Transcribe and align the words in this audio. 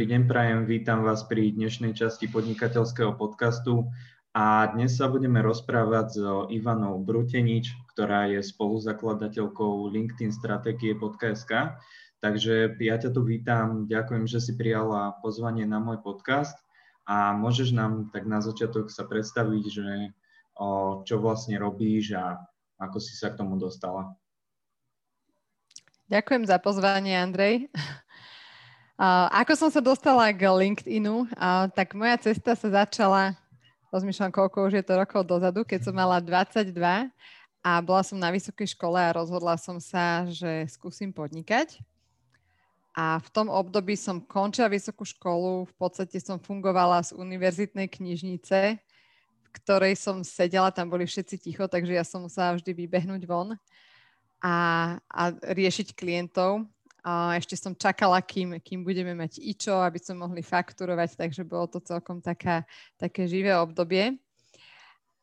Dobrý 0.00 0.16
deň, 0.16 0.32
prajem, 0.32 0.60
vítam 0.64 1.04
vás 1.04 1.28
pri 1.28 1.52
dnešnej 1.52 1.92
časti 1.92 2.24
podnikateľského 2.24 3.20
podcastu 3.20 3.84
a 4.32 4.64
dnes 4.72 4.96
sa 4.96 5.12
budeme 5.12 5.44
rozprávať 5.44 6.06
s 6.08 6.24
Ivanou 6.56 7.04
Brutenič, 7.04 7.68
ktorá 7.92 8.24
je 8.32 8.40
spoluzakladateľkou 8.40 9.92
LinkedIn 9.92 10.32
stratégie.sk. 10.32 11.76
Takže 12.16 12.80
ja 12.80 12.96
ťa 12.96 13.12
tu 13.12 13.28
vítam, 13.28 13.84
ďakujem, 13.92 14.24
že 14.24 14.40
si 14.40 14.56
prijala 14.56 15.20
pozvanie 15.20 15.68
na 15.68 15.84
môj 15.84 16.00
podcast 16.00 16.56
a 17.04 17.36
môžeš 17.36 17.76
nám 17.76 18.08
tak 18.08 18.24
na 18.24 18.40
začiatok 18.40 18.88
sa 18.88 19.04
predstaviť, 19.04 19.64
že 19.68 20.16
čo 21.04 21.20
vlastne 21.20 21.60
robíš 21.60 22.16
a 22.16 22.40
ako 22.80 23.04
si 23.04 23.20
sa 23.20 23.36
k 23.36 23.44
tomu 23.44 23.60
dostala. 23.60 24.16
Ďakujem 26.08 26.48
za 26.48 26.56
pozvanie, 26.56 27.20
Andrej. 27.20 27.68
Ako 29.32 29.56
som 29.56 29.72
sa 29.72 29.80
dostala 29.80 30.28
k 30.28 30.44
LinkedInu, 30.44 31.24
tak 31.72 31.96
moja 31.96 32.20
cesta 32.20 32.52
sa 32.52 32.84
začala, 32.84 33.32
rozmýšľam, 33.88 34.28
koľko 34.28 34.68
už 34.68 34.76
je 34.76 34.84
to 34.84 34.92
rokov 34.92 35.24
dozadu, 35.24 35.64
keď 35.64 35.88
som 35.88 35.96
mala 35.96 36.20
22 36.20 36.68
a 37.64 37.70
bola 37.80 38.04
som 38.04 38.20
na 38.20 38.28
vysokej 38.28 38.76
škole 38.76 39.00
a 39.00 39.16
rozhodla 39.16 39.56
som 39.56 39.80
sa, 39.80 40.28
že 40.28 40.68
skúsim 40.68 41.16
podnikať. 41.16 41.80
A 42.92 43.16
v 43.24 43.28
tom 43.32 43.48
období 43.48 43.96
som 43.96 44.20
končila 44.20 44.68
vysokú 44.68 45.08
školu, 45.08 45.64
v 45.64 45.74
podstate 45.80 46.20
som 46.20 46.36
fungovala 46.36 47.00
z 47.00 47.16
univerzitnej 47.16 47.88
knižnice, 47.88 48.76
v 48.76 49.48
ktorej 49.64 49.96
som 49.96 50.20
sedela, 50.20 50.68
tam 50.68 50.92
boli 50.92 51.08
všetci 51.08 51.40
ticho, 51.40 51.64
takže 51.64 51.96
ja 51.96 52.04
som 52.04 52.28
musela 52.28 52.52
vždy 52.52 52.76
vybehnúť 52.76 53.24
von 53.24 53.56
a, 54.44 54.56
a 55.08 55.22
riešiť 55.56 55.96
klientov. 55.96 56.68
A 57.00 57.36
ešte 57.40 57.56
som 57.56 57.72
čakala, 57.72 58.20
kým, 58.20 58.60
kým 58.60 58.84
budeme 58.84 59.16
mať 59.16 59.40
ičo, 59.40 59.80
aby 59.80 59.96
sme 59.96 60.28
mohli 60.28 60.44
fakturovať, 60.44 61.16
takže 61.16 61.42
bolo 61.48 61.68
to 61.68 61.80
celkom 61.80 62.20
taká, 62.20 62.68
také 63.00 63.24
živé 63.24 63.56
obdobie. 63.56 64.20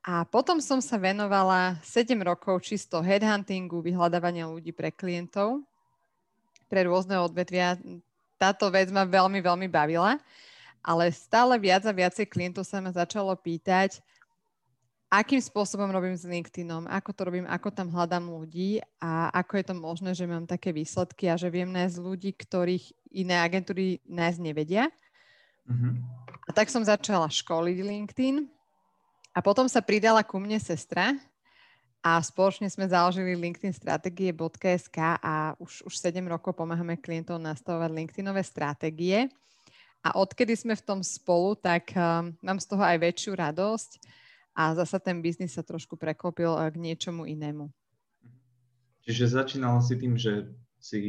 A 0.07 0.23
potom 0.23 0.63
som 0.63 0.79
sa 0.79 0.95
venovala 0.95 1.77
7 1.83 2.15
rokov 2.23 2.63
čisto 2.63 3.03
headhuntingu, 3.03 3.83
vyhľadávania 3.83 4.47
ľudí 4.47 4.71
pre 4.71 4.87
klientov, 4.87 5.61
pre 6.71 6.87
rôzne 6.87 7.19
odvetvia. 7.19 7.75
Táto 8.39 8.71
vec 8.71 8.87
ma 8.87 9.03
veľmi, 9.03 9.43
veľmi 9.43 9.67
bavila, 9.67 10.15
ale 10.79 11.11
stále 11.11 11.59
viac 11.59 11.83
a 11.83 11.91
viacej 11.91 12.23
klientov 12.23 12.63
sa 12.63 12.79
ma 12.79 12.95
začalo 12.95 13.35
pýtať, 13.35 13.99
akým 15.07 15.39
spôsobom 15.39 15.87
robím 15.87 16.15
s 16.15 16.27
LinkedInom, 16.27 16.83
ako 16.91 17.09
to 17.15 17.21
robím, 17.31 17.47
ako 17.47 17.71
tam 17.71 17.87
hľadám 17.87 18.27
ľudí 18.27 18.83
a 18.99 19.31
ako 19.31 19.53
je 19.59 19.65
to 19.71 19.75
možné, 19.75 20.11
že 20.11 20.27
mám 20.27 20.43
také 20.43 20.75
výsledky 20.75 21.31
a 21.31 21.39
že 21.39 21.47
viem 21.47 21.71
nájsť 21.71 21.97
ľudí, 22.03 22.35
ktorých 22.35 22.91
iné 23.15 23.39
agentúry 23.39 24.03
nájsť 24.03 24.39
nevedia. 24.43 24.91
Mm-hmm. 25.67 25.93
A 26.47 26.49
tak 26.51 26.67
som 26.67 26.83
začala 26.83 27.27
školiť 27.31 27.77
LinkedIn 27.83 28.47
a 29.31 29.39
potom 29.39 29.67
sa 29.71 29.79
pridala 29.79 30.23
ku 30.27 30.39
mne 30.39 30.59
sestra 30.59 31.15
a 32.03 32.19
spoločne 32.19 32.67
sme 32.67 32.87
založili 32.87 33.35
LinkedIn 33.35 33.75
stratégie.sk 33.75 34.97
a 35.19 35.55
už, 35.59 35.87
už 35.87 35.93
7 35.99 36.19
rokov 36.27 36.55
pomáhame 36.55 36.99
klientom 36.99 37.39
nastavovať 37.39 37.91
LinkedInové 37.95 38.43
stratégie. 38.43 39.27
A 40.03 40.15
odkedy 40.15 40.55
sme 40.55 40.77
v 40.77 40.85
tom 40.87 40.99
spolu, 41.03 41.57
tak 41.59 41.91
um, 41.91 42.31
mám 42.39 42.59
z 42.63 42.69
toho 42.69 42.79
aj 42.79 42.95
väčšiu 43.01 43.35
radosť 43.35 43.91
a 44.57 44.73
zasa 44.73 44.97
ten 44.97 45.21
biznis 45.21 45.53
sa 45.53 45.61
trošku 45.61 46.01
preklopil 46.01 46.49
eh, 46.57 46.73
k 46.73 46.81
niečomu 46.81 47.29
inému. 47.29 47.69
Čiže 49.05 49.39
začínala 49.39 49.79
si 49.85 49.95
tým, 49.95 50.17
že 50.17 50.51
si 50.83 51.01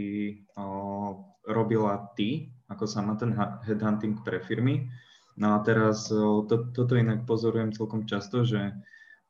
o, 0.54 1.18
robila 1.44 2.14
ty, 2.14 2.54
ako 2.70 2.86
sama 2.86 3.18
ten 3.18 3.34
headhunting 3.66 4.22
pre 4.22 4.38
firmy. 4.38 4.86
No 5.34 5.58
a 5.58 5.66
teraz 5.66 6.06
o, 6.14 6.46
to, 6.46 6.70
toto 6.70 6.94
inak 6.94 7.26
pozorujem 7.26 7.74
celkom 7.74 8.06
často, 8.06 8.46
že 8.46 8.70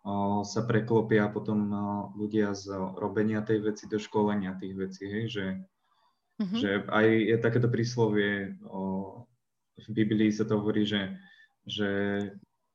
o, 0.05 0.45
sa 0.45 0.69
preklopia 0.69 1.33
potom 1.33 1.59
o, 1.73 1.79
ľudia 2.13 2.53
z 2.53 2.77
robenia 3.01 3.41
tej 3.41 3.73
veci 3.73 3.89
do 3.89 3.97
školenia 3.97 4.61
tých 4.61 4.75
vecí, 4.77 5.05
hej, 5.09 5.25
že, 5.33 5.47
mm-hmm. 6.45 6.59
že 6.61 6.71
aj 6.93 7.07
je 7.09 7.37
takéto 7.41 7.69
príslovie, 7.73 8.53
o, 8.69 9.25
v 9.81 9.89
Biblii 9.97 10.29
sa 10.29 10.45
to 10.45 10.61
hovorí, 10.61 10.85
že, 10.85 11.17
že 11.65 11.89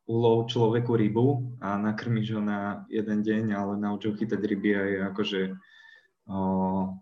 ulov 0.03 0.51
človeku 0.51 0.99
rybu 0.99 1.57
a 1.63 1.79
nakrmiš 1.79 2.35
ho 2.35 2.41
na 2.43 2.83
jeden 2.91 3.23
deň, 3.23 3.55
ale 3.55 3.73
naučil 3.79 4.19
chytať 4.19 4.41
ryby 4.43 4.69
a 4.75 4.81
je 4.83 4.97
akože 5.07 5.41
o, 6.27 6.37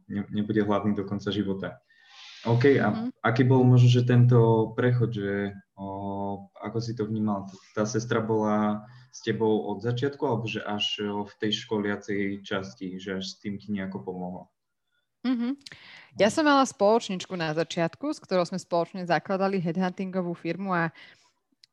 ne, 0.05 0.21
nebude 0.29 0.61
hladný 0.61 0.93
do 0.93 1.03
konca 1.05 1.33
života. 1.33 1.81
OK, 2.45 2.77
a 2.81 2.89
mm. 2.89 3.09
aký 3.21 3.45
bol 3.45 3.61
možno, 3.61 3.89
že 3.89 4.05
tento 4.05 4.73
prechod, 4.73 5.13
že 5.13 5.53
o, 5.77 6.49
ako 6.61 6.77
si 6.81 6.93
to 6.97 7.05
vnímal? 7.05 7.49
Tá 7.77 7.85
sestra 7.85 8.21
bola 8.21 8.85
s 9.13 9.21
tebou 9.21 9.69
od 9.69 9.81
začiatku, 9.81 10.21
alebo 10.25 10.45
že 10.49 10.61
až 10.61 11.01
v 11.05 11.33
tej 11.37 11.51
školiacej 11.65 12.41
časti, 12.45 12.97
že 12.97 13.21
až 13.21 13.25
s 13.29 13.37
tým 13.41 13.57
ti 13.61 13.69
nejako 13.69 14.01
pomohla? 14.05 14.45
Mm-hmm. 15.21 15.53
Ja 16.17 16.33
som 16.33 16.49
mala 16.49 16.65
spoločničku 16.65 17.37
na 17.37 17.53
začiatku, 17.53 18.09
s 18.09 18.17
ktorou 18.17 18.41
sme 18.41 18.57
spoločne 18.57 19.05
zakladali 19.05 19.61
headhuntingovú 19.61 20.33
firmu 20.33 20.73
a 20.73 20.83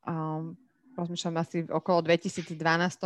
um, 0.05 0.53
rozmýšľam 1.01 1.35
asi 1.39 1.57
okolo 1.65 2.03
2012 2.03 2.59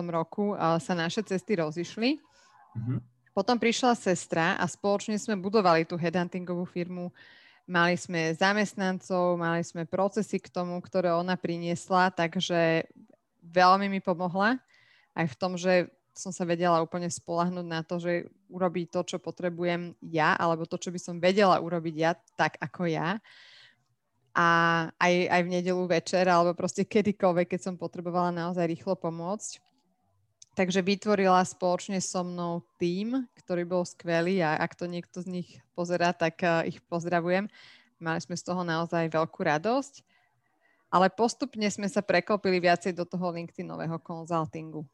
roku, 0.09 0.57
sa 0.57 0.93
naše 0.97 1.21
cesty 1.21 1.57
rozišli. 1.61 2.17
Mm-hmm. 2.17 2.97
Potom 3.33 3.57
prišla 3.57 3.97
sestra 3.97 4.57
a 4.57 4.65
spoločne 4.69 5.17
sme 5.17 5.33
budovali 5.37 5.85
tú 5.85 5.97
headhuntingovú 5.97 6.69
firmu. 6.69 7.09
Mali 7.65 7.97
sme 7.97 8.35
zamestnancov, 8.35 9.39
mali 9.39 9.63
sme 9.63 9.89
procesy 9.89 10.37
k 10.37 10.51
tomu, 10.51 10.77
ktoré 10.83 11.15
ona 11.15 11.33
priniesla, 11.39 12.11
takže 12.11 12.85
veľmi 13.41 13.87
mi 13.89 14.03
pomohla 14.03 14.59
aj 15.15 15.25
v 15.31 15.35
tom, 15.39 15.57
že 15.57 15.89
som 16.13 16.29
sa 16.29 16.45
vedela 16.45 16.77
úplne 16.83 17.09
spolahnúť 17.09 17.65
na 17.65 17.81
to, 17.81 17.97
že 17.97 18.29
urobí 18.45 18.85
to, 18.85 19.01
čo 19.01 19.17
potrebujem 19.17 19.97
ja, 20.05 20.37
alebo 20.37 20.69
to, 20.69 20.77
čo 20.77 20.93
by 20.93 20.99
som 21.01 21.17
vedela 21.17 21.57
urobiť 21.57 21.95
ja, 21.97 22.13
tak 22.37 22.61
ako 22.61 22.85
ja 22.85 23.17
a 24.33 24.47
aj, 24.97 25.13
aj 25.29 25.41
v 25.45 25.53
nedelu 25.53 25.83
večer 25.85 26.25
alebo 26.25 26.57
proste 26.57 26.81
kedykoľvek, 26.81 27.53
keď 27.53 27.61
som 27.69 27.75
potrebovala 27.77 28.33
naozaj 28.33 28.65
rýchlo 28.65 28.97
pomôcť. 28.97 29.61
Takže 30.53 30.85
vytvorila 30.85 31.41
spoločne 31.45 31.97
so 31.97 32.21
mnou 32.21 32.61
tým, 32.77 33.25
ktorý 33.41 33.65
bol 33.65 33.81
skvelý 33.85 34.41
a 34.45 34.57
ak 34.57 34.77
to 34.77 34.85
niekto 34.85 35.21
z 35.21 35.41
nich 35.41 35.49
pozerá, 35.73 36.13
tak 36.13 36.41
uh, 36.45 36.61
ich 36.61 36.77
pozdravujem. 36.85 37.49
Mali 37.97 38.19
sme 38.21 38.37
z 38.37 38.45
toho 38.45 38.61
naozaj 38.61 39.09
veľkú 39.09 39.41
radosť. 39.41 40.05
Ale 40.93 41.09
postupne 41.09 41.65
sme 41.73 41.89
sa 41.89 42.05
prekopili 42.05 42.61
viacej 42.61 42.93
do 42.93 43.01
toho 43.01 43.33
LinkedInového 43.33 43.97
konzultingu. 43.97 44.85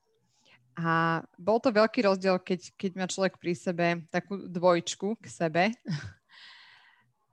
A 0.79 1.19
bol 1.35 1.59
to 1.59 1.75
veľký 1.75 2.07
rozdiel, 2.07 2.39
keď, 2.39 2.71
keď 2.79 2.91
má 2.95 3.05
človek 3.11 3.35
pri 3.35 3.51
sebe 3.51 3.87
takú 4.07 4.39
dvojčku 4.47 5.19
k 5.19 5.25
sebe, 5.27 5.63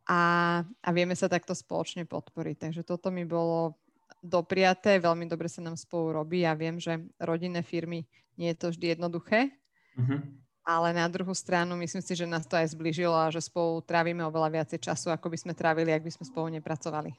a, 0.07 0.63
a 0.63 0.89
vieme 0.95 1.19
sa 1.19 1.27
takto 1.27 1.53
spoločne 1.53 2.07
podporiť. 2.07 2.71
Takže 2.71 2.83
toto 2.87 3.11
mi 3.11 3.27
bolo 3.27 3.75
dopriaté, 4.23 5.03
veľmi 5.03 5.27
dobre 5.27 5.51
sa 5.51 5.63
nám 5.63 5.75
spolu 5.79 6.23
robí 6.23 6.47
a 6.47 6.55
viem, 6.55 6.79
že 6.79 7.03
rodinné 7.19 7.63
firmy 7.63 8.07
nie 8.39 8.55
je 8.55 8.59
to 8.59 8.67
vždy 8.75 8.87
jednoduché, 8.97 9.51
uh-huh. 9.99 10.21
ale 10.67 10.89
na 10.95 11.07
druhú 11.07 11.35
stranu 11.35 11.79
myslím 11.79 12.03
si, 12.03 12.13
že 12.15 12.27
nás 12.27 12.47
to 12.47 12.59
aj 12.59 12.75
zbližilo 12.75 13.15
a 13.15 13.31
že 13.31 13.43
spolu 13.43 13.83
trávime 13.83 14.27
oveľa 14.27 14.63
viacej 14.63 14.79
času, 14.83 15.11
ako 15.15 15.31
by 15.31 15.39
sme 15.39 15.53
trávili, 15.55 15.91
ak 15.95 16.03
by 16.03 16.13
sme 16.13 16.25
spolu 16.27 16.47
nepracovali. 16.59 17.15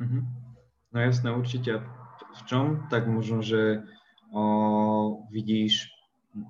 Uh-huh. 0.00 0.22
No 0.92 0.96
jasné, 1.00 1.28
určite. 1.32 1.80
V 2.36 2.42
čom? 2.44 2.84
Tak 2.92 3.08
možno, 3.08 3.40
že 3.40 3.80
o, 4.32 5.24
vidíš 5.32 5.88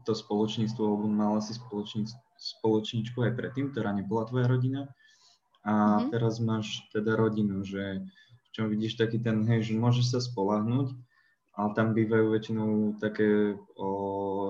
to 0.03 0.19
spoločníctvo, 0.19 0.83
alebo 0.83 1.07
mala 1.07 1.39
si 1.39 1.55
spoločníčku 1.55 3.23
aj 3.23 3.39
predtým, 3.39 3.71
ktorá 3.71 3.95
nebola 3.95 4.27
tvoja 4.27 4.51
rodina, 4.51 4.91
a 5.67 5.99
mm-hmm. 5.99 6.15
teraz 6.15 6.39
máš 6.39 6.87
teda 6.95 7.19
rodinu, 7.19 7.67
že 7.67 8.07
v 8.47 8.49
čom 8.55 8.71
vidíš 8.71 8.95
taký 8.95 9.19
ten, 9.19 9.43
hej, 9.51 9.67
že 9.67 9.75
môžeš 9.75 10.15
sa 10.15 10.21
spolahnúť, 10.23 10.95
ale 11.59 11.69
tam 11.75 11.91
bývajú 11.91 12.27
väčšinou 12.31 12.71
také 13.03 13.59
o, 13.75 13.89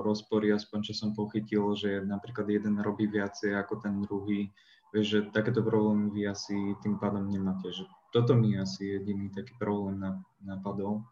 rozpory, 0.05 0.53
aspoň 0.53 0.91
čo 0.91 0.93
som 0.93 1.17
pochytil, 1.17 1.73
že 1.73 2.05
napríklad 2.05 2.51
jeden 2.53 2.83
robí 2.85 3.09
viacej 3.09 3.57
ako 3.57 3.81
ten 3.81 4.05
druhý. 4.05 4.53
Vieš, 4.95 5.07
že 5.07 5.19
takéto 5.33 5.65
problémy 5.65 6.13
vy 6.13 6.29
asi 6.31 6.55
tým 6.85 7.01
pádom 7.01 7.27
nemáte. 7.27 7.73
Že 7.73 7.89
toto 8.13 8.37
mi 8.37 8.59
asi 8.59 8.99
jediný 8.99 9.33
taký 9.33 9.57
problém 9.57 10.03
napadol, 10.43 11.07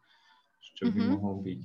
čo 0.76 0.90
by 0.90 0.98
mm-hmm. 0.98 1.12
mohol 1.16 1.34
byť. 1.42 1.60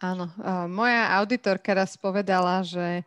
Áno, 0.00 0.32
moja 0.72 1.12
auditorka 1.20 1.76
raz 1.76 1.92
povedala, 2.00 2.64
že 2.64 3.04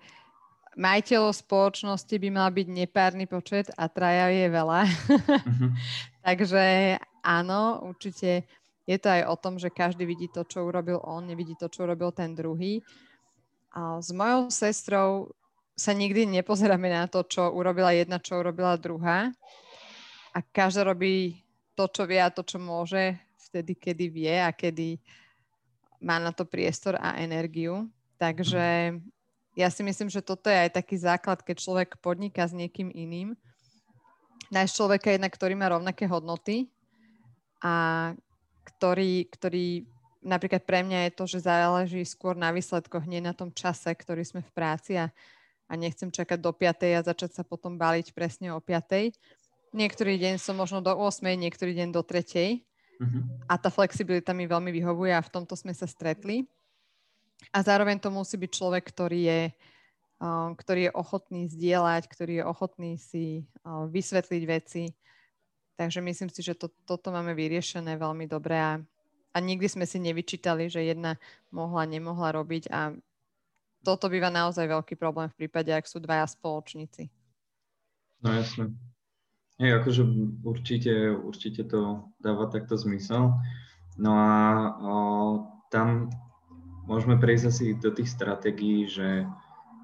majiteľov 0.78 1.34
spoločnosti 1.38 2.16
by 2.18 2.30
mal 2.34 2.50
byť 2.50 2.68
nepárny 2.70 3.26
počet 3.30 3.70
a 3.78 3.86
traja 3.90 4.30
je 4.34 4.48
veľa. 4.50 4.82
Uh-huh. 4.86 5.72
Takže 6.26 6.98
áno, 7.22 7.84
určite 7.86 8.48
je 8.84 8.98
to 9.00 9.08
aj 9.08 9.24
o 9.30 9.36
tom, 9.40 9.56
že 9.56 9.72
každý 9.72 10.04
vidí 10.04 10.28
to, 10.28 10.44
čo 10.44 10.68
urobil 10.68 11.00
on, 11.04 11.24
nevidí 11.30 11.56
to, 11.56 11.72
čo 11.72 11.88
urobil 11.88 12.12
ten 12.12 12.36
druhý. 12.36 12.84
A 13.74 13.98
s 14.04 14.12
mojou 14.12 14.52
sestrou 14.52 15.32
sa 15.74 15.96
nikdy 15.96 16.30
nepozeráme 16.30 16.86
na 16.86 17.10
to, 17.10 17.26
čo 17.26 17.50
urobila 17.50 17.90
jedna, 17.96 18.22
čo 18.22 18.38
urobila 18.38 18.78
druhá. 18.78 19.34
a 20.34 20.42
každá 20.42 20.82
robí 20.90 21.46
to, 21.78 21.86
čo 21.90 22.10
vie 22.10 22.18
a 22.22 22.34
to, 22.34 22.42
čo 22.42 22.58
môže, 22.58 23.18
vtedy, 23.50 23.78
kedy 23.78 24.06
vie 24.10 24.34
a 24.34 24.50
kedy 24.50 24.98
má 26.02 26.18
na 26.18 26.34
to 26.34 26.46
priestor 26.46 26.98
a 26.98 27.22
energiu. 27.22 27.90
Takže 28.18 28.98
ja 29.54 29.70
si 29.70 29.86
myslím, 29.86 30.10
že 30.10 30.26
toto 30.26 30.50
je 30.50 30.58
aj 30.58 30.74
taký 30.74 30.98
základ, 30.98 31.46
keď 31.46 31.62
človek 31.62 31.90
podniká 32.02 32.50
s 32.50 32.58
niekým 32.58 32.90
iným. 32.90 33.38
Nájsť 34.50 34.74
človeka 34.74 35.08
jedna, 35.14 35.30
ktorý 35.30 35.54
má 35.54 35.70
rovnaké 35.70 36.10
hodnoty 36.10 36.70
a 37.62 38.12
ktorý, 38.66 39.30
ktorý 39.30 39.86
napríklad 40.26 40.64
pre 40.66 40.82
mňa 40.82 41.10
je 41.10 41.12
to, 41.14 41.24
že 41.30 41.46
záleží 41.46 42.02
skôr 42.08 42.34
na 42.34 42.50
výsledkoch, 42.50 43.06
nie 43.06 43.22
na 43.22 43.36
tom 43.36 43.54
čase, 43.54 43.94
ktorý 43.94 44.26
sme 44.26 44.42
v 44.42 44.52
práci 44.56 44.98
a, 44.98 45.12
a 45.70 45.74
nechcem 45.78 46.10
čakať 46.10 46.40
do 46.42 46.50
5. 46.50 46.98
a 46.98 47.06
začať 47.06 47.32
sa 47.38 47.44
potom 47.46 47.78
baliť 47.78 48.16
presne 48.16 48.50
o 48.56 48.60
5. 48.60 49.14
Niektorý 49.74 50.18
deň 50.18 50.42
som 50.42 50.58
možno 50.58 50.82
do 50.82 50.94
8, 50.94 51.22
niektorý 51.38 51.78
deň 51.78 51.90
do 51.94 52.02
3. 52.02 52.26
Uh-huh. 52.26 53.06
Mhm. 53.06 53.20
A 53.50 53.54
tá 53.60 53.70
flexibilita 53.70 54.34
mi 54.34 54.50
veľmi 54.50 54.74
vyhovuje 54.74 55.14
a 55.14 55.22
v 55.22 55.30
tomto 55.34 55.54
sme 55.54 55.76
sa 55.76 55.86
stretli. 55.86 56.50
A 57.54 57.62
zároveň 57.62 58.00
to 58.00 58.10
musí 58.10 58.38
byť 58.38 58.52
človek, 58.52 58.84
ktorý 58.90 59.20
je, 59.30 59.42
ktorý 60.58 60.82
je 60.90 60.92
ochotný 60.96 61.42
zdieľať, 61.50 62.04
ktorý 62.10 62.34
je 62.42 62.46
ochotný 62.46 62.92
si 62.98 63.46
vysvetliť 63.68 64.44
veci. 64.48 64.90
Takže 65.78 66.02
myslím 66.02 66.30
si, 66.30 66.42
že 66.46 66.54
to, 66.58 66.70
toto 66.86 67.10
máme 67.10 67.34
vyriešené 67.34 67.98
veľmi 67.98 68.30
dobre 68.30 68.58
a 68.58 68.72
a 69.34 69.38
nikdy 69.42 69.66
sme 69.66 69.86
si 69.90 69.98
nevyčítali, 69.98 70.70
že 70.70 70.86
jedna 70.86 71.18
mohla, 71.50 71.90
nemohla 71.90 72.38
robiť 72.38 72.70
a 72.70 72.94
toto 73.82 74.08
býva 74.08 74.30
naozaj 74.30 74.70
veľký 74.70 74.96
problém 74.96 75.28
v 75.28 75.44
prípade, 75.44 75.74
ak 75.74 75.90
sú 75.90 76.00
dvaja 76.00 76.30
spoločníci. 76.30 77.10
No 78.22 78.32
jasne. 78.32 78.72
Hej, 79.58 79.84
akože 79.84 80.02
určite, 80.46 80.94
určite 81.18 81.66
to 81.68 82.08
dáva 82.22 82.48
takto 82.48 82.78
zmysel. 82.80 83.36
No 84.00 84.12
a 84.16 84.32
o, 84.78 84.94
tam 85.74 86.14
môžeme 86.88 87.16
prejsť 87.20 87.46
asi 87.48 87.66
do 87.80 87.92
tých 87.92 88.12
stratégií, 88.12 88.88
že, 88.88 89.28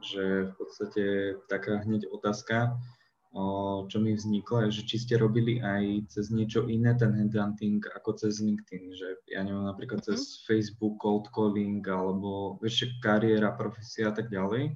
že 0.04 0.50
v 0.50 0.54
podstate 0.60 1.04
taká 1.48 1.82
hneď 1.84 2.08
otázka, 2.12 2.80
čo 3.86 3.98
mi 4.02 4.18
vzniklo, 4.18 4.66
je, 4.66 4.82
že 4.82 4.84
či 4.90 4.96
ste 5.06 5.22
robili 5.22 5.62
aj 5.62 6.10
cez 6.10 6.34
niečo 6.34 6.66
iné 6.66 6.98
ten 6.98 7.14
headhunting 7.14 7.78
ako 7.94 8.18
cez 8.18 8.42
LinkedIn, 8.42 8.90
že 8.98 9.08
ja 9.30 9.46
neviem, 9.46 9.70
napríklad 9.70 10.02
cez 10.02 10.18
mm. 10.18 10.50
Facebook, 10.50 10.98
cold 10.98 11.30
calling, 11.30 11.86
alebo 11.86 12.58
ešte 12.66 12.90
kariéra, 13.06 13.54
profesia 13.54 14.10
a 14.10 14.14
tak 14.18 14.34
ďalej, 14.34 14.74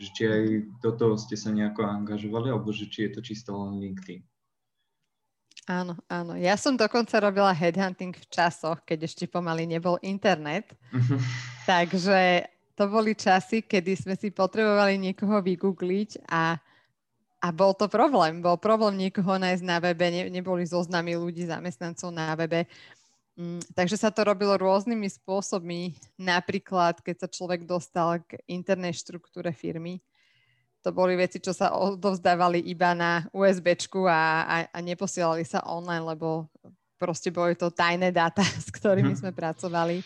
že 0.00 0.08
či 0.16 0.22
aj 0.24 0.44
do 0.80 0.90
toho 0.96 1.14
ste 1.20 1.36
sa 1.36 1.52
nejako 1.52 1.84
angažovali, 1.84 2.48
alebo 2.48 2.72
že 2.72 2.88
či 2.88 3.04
je 3.08 3.10
to 3.12 3.20
čisto 3.20 3.52
len 3.52 3.76
LinkedIn. 3.84 4.24
Áno, 5.70 5.94
áno. 6.10 6.34
Ja 6.34 6.58
som 6.58 6.74
dokonca 6.74 7.22
robila 7.22 7.54
headhunting 7.54 8.18
v 8.18 8.26
časoch, 8.26 8.82
keď 8.82 9.06
ešte 9.06 9.30
pomaly 9.30 9.70
nebol 9.70 10.02
internet. 10.02 10.74
Takže 11.70 12.50
to 12.74 12.90
boli 12.90 13.14
časy, 13.14 13.62
kedy 13.62 13.94
sme 13.94 14.18
si 14.18 14.34
potrebovali 14.34 14.98
niekoho 14.98 15.38
vygoogliť 15.38 16.26
a 16.26 16.58
a 17.40 17.48
bol 17.56 17.72
to 17.72 17.88
problém. 17.88 18.44
Bol 18.44 18.60
problém 18.60 19.08
niekoho 19.08 19.40
nájsť 19.40 19.64
na 19.64 19.80
webe, 19.80 20.12
ne, 20.12 20.28
neboli 20.28 20.60
zoznamy 20.68 21.16
ľudí, 21.16 21.48
zamestnancov 21.48 22.12
na 22.12 22.36
webe. 22.36 22.68
Mm, 23.32 23.64
takže 23.72 23.96
sa 23.96 24.12
to 24.12 24.28
robilo 24.28 24.60
rôznymi 24.60 25.08
spôsobmi. 25.08 25.96
Napríklad, 26.20 27.00
keď 27.00 27.24
sa 27.24 27.28
človek 27.32 27.64
dostal 27.64 28.20
k 28.28 28.36
internej 28.44 28.92
štruktúre 28.92 29.56
firmy, 29.56 30.04
to 30.80 30.90
boli 30.90 31.16
veci, 31.16 31.40
čo 31.40 31.52
sa 31.52 31.76
odovzdávali 31.76 32.64
iba 32.68 32.96
na 32.96 33.28
USB 33.32 33.76
a, 34.08 34.44
a, 34.44 34.56
a 34.72 34.78
neposielali 34.80 35.44
sa 35.44 35.60
online, 35.68 36.04
lebo 36.16 36.48
proste 36.96 37.32
boli 37.32 37.56
to 37.56 37.72
tajné 37.72 38.12
dáta, 38.12 38.44
s 38.66 38.68
ktorými 38.72 39.12
mhm. 39.12 39.20
sme 39.20 39.30
pracovali. 39.32 40.00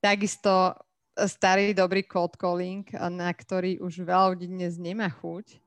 Takisto 0.00 0.76
starý 1.14 1.72
dobrý 1.72 2.04
cold 2.04 2.36
calling, 2.36 2.84
na 3.12 3.30
ktorý 3.30 3.78
už 3.80 4.02
veľa 4.02 4.34
ľudí 4.34 4.50
dnes 4.50 4.76
nemá 4.76 5.08
chuť, 5.08 5.64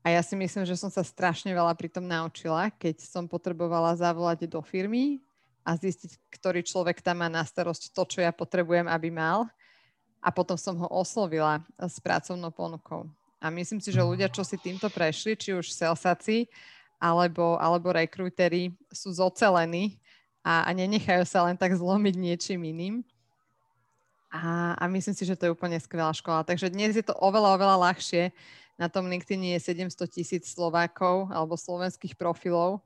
a 0.00 0.16
ja 0.16 0.22
si 0.24 0.32
myslím, 0.32 0.64
že 0.64 0.80
som 0.80 0.88
sa 0.88 1.04
strašne 1.04 1.52
veľa 1.52 1.76
pri 1.76 1.92
tom 1.92 2.08
naučila, 2.08 2.72
keď 2.72 3.04
som 3.04 3.28
potrebovala 3.28 3.92
zavolať 3.92 4.48
do 4.48 4.64
firmy 4.64 5.20
a 5.60 5.76
zistiť, 5.76 6.16
ktorý 6.32 6.64
človek 6.64 7.04
tam 7.04 7.20
má 7.20 7.28
na 7.28 7.44
starosť 7.44 7.92
to, 7.92 8.02
čo 8.08 8.18
ja 8.24 8.32
potrebujem, 8.32 8.88
aby 8.88 9.12
mal. 9.12 9.44
A 10.24 10.32
potom 10.32 10.56
som 10.56 10.76
ho 10.80 10.88
oslovila 10.88 11.60
s 11.76 12.00
pracovnou 12.00 12.48
ponukou. 12.48 13.08
A 13.40 13.48
myslím 13.48 13.80
si, 13.80 13.88
že 13.88 14.04
ľudia, 14.04 14.28
čo 14.28 14.44
si 14.44 14.60
týmto 14.60 14.92
prešli, 14.92 15.32
či 15.32 15.56
už 15.56 15.72
salesaci 15.72 16.44
alebo, 17.00 17.56
alebo 17.56 17.88
rekrúteri, 17.88 18.76
sú 18.92 19.16
zocelení 19.16 19.96
a, 20.44 20.68
a 20.68 20.70
nenechajú 20.76 21.24
sa 21.24 21.48
len 21.48 21.56
tak 21.56 21.72
zlomiť 21.72 22.14
niečím 22.20 22.60
iným. 22.68 22.94
A, 24.30 24.76
a 24.76 24.84
myslím 24.92 25.16
si, 25.16 25.24
že 25.24 25.34
to 25.34 25.48
je 25.48 25.54
úplne 25.56 25.80
skvelá 25.80 26.12
škola. 26.12 26.44
Takže 26.44 26.70
dnes 26.70 26.94
je 26.94 27.02
to 27.02 27.16
oveľa, 27.16 27.56
oveľa 27.56 27.76
ľahšie 27.90 28.30
na 28.76 28.86
tom 28.92 29.08
LinkedIn 29.08 29.56
je 29.56 29.74
700 29.90 30.08
tisíc 30.08 30.44
Slovákov 30.52 31.32
alebo 31.32 31.56
slovenských 31.56 32.14
profilov. 32.14 32.84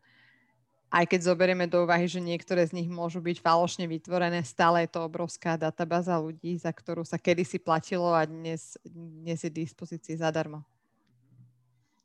Aj 0.94 1.02
keď 1.11 1.26
zoberieme 1.26 1.67
do 1.67 1.82
úvahy, 1.82 2.06
že 2.06 2.23
niektoré 2.23 2.62
z 2.62 2.79
nich 2.79 2.87
môžu 2.87 3.19
byť 3.19 3.43
falošne 3.43 3.91
vytvorené, 3.91 4.46
stále 4.46 4.87
je 4.87 4.94
to 4.94 5.02
obrovská 5.02 5.58
databáza 5.58 6.14
ľudí, 6.23 6.55
za 6.55 6.70
ktorú 6.70 7.02
sa 7.02 7.19
kedysi 7.19 7.58
platilo 7.58 8.14
a 8.14 8.23
dnes, 8.23 8.79
dnes 8.87 9.43
je 9.43 9.50
dispozícii 9.50 10.14
zadarmo. 10.23 10.62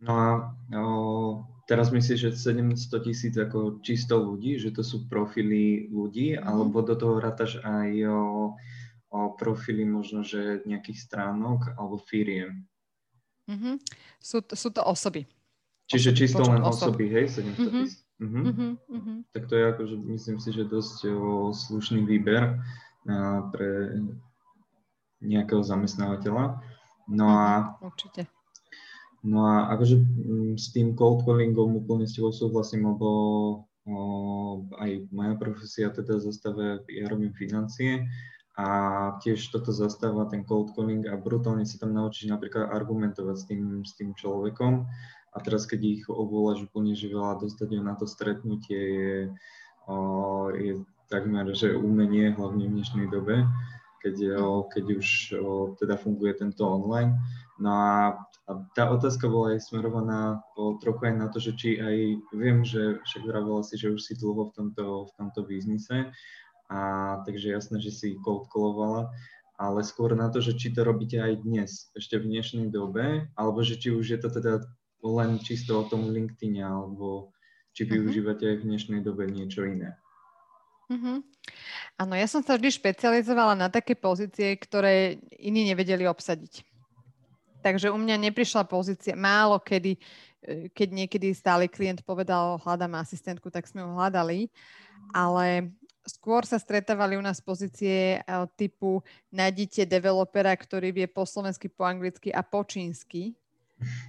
No 0.02 0.12
a 0.18 0.28
o, 0.74 1.46
teraz 1.70 1.94
myslíš, 1.94 2.18
že 2.18 2.30
700 2.34 3.06
tisíc 3.06 3.38
ako 3.38 3.78
čisto 3.86 4.18
ľudí, 4.18 4.58
že 4.58 4.74
to 4.74 4.82
sú 4.82 5.06
profily 5.06 5.86
ľudí, 5.94 6.34
mm. 6.34 6.50
alebo 6.50 6.82
do 6.82 6.98
toho 6.98 7.22
rátaš 7.22 7.62
aj 7.62 8.10
o, 8.10 8.58
o 9.14 9.20
profily 9.38 9.86
možno, 9.86 10.26
že 10.26 10.66
nejakých 10.66 10.98
stránok 10.98 11.78
alebo 11.78 12.02
firiem? 12.02 12.66
Mm-hmm. 13.46 13.76
Sú, 14.18 14.42
sú 14.50 14.74
to 14.74 14.82
osoby. 14.82 15.30
Čiže 15.86 16.10
osoby, 16.10 16.20
čisto 16.26 16.42
len 16.42 16.64
osob. 16.66 16.98
osoby, 16.98 17.06
hej, 17.14 17.38
700 17.38 17.54
mm-hmm. 17.54 18.09
Mm-hmm. 18.20 18.72
Mm-hmm. 18.92 19.18
Tak 19.32 19.48
to 19.48 19.54
je 19.56 19.64
akože, 19.72 19.96
myslím 20.12 20.38
si, 20.44 20.50
že 20.52 20.68
dosť 20.68 21.08
o, 21.08 21.56
slušný 21.56 22.04
výber 22.04 22.60
a, 23.08 23.48
pre 23.48 23.96
nejakého 25.24 25.64
zamestnávateľa. 25.64 26.60
No 27.08 27.26
a... 27.32 27.48
Mm-hmm. 27.80 27.88
Určite. 27.88 28.22
No 29.24 29.48
a 29.48 29.72
akože 29.76 29.96
m, 30.00 30.56
s 30.60 30.72
tým 30.72 30.96
cold 31.00 31.24
callingom 31.24 31.76
úplne 31.80 32.08
s 32.08 32.16
tebou 32.16 32.32
súhlasím, 32.36 32.92
lebo 32.92 33.10
o, 33.88 34.00
aj 34.80 35.08
moja 35.16 35.34
profesia 35.40 35.88
teda 35.92 36.20
zastave, 36.20 36.84
ja 36.92 37.08
robím 37.08 37.32
financie 37.36 38.08
a 38.60 38.68
tiež 39.24 39.56
toto 39.56 39.72
zastáva 39.72 40.28
ten 40.28 40.44
cold 40.44 40.76
calling 40.76 41.08
a 41.08 41.16
brutálne 41.16 41.64
sa 41.64 41.80
tam 41.80 41.96
naučíš 41.96 42.28
napríklad 42.28 42.68
argumentovať 42.68 43.36
s 43.40 43.46
tým, 43.48 43.64
s 43.88 43.96
tým 43.96 44.12
človekom 44.12 44.84
a 45.40 45.44
teraz 45.44 45.64
keď 45.64 45.82
ich 45.88 46.04
obvoláš 46.12 46.68
úplne 46.68 46.92
živelá, 46.92 47.40
dostať 47.40 47.80
ho 47.80 47.84
na 47.88 47.96
to 47.96 48.04
stretnutie 48.04 48.76
je, 48.76 49.16
je 50.60 50.74
takmer, 51.08 51.48
že 51.56 51.80
umenie, 51.80 52.36
hlavne 52.36 52.68
v 52.68 52.76
dnešnej 52.76 53.08
dobe, 53.08 53.48
keď, 54.04 54.36
keď 54.68 54.86
už 55.00 55.08
teda 55.80 55.96
funguje 55.96 56.36
tento 56.36 56.68
online. 56.68 57.16
No 57.56 57.72
a, 57.72 57.96
a 58.48 58.52
tá 58.76 58.92
otázka 58.92 59.32
bola 59.32 59.56
aj 59.56 59.72
smerovaná 59.72 60.44
trochu 60.84 61.08
aj 61.08 61.16
na 61.16 61.28
to, 61.32 61.40
že 61.40 61.56
či 61.56 61.70
aj 61.80 61.98
viem, 62.36 62.68
že 62.68 63.00
však 63.08 63.24
vravela 63.24 63.64
si, 63.64 63.80
že 63.80 63.96
už 63.96 64.04
si 64.04 64.20
dlho 64.20 64.52
v 64.52 64.56
tomto, 64.60 65.08
v 65.08 65.12
tomto 65.16 65.48
biznise 65.48 66.12
a 66.68 66.80
takže 67.24 67.56
jasné, 67.56 67.80
že 67.80 67.96
si 67.96 68.20
cold 68.22 68.52
callovala, 68.52 69.10
ale 69.60 69.84
skôr 69.84 70.16
na 70.16 70.32
to, 70.32 70.40
že 70.40 70.56
či 70.56 70.72
to 70.72 70.88
robíte 70.88 71.20
aj 71.20 71.44
dnes, 71.44 71.92
ešte 71.98 72.16
v 72.16 72.32
dnešnej 72.32 72.72
dobe, 72.72 73.28
alebo 73.36 73.60
že 73.60 73.76
či 73.76 73.92
už 73.92 74.16
je 74.16 74.20
to 74.22 74.32
teda 74.32 74.64
len 75.04 75.40
čisto 75.40 75.82
o 75.82 75.88
tom 75.88 76.12
LinkedIn, 76.12 76.64
alebo 76.64 77.32
či 77.74 77.86
mhm. 77.86 77.92
využívate 77.92 78.44
aj 78.46 78.56
v 78.64 78.68
dnešnej 78.68 79.02
dobe 79.04 79.30
niečo 79.30 79.64
iné. 79.64 79.96
Uh-huh. 80.90 81.22
Áno, 82.02 82.18
ja 82.18 82.26
som 82.26 82.42
sa 82.42 82.58
vždy 82.58 82.74
špecializovala 82.74 83.54
na 83.54 83.70
také 83.70 83.94
pozície, 83.94 84.58
ktoré 84.58 85.22
iní 85.38 85.70
nevedeli 85.70 86.10
obsadiť. 86.10 86.66
Takže 87.62 87.94
u 87.94 87.98
mňa 88.02 88.18
neprišla 88.18 88.66
pozícia, 88.66 89.14
málo 89.14 89.62
kedy, 89.62 89.94
e, 89.94 90.02
keď 90.74 90.88
niekedy 90.90 91.30
stály 91.38 91.70
klient 91.70 92.02
povedal, 92.02 92.58
hľadám 92.66 92.98
asistentku, 92.98 93.54
tak 93.54 93.70
sme 93.70 93.86
ho 93.86 94.02
hľadali, 94.02 94.50
ale 95.14 95.70
skôr 96.10 96.42
sa 96.42 96.58
stretávali 96.58 97.16
u 97.16 97.24
nás 97.24 97.38
pozície 97.38 98.18
eh, 98.18 98.24
typu 98.58 99.06
nájdite 99.30 99.86
developera, 99.86 100.58
ktorý 100.58 100.90
vie 100.90 101.06
po 101.06 101.24
slovensky, 101.30 101.70
po 101.70 101.86
anglicky 101.86 102.34
a 102.34 102.42
po 102.42 102.66
čínsky 102.66 103.38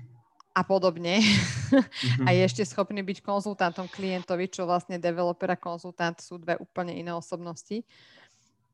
a 0.51 0.63
podobne. 0.67 1.23
Mm-hmm. 1.23 2.25
a 2.27 2.29
je 2.35 2.43
ešte 2.43 2.63
schopný 2.67 3.01
byť 3.07 3.23
konzultantom 3.23 3.87
klientovi, 3.87 4.51
čo 4.51 4.67
vlastne 4.67 4.99
developer 4.99 5.51
a 5.51 5.59
konzultant 5.59 6.19
sú 6.19 6.39
dve 6.43 6.59
úplne 6.59 6.95
iné 6.95 7.15
osobnosti. 7.15 7.87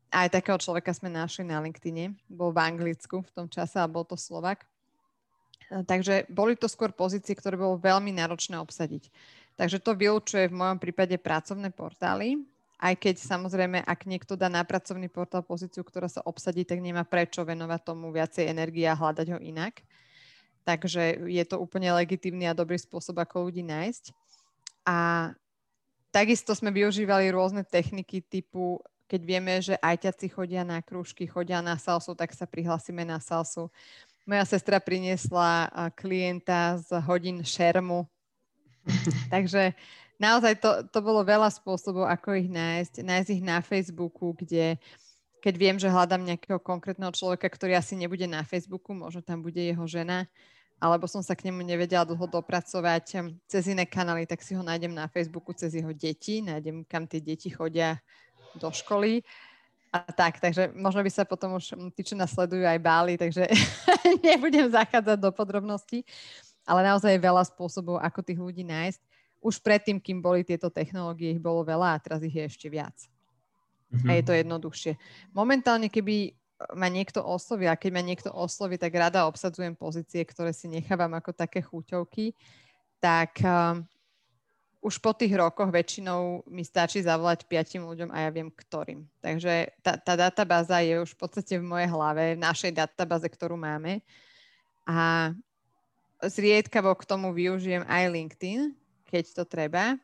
Aj 0.09 0.30
takého 0.30 0.56
človeka 0.56 0.95
sme 0.97 1.12
našli 1.12 1.45
na 1.45 1.61
LinkedIne. 1.61 2.16
Bol 2.30 2.54
v 2.54 2.62
Anglicku 2.62 3.21
v 3.26 3.30
tom 3.35 3.47
čase 3.50 3.76
a 3.76 3.90
bol 3.90 4.06
to 4.06 4.16
Slovak. 4.16 4.64
Takže 5.66 6.30
boli 6.30 6.54
to 6.54 6.71
skôr 6.71 6.95
pozície, 6.95 7.35
ktoré 7.35 7.59
bolo 7.59 7.75
veľmi 7.75 8.14
náročné 8.14 8.54
obsadiť. 8.62 9.11
Takže 9.59 9.83
to 9.83 9.99
vylúčuje 9.99 10.47
v 10.47 10.59
mojom 10.62 10.78
prípade 10.78 11.18
pracovné 11.18 11.75
portály, 11.75 12.38
aj 12.76 12.95
keď 13.00 13.14
samozrejme, 13.16 13.80
ak 13.83 14.04
niekto 14.04 14.37
dá 14.37 14.52
na 14.52 14.61
pracovný 14.61 15.09
portál 15.09 15.40
pozíciu, 15.40 15.80
ktorá 15.80 16.12
sa 16.12 16.21
obsadí, 16.28 16.61
tak 16.68 16.85
nemá 16.85 17.09
prečo 17.09 17.40
venovať 17.40 17.80
tomu 17.83 18.12
viacej 18.12 18.52
energie 18.52 18.85
a 18.85 18.92
hľadať 18.92 19.26
ho 19.33 19.38
inak. 19.40 19.80
Takže 20.66 21.30
je 21.30 21.44
to 21.46 21.62
úplne 21.62 21.94
legitímny 21.94 22.50
a 22.50 22.58
dobrý 22.58 22.75
spôsob, 22.75 23.23
ako 23.23 23.46
ľudí 23.46 23.62
nájsť. 23.62 24.11
A 24.82 25.30
takisto 26.11 26.58
sme 26.58 26.75
využívali 26.75 27.30
rôzne 27.30 27.62
techniky 27.62 28.18
typu, 28.18 28.82
keď 29.06 29.20
vieme, 29.23 29.54
že 29.62 29.78
ajťaci 29.78 30.26
chodia 30.35 30.66
na 30.66 30.82
krúžky, 30.82 31.30
chodia 31.30 31.62
na 31.62 31.78
salsu, 31.78 32.18
tak 32.18 32.35
sa 32.35 32.50
prihlásime 32.50 33.06
na 33.06 33.23
salsu. 33.23 33.70
Moja 34.26 34.42
sestra 34.42 34.82
priniesla 34.82 35.70
klienta 35.94 36.82
z 36.82 36.99
hodín 37.06 37.46
šermu. 37.46 38.11
Takže 39.35 39.70
naozaj 40.18 40.58
to, 40.58 40.82
to 40.90 40.99
bolo 40.99 41.23
veľa 41.23 41.46
spôsobov, 41.54 42.11
ako 42.11 42.35
ich 42.35 42.50
nájsť. 42.50 43.06
Nájsť 43.06 43.28
ich 43.38 43.42
na 43.46 43.62
Facebooku, 43.62 44.35
kde 44.35 44.82
keď 45.46 45.54
viem, 45.54 45.76
že 45.78 45.87
hľadám 45.87 46.26
nejakého 46.26 46.58
konkrétneho 46.58 47.14
človeka, 47.14 47.46
ktorý 47.46 47.78
asi 47.78 47.94
nebude 47.94 48.26
na 48.26 48.42
Facebooku, 48.42 48.90
možno 48.90 49.23
tam 49.23 49.46
bude 49.46 49.62
jeho 49.62 49.87
žena, 49.87 50.26
alebo 50.76 51.09
som 51.09 51.25
sa 51.25 51.33
k 51.33 51.49
nemu 51.49 51.64
nevedela 51.64 52.04
dlho 52.04 52.28
dopracovať 52.28 53.33
cez 53.49 53.64
iné 53.66 53.88
kanály, 53.88 54.28
tak 54.28 54.45
si 54.45 54.52
ho 54.52 54.61
nájdem 54.61 54.92
na 54.92 55.09
Facebooku 55.09 55.56
cez 55.56 55.73
jeho 55.73 55.88
deti, 55.97 56.45
nájdem, 56.45 56.85
kam 56.85 57.09
tie 57.09 57.21
deti 57.21 57.49
chodia 57.49 57.97
do 58.61 58.68
školy. 58.68 59.25
A 59.88 60.04
tak, 60.12 60.37
takže 60.37 60.76
možno 60.76 61.00
by 61.00 61.09
sa 61.09 61.25
potom 61.25 61.56
už 61.56 61.73
tí, 61.97 62.04
čo 62.04 62.12
nás 62.12 62.28
sledujú, 62.28 62.68
aj 62.68 62.80
báli, 62.83 63.16
takže 63.16 63.49
nebudem 64.26 64.68
zachádzať 64.68 65.16
do 65.16 65.30
podrobností. 65.33 66.04
Ale 66.66 66.85
naozaj 66.85 67.14
je 67.16 67.25
veľa 67.25 67.47
spôsobov, 67.49 67.97
ako 68.02 68.21
tých 68.21 68.42
ľudí 68.42 68.66
nájsť 68.66 69.00
už 69.47 69.62
predtým, 69.62 70.02
kým 70.02 70.18
boli 70.18 70.42
tieto 70.42 70.66
technológie, 70.73 71.37
ich 71.37 71.42
bolo 71.42 71.62
veľa 71.62 71.95
a 71.95 72.02
teraz 72.02 72.21
ich 72.26 72.35
je 72.35 72.45
ešte 72.50 72.66
viac. 72.66 72.99
Mm-hmm. 73.95 74.09
A 74.09 74.11
je 74.18 74.23
to 74.26 74.33
jednoduchšie. 74.35 74.92
Momentálne, 75.30 75.87
keby 75.87 76.35
ma 76.72 76.88
niekto 76.88 77.20
osloví, 77.20 77.68
a 77.68 77.76
keď 77.76 77.90
ma 77.92 78.02
niekto 78.02 78.30
osloví, 78.32 78.80
tak 78.80 78.96
rada 78.96 79.28
obsadzujem 79.28 79.76
pozície, 79.76 80.25
ktoré 80.25 80.56
si 80.56 80.68
nechávam 80.72 81.12
ako 81.16 81.36
také 81.36 81.60
chúťovky, 81.60 82.32
tak 82.96 83.36
uh, 83.44 83.76
už 84.80 85.02
po 85.02 85.12
tých 85.12 85.34
rokoch 85.34 85.68
väčšinou 85.68 86.46
mi 86.46 86.62
stačí 86.62 87.02
zavolať 87.02 87.44
piatim 87.50 87.84
ľuďom 87.84 88.08
a 88.14 88.25
ja 88.25 88.30
viem 88.30 88.48
ktorým. 88.48 89.04
Takže 89.18 89.75
tá, 89.82 89.98
tá 89.98 90.14
databáza 90.14 90.80
je 90.80 91.02
už 91.02 91.12
v 91.12 91.20
podstate 91.20 91.58
v 91.58 91.66
mojej 91.66 91.90
hlave, 91.90 92.38
v 92.38 92.44
našej 92.46 92.72
databáze, 92.72 93.26
ktorú 93.26 93.58
máme. 93.58 94.00
A 94.86 95.34
zriedkavo 96.22 96.94
k 96.94 97.04
tomu 97.04 97.34
využijem 97.34 97.82
aj 97.84 98.04
LinkedIn, 98.14 98.72
keď 99.10 99.25
to 99.36 99.44
treba. 99.44 99.98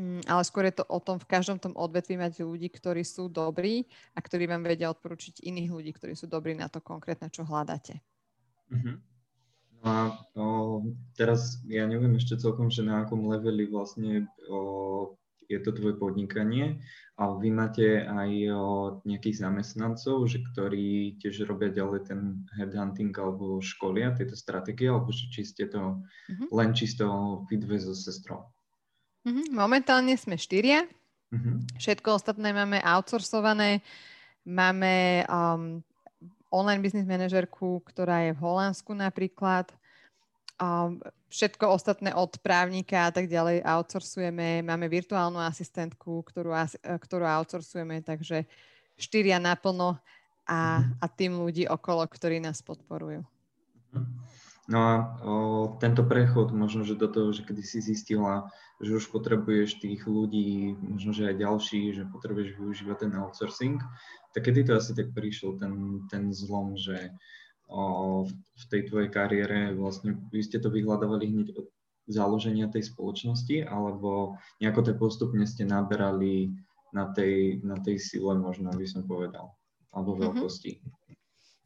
Hmm, 0.00 0.24
ale 0.24 0.48
skôr 0.48 0.64
je 0.64 0.80
to 0.80 0.88
o 0.88 0.96
tom 0.96 1.20
v 1.20 1.28
každom 1.28 1.60
tom 1.60 1.76
odvetví 1.76 2.16
mať 2.16 2.40
ľudí, 2.40 2.72
ktorí 2.72 3.04
sú 3.04 3.28
dobrí 3.28 3.84
a 4.16 4.24
ktorí 4.24 4.48
vám 4.48 4.64
vedia 4.64 4.88
odporučiť 4.88 5.44
iných 5.44 5.68
ľudí, 5.68 5.92
ktorí 5.92 6.16
sú 6.16 6.24
dobrí 6.24 6.56
na 6.56 6.72
to 6.72 6.80
konkrétne, 6.80 7.28
čo 7.28 7.44
hľadáte. 7.44 8.00
Uh-huh. 8.72 8.96
No 9.76 9.84
a 9.84 9.96
o, 10.40 10.44
teraz 11.20 11.60
ja 11.68 11.84
neviem 11.84 12.16
ešte 12.16 12.40
celkom, 12.40 12.72
že 12.72 12.80
na 12.80 13.04
akom 13.04 13.28
leveli 13.28 13.68
vlastne 13.68 14.24
o, 14.48 15.20
je 15.52 15.60
to 15.60 15.68
tvoje 15.76 16.00
podnikanie, 16.00 16.80
ale 17.20 17.36
vy 17.36 17.52
máte 17.52 18.00
aj 18.00 18.30
o, 18.56 18.60
nejakých 19.04 19.36
zamestnancov, 19.36 20.24
že 20.32 20.40
ktorí 20.48 21.20
tiež 21.20 21.44
robia 21.44 21.68
ďalej 21.76 22.08
ten 22.08 22.48
headhunting 22.56 23.12
alebo 23.20 23.60
školia 23.60 24.16
tieto 24.16 24.32
stratégie, 24.32 24.88
alebo 24.88 25.12
či 25.12 25.44
ste 25.44 25.68
to 25.68 26.00
uh-huh. 26.00 26.48
len 26.56 26.72
čisto 26.72 27.04
vy 27.52 27.60
dve 27.60 27.76
so 27.76 27.92
sestrou? 27.92 28.48
Uh-huh. 29.26 29.44
Momentálne 29.52 30.16
sme 30.16 30.40
štyria. 30.40 30.88
Uh-huh. 31.30 31.60
Všetko 31.76 32.16
ostatné 32.16 32.52
máme 32.52 32.80
outsourcované. 32.80 33.84
Máme 34.44 35.24
um, 35.28 35.84
online 36.50 36.82
business 36.82 37.06
manažerku, 37.06 37.84
ktorá 37.86 38.26
je 38.26 38.32
v 38.34 38.42
Holandsku 38.42 38.96
napríklad 38.96 39.70
všetko 41.32 41.72
ostatné 41.72 42.12
od 42.12 42.36
právnika 42.44 43.08
a 43.08 43.10
tak 43.10 43.32
ďalej 43.32 43.64
outsourcujeme. 43.64 44.60
Máme 44.60 44.92
virtuálnu 44.92 45.40
asistentku, 45.40 46.20
ktorú, 46.20 46.52
ktorú 46.84 47.24
outsourcujeme, 47.24 48.04
takže 48.04 48.44
štyria 49.00 49.40
naplno 49.40 49.96
a, 50.44 50.84
a 51.00 51.06
tým 51.08 51.40
ľudí 51.40 51.64
okolo, 51.64 52.04
ktorí 52.04 52.44
nás 52.44 52.60
podporujú. 52.60 53.24
No 54.70 54.78
a 54.78 54.92
o, 55.18 55.32
tento 55.82 56.06
prechod, 56.06 56.54
možno, 56.54 56.86
že 56.86 56.94
do 56.94 57.10
toho, 57.10 57.34
že 57.34 57.42
kedy 57.42 57.62
si 57.66 57.82
zistila, 57.82 58.46
že 58.78 59.02
už 59.02 59.10
potrebuješ 59.10 59.82
tých 59.82 60.06
ľudí, 60.06 60.78
možno, 60.78 61.10
že 61.10 61.34
aj 61.34 61.42
ďalší, 61.42 61.80
že 61.90 62.06
potrebuješ 62.06 62.54
využívať 62.54 62.96
ten 63.02 63.12
outsourcing, 63.18 63.82
tak 64.30 64.46
kedy 64.46 64.70
to 64.70 64.78
asi 64.78 64.94
tak 64.94 65.10
prišiel 65.10 65.58
ten, 65.58 66.06
ten 66.06 66.30
zlom, 66.30 66.78
že 66.78 67.10
v 67.70 68.64
tej 68.70 68.90
tvojej 68.90 69.10
kariére, 69.10 69.74
vlastne 69.74 70.18
vy 70.30 70.42
ste 70.42 70.58
to 70.58 70.70
vyhľadávali 70.74 71.30
hneď 71.30 71.48
od 71.54 71.66
založenia 72.10 72.66
tej 72.66 72.90
spoločnosti, 72.90 73.62
alebo 73.66 74.38
nejako 74.58 74.80
to 74.86 74.92
postupne 74.98 75.46
ste 75.46 75.62
naberali 75.66 76.50
na 76.90 77.14
tej, 77.14 77.62
na 77.62 77.78
tej 77.78 78.02
sile, 78.02 78.34
možno 78.34 78.74
by 78.74 78.86
som 78.86 79.06
povedal, 79.06 79.54
alebo 79.94 80.14
mhm. 80.14 80.20
veľkosti. 80.26 80.72
Mm-hmm. 80.78 80.99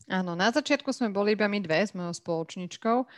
Áno, 0.04 0.36
na 0.36 0.52
začiatku 0.52 0.92
sme 0.92 1.08
boli 1.08 1.32
iba 1.32 1.48
my 1.48 1.58
dve 1.64 1.80
s 1.80 1.96
mojou 1.96 2.12
spoločničkou 2.12 3.08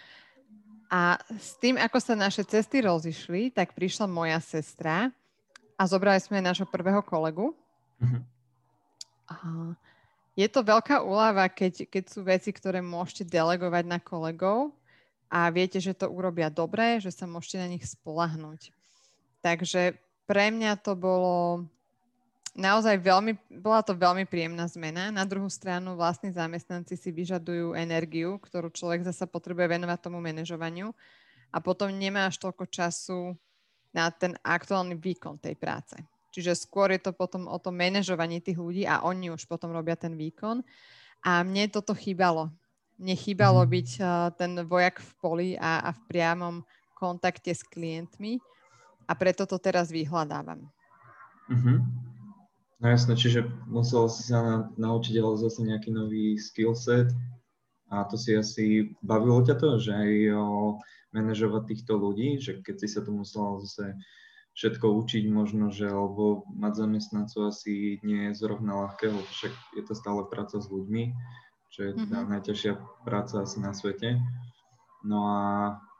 a 0.86 1.18
s 1.34 1.58
tým, 1.58 1.74
ako 1.82 1.98
sa 1.98 2.14
naše 2.14 2.46
cesty 2.46 2.78
rozišli, 2.78 3.50
tak 3.50 3.74
prišla 3.74 4.06
moja 4.06 4.38
sestra 4.38 5.10
a 5.74 5.82
zobrali 5.82 6.22
sme 6.22 6.38
nášho 6.38 6.66
prvého 6.70 7.02
kolegu. 7.02 7.58
Mm-hmm. 7.98 8.22
A 9.26 9.36
je 10.38 10.46
to 10.46 10.62
veľká 10.62 11.02
úlava, 11.02 11.50
keď, 11.50 11.90
keď 11.90 12.04
sú 12.06 12.22
veci, 12.22 12.54
ktoré 12.54 12.78
môžete 12.78 13.26
delegovať 13.26 13.84
na 13.88 13.98
kolegov 13.98 14.70
a 15.26 15.50
viete, 15.50 15.82
že 15.82 15.96
to 15.96 16.06
urobia 16.06 16.46
dobre, 16.46 17.02
že 17.02 17.10
sa 17.10 17.26
môžete 17.26 17.56
na 17.58 17.66
nich 17.66 17.82
spolahnúť. 17.82 18.70
Takže 19.42 19.98
pre 20.28 20.54
mňa 20.54 20.78
to 20.78 20.94
bolo 20.94 21.66
naozaj 22.56 22.96
veľmi, 22.98 23.36
bola 23.60 23.84
to 23.84 23.92
veľmi 23.92 24.24
príjemná 24.24 24.64
zmena. 24.66 25.12
Na 25.12 25.28
druhú 25.28 25.46
stranu 25.52 25.94
vlastní 25.94 26.32
zamestnanci 26.32 26.96
si 26.96 27.12
vyžadujú 27.12 27.76
energiu, 27.76 28.40
ktorú 28.40 28.72
človek 28.72 29.04
zasa 29.04 29.28
potrebuje 29.28 29.76
venovať 29.76 29.98
tomu 30.00 30.18
manažovaniu 30.24 30.90
a 31.52 31.60
potom 31.60 31.92
nemá 31.92 32.26
až 32.26 32.40
toľko 32.40 32.64
času 32.66 33.36
na 33.92 34.08
ten 34.08 34.34
aktuálny 34.40 34.96
výkon 34.96 35.38
tej 35.38 35.54
práce. 35.54 35.94
Čiže 36.32 36.56
skôr 36.56 36.92
je 36.92 37.00
to 37.00 37.16
potom 37.16 37.48
o 37.48 37.56
tom 37.56 37.76
manažovaní 37.76 38.44
tých 38.44 38.60
ľudí 38.60 38.84
a 38.84 39.04
oni 39.04 39.32
už 39.32 39.48
potom 39.48 39.72
robia 39.72 39.96
ten 39.96 40.16
výkon. 40.16 40.60
A 41.24 41.40
mne 41.40 41.72
toto 41.72 41.96
chýbalo. 41.96 42.52
Mne 43.00 43.16
chýbalo 43.16 43.64
mm. 43.64 43.68
byť 43.72 43.88
uh, 44.00 44.08
ten 44.36 44.52
vojak 44.64 45.00
v 45.00 45.10
poli 45.20 45.48
a, 45.56 45.80
a 45.80 45.90
v 45.96 46.00
priamom 46.08 46.60
kontakte 46.96 47.52
s 47.52 47.64
klientmi 47.64 48.40
a 49.08 49.12
preto 49.16 49.44
to 49.44 49.56
teraz 49.56 49.88
vyhľadávam. 49.88 50.68
Mm-hmm. 51.48 51.78
No 52.76 52.92
jasné, 52.92 53.16
čiže 53.16 53.48
musel 53.64 54.04
si 54.12 54.28
sa 54.28 54.44
na, 54.44 54.56
naučiť 54.76 55.16
ale 55.16 55.40
zase 55.40 55.64
nejaký 55.64 55.96
nový 55.96 56.36
skill 56.36 56.76
set 56.76 57.08
a 57.88 58.04
to 58.04 58.20
si 58.20 58.36
asi 58.36 58.92
bavilo 59.00 59.40
ťa 59.40 59.56
to, 59.56 59.80
že 59.80 59.96
aj 59.96 60.12
o, 60.36 60.44
manažovať 61.16 61.72
týchto 61.72 61.96
ľudí, 61.96 62.36
že 62.36 62.60
keď 62.60 62.76
si 62.84 62.88
sa 62.92 63.00
to 63.00 63.16
musela 63.16 63.56
zase 63.64 63.96
všetko 64.56 64.92
učiť 64.92 65.24
možno, 65.28 65.72
že 65.72 65.88
alebo 65.88 66.44
mať 66.52 66.84
zamestnancov 66.84 67.52
asi 67.52 68.00
nie 68.04 68.28
je 68.28 68.36
zrovna 68.36 68.88
ľahkého, 68.88 69.16
však 69.24 69.52
je 69.76 69.82
to 69.84 69.92
stále 69.96 70.24
práca 70.28 70.60
s 70.60 70.68
ľuďmi, 70.68 71.16
čo 71.72 71.80
je 71.80 71.90
mm-hmm. 71.96 72.28
najťažšia 72.28 72.72
práca 73.08 73.44
asi 73.44 73.56
na 73.60 73.72
svete. 73.72 74.20
No 75.04 75.28
a, 75.32 75.44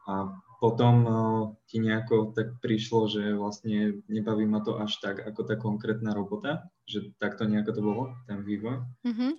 a 0.09 0.13
potom 0.57 0.95
uh, 1.05 1.43
ti 1.69 1.79
nejako 1.79 2.33
tak 2.33 2.57
prišlo, 2.65 3.09
že 3.13 3.37
vlastne 3.37 4.01
nebaví 4.09 4.49
ma 4.49 4.65
to 4.65 4.81
až 4.81 4.97
tak 5.05 5.21
ako 5.21 5.41
tá 5.45 5.55
konkrétna 5.61 6.17
robota, 6.17 6.69
že 6.89 7.13
takto 7.21 7.45
nejako 7.45 7.71
to 7.77 7.83
bolo, 7.85 8.03
ten 8.25 8.41
vývoj? 8.41 8.81
Mm-hmm. 9.05 9.33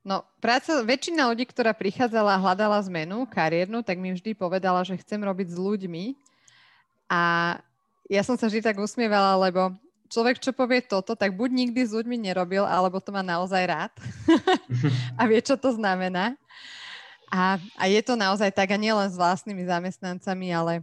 No, 0.00 0.24
práca, 0.40 0.80
väčšina 0.80 1.28
ľudí, 1.28 1.44
ktorá 1.44 1.76
prichádzala 1.76 2.40
a 2.40 2.42
hľadala 2.42 2.80
zmenu 2.88 3.28
kariérnu, 3.28 3.84
tak 3.84 4.00
mi 4.00 4.16
vždy 4.16 4.32
povedala, 4.32 4.80
že 4.80 4.96
chcem 4.96 5.20
robiť 5.20 5.52
s 5.52 5.58
ľuďmi 5.60 6.04
a 7.12 7.22
ja 8.08 8.22
som 8.24 8.40
sa 8.40 8.48
vždy 8.48 8.64
tak 8.64 8.80
usmievala, 8.80 9.36
lebo 9.36 9.76
človek, 10.08 10.42
čo 10.42 10.56
povie 10.56 10.82
toto, 10.82 11.14
tak 11.14 11.36
buď 11.36 11.50
nikdy 11.52 11.80
s 11.84 11.92
ľuďmi 11.94 12.16
nerobil, 12.16 12.64
alebo 12.64 12.98
to 12.98 13.12
má 13.12 13.20
naozaj 13.22 13.62
rád 13.68 13.92
a 15.20 15.22
vie, 15.28 15.38
čo 15.44 15.54
to 15.60 15.76
znamená. 15.76 16.34
A, 17.30 17.62
a 17.78 17.84
je 17.86 18.02
to 18.02 18.18
naozaj 18.18 18.50
tak, 18.50 18.74
a 18.74 18.78
nielen 18.78 19.06
s 19.06 19.14
vlastnými 19.14 19.62
zamestnancami, 19.62 20.50
ale 20.50 20.82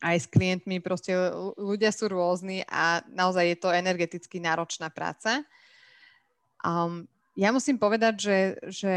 aj 0.00 0.16
s 0.16 0.26
klientmi. 0.30 0.80
Proste 0.80 1.12
ľudia 1.60 1.92
sú 1.92 2.08
rôzni 2.08 2.64
a 2.64 3.04
naozaj 3.12 3.44
je 3.44 3.58
to 3.60 3.68
energeticky 3.68 4.40
náročná 4.40 4.88
práca. 4.88 5.44
Um, 6.64 7.04
ja 7.38 7.54
musím 7.54 7.78
povedať, 7.78 8.14
že, 8.18 8.38
že 8.66 8.94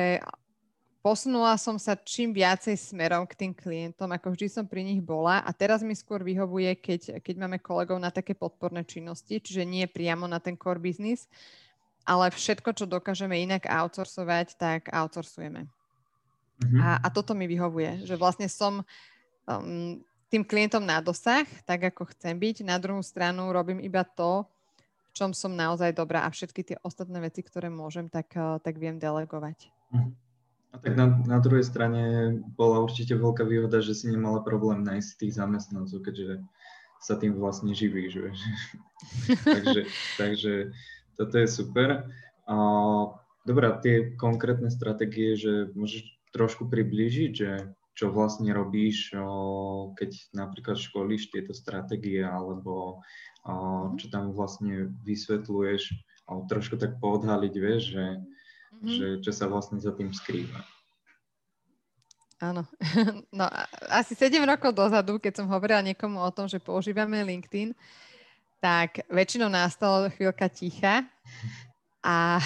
posunula 1.01 1.57
som 1.57 1.77
sa 1.77 1.97
čím 1.97 2.33
viacej 2.33 2.77
smerom 2.77 3.25
k 3.25 3.37
tým 3.37 3.53
klientom, 3.53 4.09
ako 4.09 4.33
vždy 4.33 4.47
som 4.49 4.65
pri 4.65 4.85
nich 4.85 5.01
bola 5.01 5.41
a 5.41 5.49
teraz 5.53 5.81
mi 5.81 5.93
skôr 5.93 6.21
vyhovuje, 6.21 6.77
keď, 6.77 7.21
keď 7.21 7.35
máme 7.37 7.57
kolegov 7.61 7.97
na 8.01 8.13
také 8.13 8.33
podporné 8.37 8.85
činnosti, 8.85 9.41
čiže 9.41 9.65
nie 9.65 9.85
priamo 9.89 10.25
na 10.25 10.41
ten 10.41 10.57
core 10.57 10.81
business, 10.81 11.25
ale 12.05 12.33
všetko, 12.33 12.73
čo 12.73 12.89
dokážeme 12.89 13.37
inak 13.37 13.69
outsourcovať, 13.69 14.57
tak 14.57 14.89
outsourcujeme. 14.89 15.69
Mm-hmm. 16.61 16.81
A, 16.81 16.89
a 17.01 17.07
toto 17.09 17.33
mi 17.33 17.49
vyhovuje, 17.49 18.05
že 18.05 18.13
vlastne 18.13 18.45
som 18.45 18.85
um, 19.49 19.97
tým 20.29 20.45
klientom 20.45 20.85
na 20.85 21.01
dosah, 21.01 21.43
tak 21.65 21.91
ako 21.91 22.13
chcem 22.13 22.37
byť. 22.37 22.63
Na 22.63 22.77
druhú 22.77 23.01
stranu 23.01 23.49
robím 23.49 23.81
iba 23.81 24.05
to, 24.05 24.45
v 25.09 25.11
čom 25.11 25.35
som 25.35 25.51
naozaj 25.51 25.91
dobrá 25.97 26.23
a 26.23 26.31
všetky 26.31 26.61
tie 26.63 26.77
ostatné 26.85 27.19
veci, 27.19 27.43
ktoré 27.43 27.67
môžem, 27.67 28.07
tak, 28.07 28.31
uh, 28.37 28.61
tak 28.61 28.77
viem 28.77 29.01
delegovať. 29.01 29.67
Mm-hmm. 29.91 30.13
A 30.71 30.79
tak 30.79 30.95
na, 30.95 31.19
na 31.27 31.39
druhej 31.43 31.67
strane 31.67 32.31
bola 32.55 32.79
určite 32.79 33.11
veľká 33.11 33.43
výhoda, 33.43 33.83
že 33.83 33.91
si 33.91 34.07
nemala 34.07 34.39
problém 34.39 34.87
nájsť 34.87 35.19
tých 35.19 35.35
zamestnancov, 35.35 35.99
keďže 35.99 36.39
sa 37.03 37.19
tým 37.19 37.35
vlastne 37.35 37.75
živíš. 37.75 38.23
takže, 39.43 39.81
takže 40.15 40.53
toto 41.19 41.35
je 41.35 41.47
super. 41.51 42.07
A, 42.47 42.55
dobrá, 43.43 43.83
tie 43.83 44.15
konkrétne 44.15 44.71
stratégie, 44.71 45.35
že 45.35 45.75
môžeš 45.75 46.20
trošku 46.31 46.67
priblížiť, 46.67 47.31
že 47.31 47.51
čo 47.91 48.09
vlastne 48.09 48.49
robíš, 48.55 49.11
keď 49.99 50.11
napríklad 50.31 50.79
školíš 50.79 51.29
tieto 51.29 51.51
stratégie, 51.51 52.23
alebo 52.23 53.03
čo 53.99 54.05
tam 54.07 54.31
vlastne 54.31 54.95
vysvetľuješ, 55.03 55.91
trošku 56.47 56.79
tak 56.79 56.97
poodhaliť, 57.03 57.53
vieš, 57.59 57.83
že, 57.93 58.05
mm-hmm. 58.15 58.87
že 58.95 59.05
čo 59.19 59.31
sa 59.35 59.51
vlastne 59.51 59.77
za 59.83 59.91
tým 59.91 60.15
skrýva. 60.15 60.63
Áno. 62.41 62.65
No 63.37 63.45
asi 63.87 64.17
7 64.17 64.41
rokov 64.43 64.73
dozadu, 64.73 65.21
keď 65.21 65.43
som 65.43 65.47
hovorila 65.51 65.85
niekomu 65.85 66.19
o 66.19 66.31
tom, 66.33 66.49
že 66.49 66.63
používame 66.63 67.21
LinkedIn, 67.21 67.75
tak 68.61 69.05
väčšinou 69.09 69.49
nastala 69.49 70.09
chvíľka 70.13 70.49
ticha 70.49 71.05
a 72.01 72.41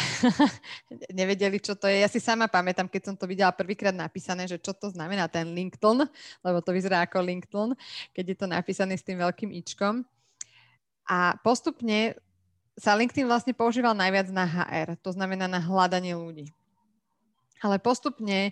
nevedeli, 1.20 1.64
čo 1.64 1.80
to 1.80 1.88
je. 1.88 2.04
Ja 2.04 2.12
si 2.12 2.20
sama 2.20 2.52
pamätám, 2.52 2.92
keď 2.92 3.02
som 3.12 3.16
to 3.16 3.24
videla 3.24 3.56
prvýkrát 3.56 3.96
napísané, 3.96 4.52
že 4.52 4.60
čo 4.60 4.76
to 4.76 4.92
znamená 4.92 5.32
ten 5.32 5.48
LinkedIn, 5.56 6.04
lebo 6.44 6.60
to 6.60 6.76
vyzerá 6.76 7.08
ako 7.08 7.24
LinkedIn, 7.24 7.72
keď 8.12 8.26
je 8.36 8.38
to 8.38 8.48
napísané 8.52 9.00
s 9.00 9.08
tým 9.08 9.24
veľkým 9.24 9.56
ičkom. 9.56 10.04
A 11.08 11.40
postupne 11.40 12.20
sa 12.76 13.00
LinkedIn 13.00 13.24
vlastne 13.24 13.56
používal 13.56 13.96
najviac 13.96 14.28
na 14.36 14.44
HR, 14.44 15.00
to 15.00 15.16
znamená 15.16 15.48
na 15.48 15.64
hľadanie 15.64 16.12
ľudí. 16.12 16.52
Ale 17.64 17.80
postupne 17.80 18.52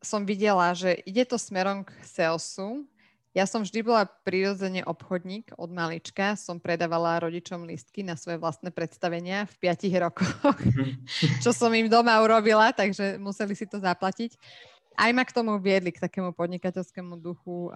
som 0.00 0.24
videla, 0.24 0.72
že 0.72 1.04
ide 1.04 1.28
to 1.28 1.36
smerom 1.36 1.84
k 1.84 1.92
salesu, 2.08 2.88
ja 3.36 3.44
som 3.44 3.60
vždy 3.60 3.84
bola 3.84 4.08
prirodzene 4.24 4.80
obchodník 4.88 5.52
od 5.60 5.68
malička. 5.68 6.40
Som 6.40 6.56
predávala 6.56 7.20
rodičom 7.20 7.68
listky 7.68 8.00
na 8.00 8.16
svoje 8.16 8.40
vlastné 8.40 8.72
predstavenia 8.72 9.44
v 9.44 9.54
5 9.76 9.92
rokoch, 10.08 10.56
mhm. 10.64 11.04
čo 11.44 11.52
som 11.52 11.68
im 11.76 11.92
doma 11.92 12.16
urobila, 12.24 12.72
takže 12.72 13.20
museli 13.20 13.52
si 13.52 13.68
to 13.68 13.76
zaplatiť. 13.76 14.40
Aj 14.96 15.12
ma 15.12 15.28
k 15.28 15.36
tomu 15.36 15.60
viedli, 15.60 15.92
k 15.92 16.00
takému 16.00 16.32
podnikateľskému 16.32 17.20
duchu. 17.20 17.68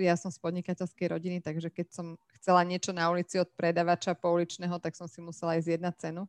Ja 0.00 0.16
som 0.16 0.32
z 0.32 0.40
podnikateľskej 0.40 1.12
rodiny, 1.12 1.38
takže 1.44 1.68
keď 1.68 1.92
som 1.92 2.16
chcela 2.40 2.64
niečo 2.64 2.96
na 2.96 3.12
ulici 3.12 3.36
od 3.36 3.52
predavača 3.52 4.16
pouličného, 4.16 4.80
tak 4.80 4.96
som 4.96 5.04
si 5.04 5.20
musela 5.20 5.60
ísť 5.60 5.76
jedna 5.76 5.92
cenu. 5.92 6.24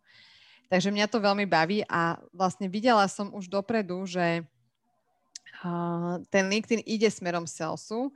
Takže 0.67 0.91
mňa 0.91 1.07
to 1.07 1.23
veľmi 1.23 1.47
baví 1.47 1.87
a 1.87 2.19
vlastne 2.35 2.67
videla 2.67 3.07
som 3.07 3.31
už 3.31 3.47
dopredu, 3.47 4.03
že 4.03 4.43
ten 6.27 6.43
LinkedIn 6.51 6.83
ide 6.83 7.07
smerom 7.07 7.47
salesu 7.47 8.11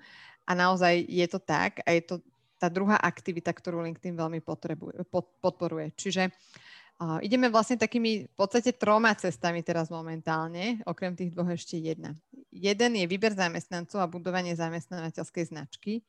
a 0.48 0.52
naozaj 0.56 1.04
je 1.04 1.28
to 1.28 1.40
tak 1.44 1.84
a 1.84 1.92
je 1.92 2.02
to 2.08 2.16
tá 2.58 2.72
druhá 2.72 2.98
aktivita, 2.98 3.54
ktorú 3.54 3.86
LinkedIn 3.86 4.18
veľmi 4.18 4.42
potrebuje, 4.42 5.06
pod, 5.06 5.30
podporuje. 5.44 5.94
Čiže 5.94 6.34
uh, 6.98 7.22
ideme 7.22 7.54
vlastne 7.54 7.78
takými 7.78 8.26
v 8.26 8.34
podstate 8.34 8.74
troma 8.74 9.14
cestami 9.14 9.62
teraz 9.62 9.94
momentálne, 9.94 10.82
okrem 10.90 11.14
tých 11.14 11.38
dvoch 11.38 11.54
ešte 11.54 11.78
jedna. 11.78 12.18
Jeden 12.50 12.98
je 12.98 13.06
výber 13.06 13.36
zamestnancov 13.38 14.02
a 14.02 14.10
budovanie 14.10 14.58
zamestnávateľskej 14.58 15.54
značky. 15.54 16.02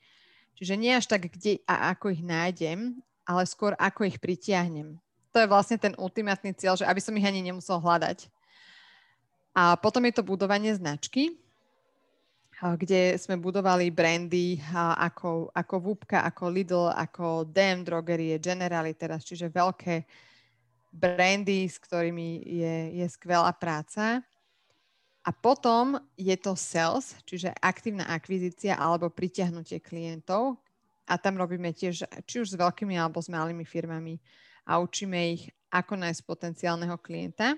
Čiže 0.56 0.74
nie 0.80 0.96
až 0.96 1.06
tak, 1.06 1.28
kde 1.28 1.60
a 1.68 1.92
ako 1.92 2.16
ich 2.16 2.24
nájdem, 2.24 2.98
ale 3.28 3.44
skôr 3.44 3.76
ako 3.76 4.08
ich 4.08 4.16
pritiahnem. 4.16 4.96
To 5.36 5.44
je 5.44 5.52
vlastne 5.52 5.76
ten 5.76 5.92
ultimátny 6.00 6.56
cieľ, 6.56 6.80
že 6.80 6.88
aby 6.88 6.98
som 7.04 7.12
ich 7.14 7.28
ani 7.28 7.44
nemusel 7.44 7.76
hľadať. 7.76 8.32
A 9.52 9.76
potom 9.76 10.00
je 10.08 10.16
to 10.16 10.24
budovanie 10.24 10.72
značky, 10.72 11.36
kde 12.58 13.14
sme 13.14 13.38
budovali 13.38 13.94
brandy 13.94 14.58
ako, 14.74 15.54
ako 15.54 15.74
Vúbka, 15.78 16.26
ako 16.26 16.44
Lidl, 16.50 16.90
ako 16.90 17.46
DM 17.46 17.86
Drogerie, 17.86 18.42
Generali 18.42 18.98
teraz, 18.98 19.22
čiže 19.22 19.46
veľké 19.46 20.02
brandy, 20.90 21.70
s 21.70 21.78
ktorými 21.78 22.42
je, 22.42 22.76
je 22.98 23.06
skvelá 23.06 23.54
práca. 23.54 24.18
A 25.22 25.30
potom 25.30 26.02
je 26.18 26.34
to 26.40 26.58
sales, 26.58 27.14
čiže 27.22 27.54
aktívna 27.62 28.08
akvizícia 28.10 28.74
alebo 28.74 29.12
pritiahnutie 29.12 29.78
klientov. 29.78 30.58
A 31.06 31.14
tam 31.20 31.38
robíme 31.38 31.70
tiež, 31.70 32.10
či 32.26 32.42
už 32.42 32.56
s 32.56 32.60
veľkými 32.60 32.98
alebo 32.98 33.22
s 33.22 33.30
malými 33.30 33.62
firmami 33.62 34.18
a 34.66 34.82
učíme 34.82 35.18
ich, 35.36 35.52
ako 35.68 36.00
nájsť 36.00 36.20
potenciálneho 36.24 36.96
klienta 36.96 37.54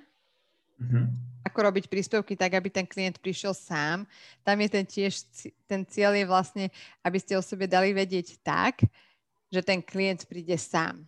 Mm-hmm. 0.80 1.04
Ako 1.44 1.58
robiť 1.64 1.88
príspevky 1.88 2.36
tak, 2.36 2.56
aby 2.56 2.68
ten 2.72 2.84
klient 2.84 3.20
prišiel 3.20 3.52
sám. 3.56 4.04
Tam 4.44 4.56
je 4.60 4.68
ten 4.68 4.84
tiež, 4.84 5.24
ten 5.64 5.84
cieľ 5.88 6.16
je 6.16 6.24
vlastne, 6.28 6.66
aby 7.04 7.16
ste 7.20 7.36
o 7.36 7.44
sebe 7.44 7.64
dali 7.68 7.92
vedieť 7.92 8.40
tak, 8.44 8.84
že 9.48 9.60
ten 9.60 9.80
klient 9.80 10.24
príde 10.28 10.56
sám. 10.56 11.04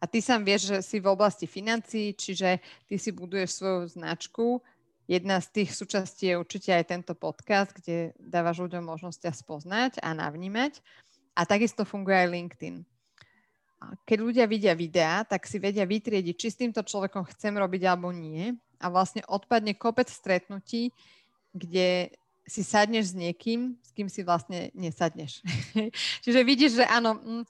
A 0.00 0.04
ty 0.04 0.20
sám 0.20 0.44
vieš, 0.44 0.68
že 0.68 0.78
si 0.84 0.96
v 1.00 1.08
oblasti 1.08 1.48
financií, 1.48 2.12
čiže 2.12 2.60
ty 2.84 3.00
si 3.00 3.08
buduješ 3.12 3.60
svoju 3.60 3.80
značku. 3.96 4.60
Jedna 5.08 5.40
z 5.40 5.48
tých 5.52 5.70
súčastí 5.76 6.32
je 6.32 6.40
určite 6.40 6.72
aj 6.72 6.84
tento 6.88 7.12
podcast, 7.16 7.72
kde 7.72 8.16
dávaš 8.20 8.60
ľuďom 8.64 8.84
možnosť 8.84 9.28
ťa 9.28 9.32
spoznať 9.32 9.92
a 10.00 10.12
navnímať. 10.16 10.80
A 11.36 11.44
takisto 11.48 11.84
funguje 11.88 12.16
aj 12.16 12.28
LinkedIn. 12.32 12.76
Keď 14.08 14.18
ľudia 14.20 14.44
vidia 14.48 14.72
videá, 14.72 15.28
tak 15.28 15.44
si 15.44 15.60
vedia 15.60 15.84
vytriediť, 15.84 16.34
či 16.36 16.48
s 16.48 16.60
týmto 16.60 16.80
človekom 16.80 17.28
chcem 17.36 17.52
robiť 17.52 17.84
alebo 17.84 18.12
nie 18.12 18.56
a 18.80 18.86
vlastne 18.90 19.22
odpadne 19.26 19.74
kopec 19.74 20.10
stretnutí, 20.10 20.90
kde 21.54 22.10
si 22.44 22.60
sadneš 22.60 23.12
s 23.12 23.14
niekým, 23.16 23.76
s 23.80 23.90
kým 23.96 24.08
si 24.12 24.20
vlastne 24.20 24.68
nesadneš. 24.76 25.40
Čiže 26.24 26.40
vidíš, 26.44 26.72
že 26.82 26.84
áno, 26.84 27.16
mm, 27.16 27.44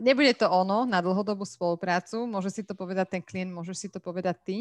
nebude 0.00 0.32
to 0.32 0.48
ono 0.48 0.88
na 0.88 1.04
dlhodobú 1.04 1.44
spoluprácu, 1.44 2.24
môže 2.24 2.48
si 2.52 2.62
to 2.64 2.72
povedať 2.72 3.18
ten 3.18 3.22
klient, 3.24 3.52
môžeš 3.52 3.76
si 3.76 3.88
to 3.92 4.00
povedať 4.00 4.36
ty 4.44 4.56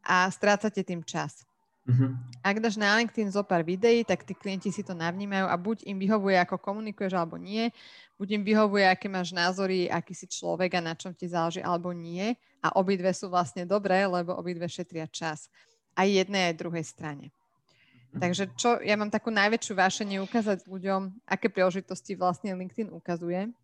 a 0.00 0.30
strácate 0.32 0.80
tým 0.80 1.04
čas. 1.04 1.44
Uh-huh. 1.86 2.18
Ak 2.42 2.58
dáš 2.58 2.74
na 2.74 2.98
LinkedIn 2.98 3.30
zo 3.30 3.46
pár 3.46 3.62
videí, 3.62 4.02
tak 4.02 4.26
tí 4.26 4.34
klienti 4.34 4.74
si 4.74 4.82
to 4.82 4.90
navnímajú 4.90 5.46
a 5.46 5.54
buď 5.54 5.86
im 5.86 6.02
vyhovuje, 6.02 6.34
ako 6.34 6.58
komunikuješ, 6.58 7.14
alebo 7.14 7.38
nie. 7.38 7.70
Buď 8.18 8.38
im 8.38 8.42
vyhovuje, 8.42 8.90
aké 8.90 9.06
máš 9.06 9.30
názory, 9.30 9.86
aký 9.86 10.10
si 10.10 10.26
človek 10.26 10.74
a 10.74 10.80
na 10.82 10.98
čom 10.98 11.14
ti 11.14 11.30
záleží, 11.30 11.62
alebo 11.62 11.94
nie. 11.94 12.34
A 12.58 12.74
obidve 12.74 13.14
sú 13.14 13.30
vlastne 13.30 13.62
dobré, 13.62 14.02
lebo 14.02 14.34
obidve 14.34 14.66
šetria 14.66 15.06
čas. 15.06 15.46
Aj 15.94 16.10
jednej, 16.10 16.50
aj 16.50 16.58
druhej 16.58 16.82
strane. 16.82 17.30
Uh-huh. 17.30 18.18
Takže 18.18 18.50
čo, 18.58 18.82
ja 18.82 18.98
mám 18.98 19.14
takú 19.14 19.30
najväčšiu 19.30 19.78
vášenie 19.78 20.18
ukázať 20.26 20.66
ľuďom, 20.66 21.22
aké 21.22 21.46
príležitosti 21.46 22.18
vlastne 22.18 22.50
LinkedIn 22.50 22.90
ukazuje. 22.90 23.54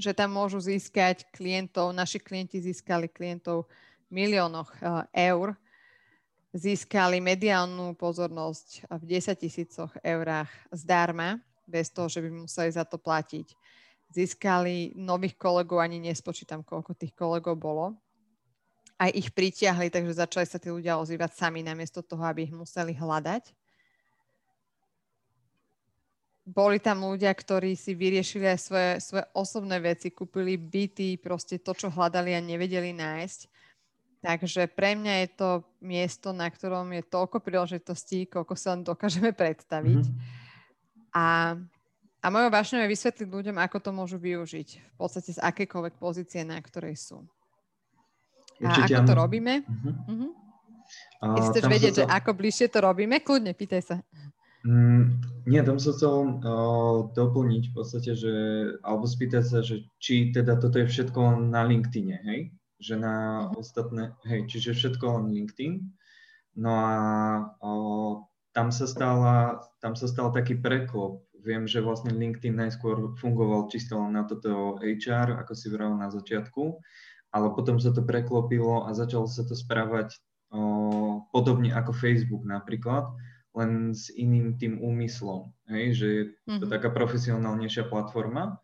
Že 0.00 0.16
tam 0.16 0.32
môžu 0.32 0.64
získať 0.64 1.28
klientov, 1.28 1.92
naši 1.92 2.24
klienti 2.24 2.56
získali 2.56 3.04
klientov 3.04 3.68
v 4.08 4.24
miliónoch 4.24 4.72
uh, 4.80 5.04
eur, 5.12 5.52
získali 6.52 7.20
mediálnu 7.20 7.92
pozornosť 7.92 8.88
v 8.88 9.02
10 9.04 9.36
tisícoch 9.36 9.92
eurách 10.00 10.48
zdarma, 10.72 11.40
bez 11.68 11.92
toho, 11.92 12.08
že 12.08 12.24
by 12.24 12.28
museli 12.32 12.72
za 12.72 12.88
to 12.88 12.96
platiť. 12.96 13.52
Získali 14.08 14.96
nových 14.96 15.36
kolegov, 15.36 15.84
ani 15.84 16.00
nespočítam, 16.00 16.64
koľko 16.64 16.96
tých 16.96 17.12
kolegov 17.12 17.60
bolo. 17.60 17.92
Aj 18.96 19.12
ich 19.12 19.28
pritiahli, 19.30 19.92
takže 19.92 20.24
začali 20.24 20.48
sa 20.48 20.56
tí 20.56 20.72
ľudia 20.72 20.96
ozývať 20.96 21.36
sami, 21.36 21.60
namiesto 21.60 22.00
toho, 22.00 22.24
aby 22.24 22.48
ich 22.48 22.54
museli 22.56 22.96
hľadať. 22.96 23.52
Boli 26.48 26.80
tam 26.80 27.04
ľudia, 27.04 27.28
ktorí 27.36 27.76
si 27.76 27.92
vyriešili 27.92 28.48
aj 28.48 28.58
svoje, 28.64 28.90
svoje 29.04 29.24
osobné 29.36 29.76
veci, 29.84 30.08
kúpili 30.08 30.56
byty, 30.56 31.20
proste 31.20 31.60
to, 31.60 31.76
čo 31.76 31.92
hľadali 31.92 32.32
a 32.32 32.40
nevedeli 32.40 32.96
nájsť 32.96 33.57
Takže 34.18 34.66
pre 34.66 34.98
mňa 34.98 35.14
je 35.22 35.28
to 35.38 35.50
miesto, 35.78 36.34
na 36.34 36.50
ktorom 36.50 36.90
je 36.90 37.06
toľko 37.06 37.38
príležitostí, 37.38 38.26
koľko 38.26 38.54
sa 38.58 38.74
len 38.74 38.82
dokážeme 38.82 39.30
predstaviť. 39.30 40.10
Mm-hmm. 40.10 41.14
A, 41.14 41.54
a 42.18 42.26
mojou 42.26 42.50
vášňou 42.50 42.82
je 42.82 42.92
vysvetliť 42.92 43.28
ľuďom, 43.30 43.56
ako 43.62 43.78
to 43.78 43.90
môžu 43.94 44.18
využiť 44.18 44.68
v 44.82 44.94
podstate 44.98 45.38
z 45.38 45.40
akékoľvek 45.40 45.94
pozície, 46.02 46.42
na 46.42 46.58
ktorej 46.58 46.98
sú. 46.98 47.22
Určite, 48.58 48.90
a 48.90 49.06
ako 49.06 49.06
to 49.06 49.14
robíme? 49.14 49.54
Uh-huh. 49.62 49.94
Uh-huh. 50.10 50.30
Keď 51.22 51.42
chceš 51.54 51.64
vedieť, 51.70 51.94
sa... 51.94 51.98
že 52.02 52.04
ako 52.10 52.30
bližšie 52.34 52.66
to 52.74 52.78
robíme, 52.82 53.22
kľudne, 53.22 53.54
pýtaj 53.54 53.82
sa. 53.86 53.96
Mm, 54.66 55.22
nie, 55.46 55.62
tam 55.62 55.78
som 55.78 55.94
chcel 55.94 56.14
uh, 56.42 57.06
doplniť 57.14 57.70
v 57.70 57.72
podstate, 57.72 58.18
že, 58.18 58.34
alebo 58.82 59.06
spýtať 59.06 59.44
sa, 59.46 59.58
že 59.62 59.86
či 60.02 60.34
teda 60.34 60.58
toto 60.58 60.82
je 60.82 60.90
všetko 60.90 61.54
na 61.54 61.62
LinkedIne, 61.62 62.18
hej? 62.26 62.50
Že 62.78 62.94
na 63.02 63.14
uh-huh. 63.50 63.58
ostatné, 63.58 64.14
hej, 64.26 64.46
čiže 64.46 64.74
všetko 64.74 65.04
len 65.18 65.26
LinkedIn. 65.34 65.74
No 66.58 66.70
a 66.74 66.94
uh, 67.58 68.12
tam 68.54 68.74
sa 68.74 68.86
stala, 68.90 69.62
tam 69.78 69.94
sa 69.94 70.10
stal 70.10 70.34
taký 70.34 70.58
preklop. 70.58 71.22
Viem, 71.38 71.70
že 71.70 71.78
vlastne 71.78 72.10
LinkedIn 72.10 72.58
najskôr 72.58 73.14
fungoval 73.22 73.70
čisto 73.70 73.94
len 73.98 74.18
na 74.18 74.26
toto 74.26 74.82
HR, 74.82 75.38
ako 75.38 75.52
si 75.54 75.70
vral 75.70 75.94
na 75.94 76.10
začiatku, 76.10 76.82
ale 77.30 77.46
potom 77.54 77.78
sa 77.78 77.94
to 77.94 78.02
preklopilo 78.02 78.86
a 78.86 78.90
začalo 78.90 79.30
sa 79.30 79.46
to 79.46 79.54
správať 79.54 80.18
uh, 80.50 81.22
podobne 81.30 81.70
ako 81.70 81.94
Facebook 81.94 82.42
napríklad 82.42 83.06
len 83.58 83.90
s 83.90 84.12
iným 84.14 84.54
tým 84.54 84.78
úmyslom, 84.78 85.50
hej, 85.66 85.86
že 85.98 86.06
je 86.06 86.24
to 86.46 86.66
mm-hmm. 86.66 86.70
taká 86.70 86.94
profesionálnejšia 86.94 87.90
platforma. 87.90 88.62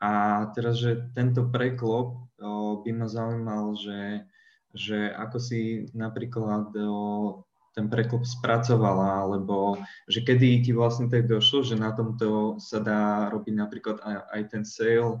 A 0.00 0.48
teraz, 0.56 0.80
že 0.80 1.12
tento 1.12 1.44
preklop 1.52 2.24
o, 2.40 2.80
by 2.80 2.90
ma 2.96 3.04
zaujímal, 3.04 3.76
že, 3.76 4.24
že 4.72 5.12
ako 5.12 5.36
si 5.36 5.92
napríklad 5.92 6.72
o, 6.72 7.44
ten 7.76 7.86
preklop 7.92 8.24
spracovala, 8.24 9.28
alebo 9.28 9.76
že 10.08 10.24
kedy 10.24 10.64
ti 10.64 10.72
vlastne 10.72 11.12
tak 11.12 11.28
došlo, 11.28 11.62
že 11.62 11.76
na 11.76 11.92
tomto 11.92 12.56
sa 12.56 12.80
dá 12.80 13.28
robiť 13.28 13.54
napríklad 13.54 14.00
aj, 14.00 14.16
aj 14.32 14.42
ten 14.48 14.64
sale, 14.64 15.20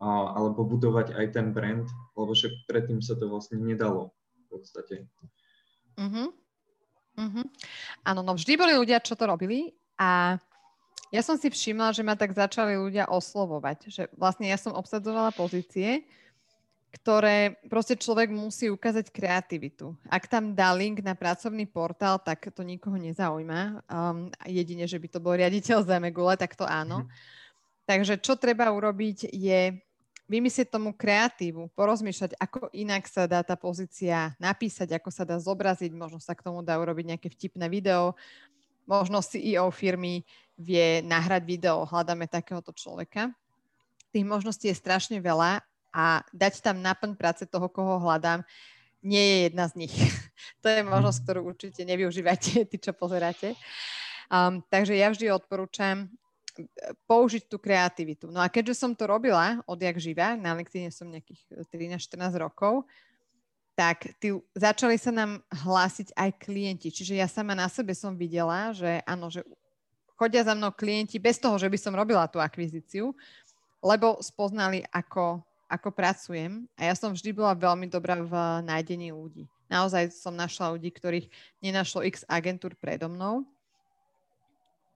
o, 0.00 0.08
alebo 0.32 0.64
budovať 0.64 1.12
aj 1.20 1.26
ten 1.36 1.52
brand, 1.52 1.84
lebo 2.16 2.32
že 2.32 2.48
predtým 2.64 3.04
sa 3.04 3.20
to 3.20 3.28
vlastne 3.28 3.60
nedalo 3.60 4.16
v 4.40 4.44
podstate. 4.48 5.04
Mm-hmm. 6.00 6.28
Mm-hmm. 7.14 7.46
Áno, 8.08 8.20
no 8.26 8.32
vždy 8.34 8.56
boli 8.56 8.72
ľudia, 8.74 9.04
čo 9.04 9.14
to 9.14 9.28
robili 9.28 9.76
a 10.00 10.40
ja 11.14 11.22
som 11.22 11.38
si 11.38 11.46
všimla, 11.46 11.94
že 11.94 12.02
ma 12.02 12.18
tak 12.18 12.34
začali 12.34 12.74
ľudia 12.74 13.06
oslovovať, 13.06 13.78
že 13.86 14.02
vlastne 14.18 14.50
ja 14.50 14.58
som 14.58 14.74
obsadzovala 14.74 15.30
pozície, 15.30 16.02
ktoré 16.90 17.54
proste 17.70 17.94
človek 17.94 18.34
musí 18.34 18.66
ukázať 18.66 19.14
kreativitu. 19.14 19.94
Ak 20.10 20.26
tam 20.26 20.58
dá 20.58 20.74
link 20.74 21.02
na 21.06 21.14
pracovný 21.14 21.70
portál, 21.70 22.18
tak 22.18 22.50
to 22.50 22.66
nikoho 22.66 22.98
nezaujíma. 22.98 23.86
Um, 23.86 24.30
jedine, 24.46 24.90
že 24.90 24.98
by 24.98 25.06
to 25.10 25.18
bol 25.22 25.38
riaditeľ 25.38 25.86
Zemegule, 25.86 26.34
tak 26.34 26.58
to 26.58 26.66
áno. 26.66 27.06
Mm-hmm. 27.06 27.42
Takže 27.86 28.14
čo 28.18 28.34
treba 28.34 28.70
urobiť 28.74 29.30
je 29.30 29.74
vymyslieť 30.24 30.72
tomu 30.72 30.96
kreatívu, 30.96 31.68
porozmýšľať, 31.76 32.40
ako 32.40 32.72
inak 32.72 33.04
sa 33.04 33.28
dá 33.28 33.44
tá 33.44 33.60
pozícia 33.60 34.32
napísať, 34.40 34.96
ako 34.96 35.12
sa 35.12 35.28
dá 35.28 35.36
zobraziť, 35.36 35.92
možno 35.92 36.16
sa 36.16 36.32
k 36.32 36.42
tomu 36.42 36.64
dá 36.64 36.80
urobiť 36.80 37.12
nejaké 37.12 37.28
vtipné 37.28 37.68
video, 37.68 38.16
možno 38.84 39.20
CEO 39.24 39.68
firmy 39.74 40.24
vie 40.54 41.02
nahrať 41.02 41.42
video, 41.42 41.82
hľadáme 41.84 42.30
takéhoto 42.30 42.70
človeka. 42.70 43.34
Tých 44.14 44.26
možností 44.26 44.70
je 44.70 44.78
strašne 44.78 45.18
veľa 45.18 45.62
a 45.94 46.22
dať 46.30 46.62
tam 46.62 46.78
naplň 46.82 47.18
práce 47.18 47.42
toho, 47.46 47.66
koho 47.66 47.98
hľadám, 48.02 48.46
nie 49.04 49.20
je 49.20 49.36
jedna 49.50 49.64
z 49.68 49.74
nich. 49.86 49.94
to 50.62 50.70
je 50.70 50.82
možnosť, 50.82 51.18
ktorú 51.26 51.40
určite 51.52 51.82
nevyužívate, 51.84 52.62
tí, 52.70 52.76
čo 52.78 52.94
pozeráte. 52.94 53.58
Um, 54.32 54.64
takže 54.72 54.96
ja 54.96 55.12
vždy 55.12 55.28
odporúčam 55.30 56.08
použiť 57.10 57.50
tú 57.50 57.58
kreativitu. 57.58 58.30
No 58.30 58.38
a 58.38 58.46
keďže 58.46 58.78
som 58.78 58.94
to 58.94 59.10
robila 59.10 59.58
odjak 59.66 59.98
živa, 59.98 60.38
na 60.38 60.54
LinkedIn 60.54 60.94
som 60.94 61.10
nejakých 61.10 61.66
13-14 61.66 62.30
rokov, 62.38 62.86
tak 63.74 64.06
tí, 64.22 64.34
začali 64.54 64.94
sa 64.94 65.10
nám 65.10 65.42
hlásiť 65.50 66.14
aj 66.14 66.30
klienti. 66.38 66.94
Čiže 66.94 67.18
ja 67.18 67.26
sama 67.26 67.58
na 67.58 67.66
sebe 67.66 67.90
som 67.94 68.14
videla, 68.14 68.70
že 68.70 69.02
áno, 69.02 69.30
že 69.30 69.42
chodia 70.14 70.46
za 70.46 70.54
mnou 70.54 70.70
klienti 70.70 71.18
bez 71.18 71.42
toho, 71.42 71.58
že 71.58 71.66
by 71.66 71.78
som 71.78 71.94
robila 71.94 72.30
tú 72.30 72.38
akvizíciu, 72.38 73.10
lebo 73.82 74.22
spoznali, 74.22 74.86
ako, 74.94 75.42
ako 75.66 75.88
pracujem. 75.90 76.70
A 76.78 76.88
ja 76.88 76.94
som 76.94 77.10
vždy 77.10 77.34
bola 77.34 77.58
veľmi 77.58 77.90
dobrá 77.90 78.14
v 78.22 78.34
nájdení 78.62 79.10
ľudí. 79.10 79.50
Naozaj 79.66 80.14
som 80.14 80.38
našla 80.38 80.78
ľudí, 80.78 80.94
ktorých 80.94 81.26
nenašlo 81.58 82.06
x 82.06 82.22
agentúr 82.30 82.78
predo 82.78 83.10
mnou 83.10 83.42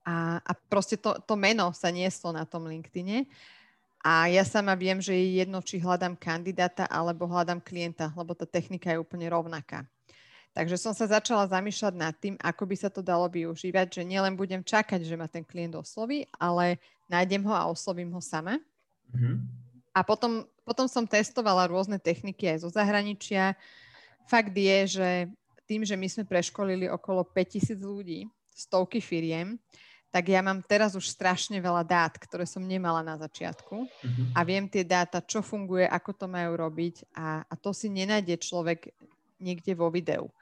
a, 0.08 0.40
a 0.40 0.52
proste 0.72 0.96
to, 0.96 1.12
to 1.20 1.36
meno 1.36 1.68
sa 1.76 1.92
nieslo 1.92 2.32
na 2.32 2.48
tom 2.48 2.64
LinkedIne. 2.64 3.28
A 4.04 4.30
ja 4.30 4.46
sama 4.46 4.78
viem, 4.78 5.02
že 5.02 5.10
je 5.10 5.42
jedno, 5.42 5.58
či 5.58 5.82
hľadám 5.82 6.14
kandidáta 6.14 6.86
alebo 6.86 7.26
hľadám 7.26 7.58
klienta, 7.58 8.14
lebo 8.14 8.30
tá 8.32 8.46
technika 8.46 8.94
je 8.94 9.02
úplne 9.02 9.26
rovnaká. 9.26 9.82
Takže 10.54 10.80
som 10.80 10.94
sa 10.94 11.06
začala 11.06 11.46
zamýšľať 11.50 11.94
nad 11.94 12.14
tým, 12.18 12.34
ako 12.40 12.62
by 12.66 12.76
sa 12.78 12.90
to 12.90 13.04
dalo 13.04 13.30
využívať, 13.30 14.00
že 14.00 14.02
nielen 14.02 14.34
budem 14.34 14.62
čakať, 14.62 15.06
že 15.06 15.14
ma 15.18 15.30
ten 15.30 15.46
klient 15.46 15.74
osloví, 15.76 16.26
ale 16.34 16.82
nájdem 17.06 17.42
ho 17.46 17.54
a 17.54 17.68
oslovím 17.70 18.10
ho 18.14 18.22
sama. 18.22 18.58
Mm-hmm. 19.14 19.36
A 19.94 20.00
potom, 20.06 20.46
potom 20.62 20.86
som 20.86 21.06
testovala 21.06 21.70
rôzne 21.70 21.98
techniky 21.98 22.46
aj 22.50 22.66
zo 22.66 22.70
zahraničia. 22.70 23.58
Fakt 24.30 24.54
je, 24.54 24.98
že 24.98 25.08
tým, 25.68 25.84
že 25.84 25.98
my 25.98 26.06
sme 26.08 26.24
preškolili 26.24 26.88
okolo 26.88 27.22
5000 27.22 27.78
ľudí, 27.82 28.30
stovky 28.50 28.98
firiem, 28.98 29.60
tak 30.08 30.24
ja 30.32 30.40
mám 30.40 30.64
teraz 30.64 30.96
už 30.96 31.04
strašne 31.04 31.60
veľa 31.60 31.84
dát, 31.84 32.16
ktoré 32.16 32.48
som 32.48 32.64
nemala 32.64 33.04
na 33.04 33.20
začiatku 33.20 33.76
uh-huh. 33.84 34.26
a 34.32 34.40
viem 34.40 34.64
tie 34.64 34.80
dáta, 34.80 35.20
čo 35.20 35.44
funguje, 35.44 35.84
ako 35.84 36.10
to 36.16 36.26
majú 36.26 36.56
robiť 36.56 37.12
a, 37.12 37.44
a 37.44 37.54
to 37.60 37.76
si 37.76 37.92
nenájde 37.92 38.40
človek 38.40 38.88
niekde 39.36 39.76
vo 39.76 39.92
videu. 39.92 40.32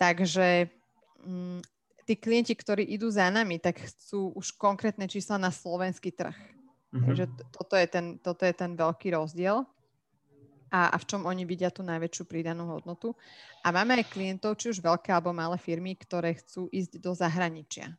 Takže 0.00 0.72
m, 1.20 1.60
mm, 1.60 1.60
tí 2.08 2.16
klienti, 2.16 2.56
ktorí 2.56 2.88
idú 2.88 3.12
za 3.12 3.28
nami, 3.28 3.60
tak 3.60 3.78
chcú 3.78 4.32
už 4.34 4.56
konkrétne 4.56 5.04
čísla 5.04 5.36
na 5.36 5.52
slovenský 5.52 6.08
trh. 6.08 6.34
Uh-huh. 6.34 7.04
Takže 7.12 7.24
toto 7.52 7.74
je, 7.76 7.86
ten, 7.86 8.06
toto 8.24 8.42
je 8.48 8.54
ten 8.56 8.72
veľký 8.72 9.12
rozdiel 9.12 9.68
a, 10.72 10.88
a 10.88 10.96
v 10.96 11.04
čom 11.04 11.28
oni 11.28 11.44
vidia 11.44 11.68
tú 11.68 11.84
najväčšiu 11.84 12.24
pridanú 12.24 12.72
hodnotu. 12.72 13.12
A 13.60 13.68
máme 13.68 14.00
aj 14.00 14.08
klientov, 14.08 14.56
či 14.56 14.72
už 14.72 14.80
veľké 14.80 15.12
alebo 15.12 15.36
malé 15.36 15.60
firmy, 15.60 15.92
ktoré 15.92 16.40
chcú 16.40 16.72
ísť 16.72 16.96
do 16.96 17.12
zahraničia. 17.12 17.92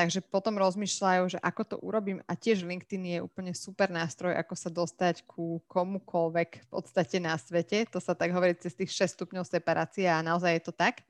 Takže 0.00 0.24
potom 0.24 0.56
rozmýšľajú, 0.56 1.36
že 1.36 1.38
ako 1.44 1.62
to 1.68 1.76
urobím 1.84 2.24
a 2.24 2.32
tiež 2.32 2.64
LinkedIn 2.64 3.04
je 3.04 3.18
úplne 3.20 3.52
super 3.52 3.92
nástroj, 3.92 4.32
ako 4.32 4.54
sa 4.56 4.72
dostať 4.72 5.28
ku 5.28 5.60
komukoľvek 5.68 6.50
v 6.64 6.68
podstate 6.72 7.20
na 7.20 7.36
svete. 7.36 7.84
To 7.92 8.00
sa 8.00 8.16
tak 8.16 8.32
hovorí 8.32 8.56
cez 8.56 8.72
tých 8.72 8.88
6 8.96 9.20
stupňov 9.20 9.44
separácie 9.44 10.08
a 10.08 10.24
naozaj 10.24 10.56
je 10.56 10.64
to 10.64 10.72
tak. 10.72 11.04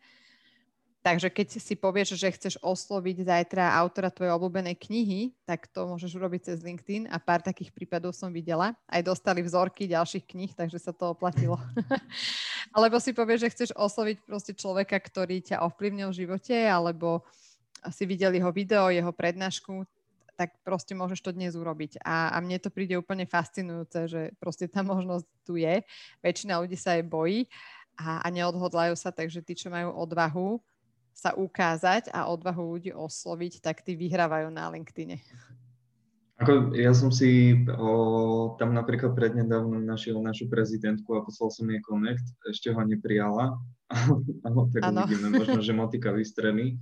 Takže 1.06 1.30
keď 1.30 1.62
si 1.62 1.78
povieš, 1.78 2.18
že 2.18 2.34
chceš 2.34 2.54
osloviť 2.58 3.30
zajtra 3.30 3.78
autora 3.78 4.10
tvojej 4.10 4.34
obľúbenej 4.34 4.74
knihy, 4.74 5.38
tak 5.46 5.70
to 5.70 5.86
môžeš 5.86 6.10
urobiť 6.18 6.50
cez 6.50 6.58
LinkedIn 6.58 7.06
a 7.14 7.22
pár 7.22 7.46
takých 7.46 7.70
prípadov 7.70 8.10
som 8.10 8.34
videla. 8.34 8.74
Aj 8.90 9.06
dostali 9.06 9.38
vzorky 9.38 9.86
ďalších 9.86 10.26
kníh, 10.26 10.50
takže 10.50 10.82
sa 10.82 10.90
to 10.90 11.14
oplatilo. 11.14 11.62
alebo 12.76 12.98
si 12.98 13.14
povieš, 13.14 13.46
že 13.46 13.52
chceš 13.54 13.70
osloviť 13.78 14.26
proste 14.26 14.50
človeka, 14.50 14.98
ktorý 14.98 15.46
ťa 15.46 15.62
ovplyvnil 15.62 16.10
v 16.10 16.26
živote, 16.26 16.58
alebo 16.58 17.22
si 17.88 18.04
videl 18.04 18.36
jeho 18.36 18.52
video, 18.52 18.92
jeho 18.92 19.12
prednášku, 19.12 19.88
tak 20.40 20.56
proste 20.64 20.96
môžeš 20.96 21.20
to 21.20 21.36
dnes 21.36 21.52
urobiť. 21.52 22.00
A, 22.00 22.32
a 22.32 22.36
mne 22.40 22.56
to 22.56 22.72
príde 22.72 22.96
úplne 22.96 23.28
fascinujúce, 23.28 24.08
že 24.08 24.22
proste 24.40 24.64
tá 24.64 24.80
možnosť 24.80 25.28
tu 25.44 25.60
je. 25.60 25.84
Väčšina 26.24 26.60
ľudí 26.60 26.80
sa 26.80 26.96
jej 26.96 27.04
bojí 27.04 27.44
a, 28.00 28.24
a 28.24 28.26
neodhodlajú 28.32 28.96
sa, 28.96 29.12
takže 29.12 29.44
tí, 29.44 29.52
čo 29.52 29.68
majú 29.68 29.92
odvahu 29.92 30.56
sa 31.12 31.36
ukázať 31.36 32.08
a 32.16 32.24
odvahu 32.32 32.80
ľudí 32.80 32.96
osloviť, 32.96 33.60
tak 33.60 33.84
tí 33.84 33.92
vyhrávajú 33.92 34.48
na 34.48 34.72
LinkedIne. 34.72 35.20
Ako, 36.40 36.72
ja 36.72 36.96
som 36.96 37.12
si 37.12 37.52
o, 37.68 38.56
tam 38.56 38.72
napríklad 38.72 39.12
prednedávno 39.12 39.76
našiel 39.76 40.16
našu 40.24 40.48
prezidentku 40.48 41.12
a 41.12 41.20
poslal 41.20 41.52
som 41.52 41.68
jej 41.68 41.84
connect, 41.84 42.24
ešte 42.48 42.72
ho 42.72 42.80
neprijala, 42.80 43.60
tak 44.72 44.80
ano. 44.88 45.04
uvidíme, 45.04 45.36
možno, 45.36 45.60
že 45.60 45.76
motika 45.76 46.08
vystrelí 46.16 46.80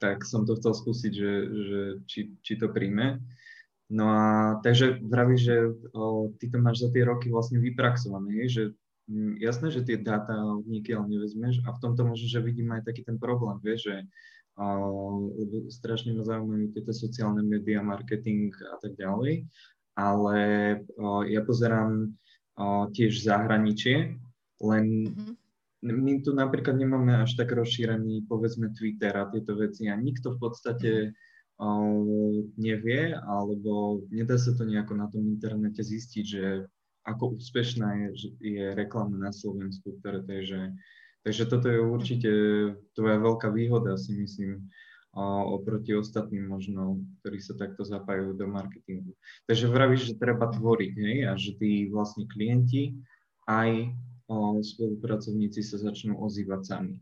tak 0.00 0.24
som 0.24 0.48
to 0.48 0.56
chcel 0.56 0.72
skúsiť, 0.72 1.12
že, 1.12 1.32
že 1.46 1.80
či, 2.08 2.20
či 2.40 2.56
to 2.56 2.72
príjme. 2.72 3.20
No 3.92 4.08
a 4.08 4.24
takže 4.64 5.02
vravíš, 5.02 5.40
že 5.44 5.56
o, 5.92 6.32
ty 6.40 6.48
to 6.48 6.56
máš 6.56 6.80
za 6.80 6.88
tie 6.94 7.04
roky 7.04 7.28
vlastne 7.28 7.60
vypraxované, 7.60 8.48
že 8.48 8.72
m, 9.10 9.36
mm, 9.36 9.44
jasné, 9.44 9.68
že 9.68 9.84
tie 9.84 10.00
dáta 10.00 10.32
niekiaľ 10.64 11.04
nevezmeš 11.04 11.60
a 11.68 11.76
v 11.76 11.80
tomto 11.84 12.08
možno, 12.08 12.26
že 12.26 12.40
vidím 12.40 12.72
aj 12.72 12.86
taký 12.86 13.04
ten 13.04 13.20
problém, 13.20 13.60
vieš, 13.60 13.92
že 13.92 13.96
o, 14.56 15.28
strašne 15.68 16.16
ma 16.16 16.24
zaujímajú 16.24 16.70
tieto 16.72 16.94
sociálne 16.96 17.42
médiá, 17.44 17.84
marketing 17.84 18.54
a 18.72 18.78
tak 18.78 18.94
ďalej, 18.96 19.44
ale 19.98 20.38
o, 20.96 21.26
ja 21.26 21.42
pozerám 21.42 22.14
o, 22.56 22.88
tiež 22.94 23.26
zahraničie, 23.26 24.16
len 24.62 24.84
mm-hmm 25.12 25.39
my 25.80 26.12
tu 26.20 26.36
napríklad 26.36 26.76
nemáme 26.76 27.24
až 27.24 27.36
tak 27.40 27.52
rozšírený, 27.56 28.28
povedzme, 28.28 28.72
Twitter 28.76 29.16
a 29.16 29.28
tieto 29.32 29.56
veci 29.56 29.88
a 29.88 29.96
nikto 29.96 30.36
v 30.36 30.38
podstate 30.38 30.90
nevie, 32.56 33.00
alebo 33.16 34.04
nedá 34.08 34.40
sa 34.40 34.56
to 34.56 34.64
nejako 34.64 34.96
na 34.96 35.12
tom 35.12 35.28
internete 35.28 35.84
zistiť, 35.84 36.24
že 36.24 36.44
ako 37.04 37.36
úspešná 37.40 37.88
je, 37.96 38.32
je 38.40 38.64
reklama 38.72 39.16
na 39.16 39.32
Slovensku, 39.32 40.00
ktoré 40.00 40.24
to 40.24 40.30
je, 40.40 40.42
že 40.56 40.60
Takže 41.20 41.52
toto 41.52 41.68
je 41.68 41.80
určite 41.84 42.30
tvoja 42.96 43.20
veľká 43.20 43.52
výhoda, 43.52 44.00
si 44.00 44.16
myslím, 44.16 44.72
oproti 45.52 45.92
ostatným 45.92 46.48
možno, 46.48 47.04
ktorí 47.20 47.42
sa 47.44 47.60
takto 47.60 47.84
zapájajú 47.84 48.40
do 48.40 48.48
marketingu. 48.48 49.12
Takže 49.44 49.68
vravíš, 49.68 50.02
že 50.08 50.20
treba 50.20 50.48
tvoriť, 50.48 50.92
hej, 50.96 51.18
a 51.28 51.36
že 51.36 51.60
tí 51.60 51.92
vlastne 51.92 52.24
klienti 52.24 52.96
aj 53.44 53.92
spolupracovníci 54.62 55.60
sa 55.62 55.76
začnú 55.80 56.18
ozývať 56.22 56.60
sami. 56.62 56.94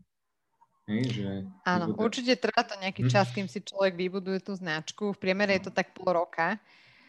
Hej, 0.89 1.03
že 1.21 1.29
Áno, 1.69 1.93
určite 2.01 2.33
trvá 2.41 2.65
to 2.65 2.73
nejaký 2.81 3.05
čas, 3.05 3.29
kým 3.29 3.45
si 3.45 3.61
človek 3.61 3.93
vybuduje 3.93 4.41
tú 4.41 4.57
značku. 4.57 5.13
V 5.13 5.21
priemere 5.21 5.53
je 5.61 5.69
to 5.69 5.71
tak 5.71 5.93
pol 5.93 6.09
roka. 6.17 6.57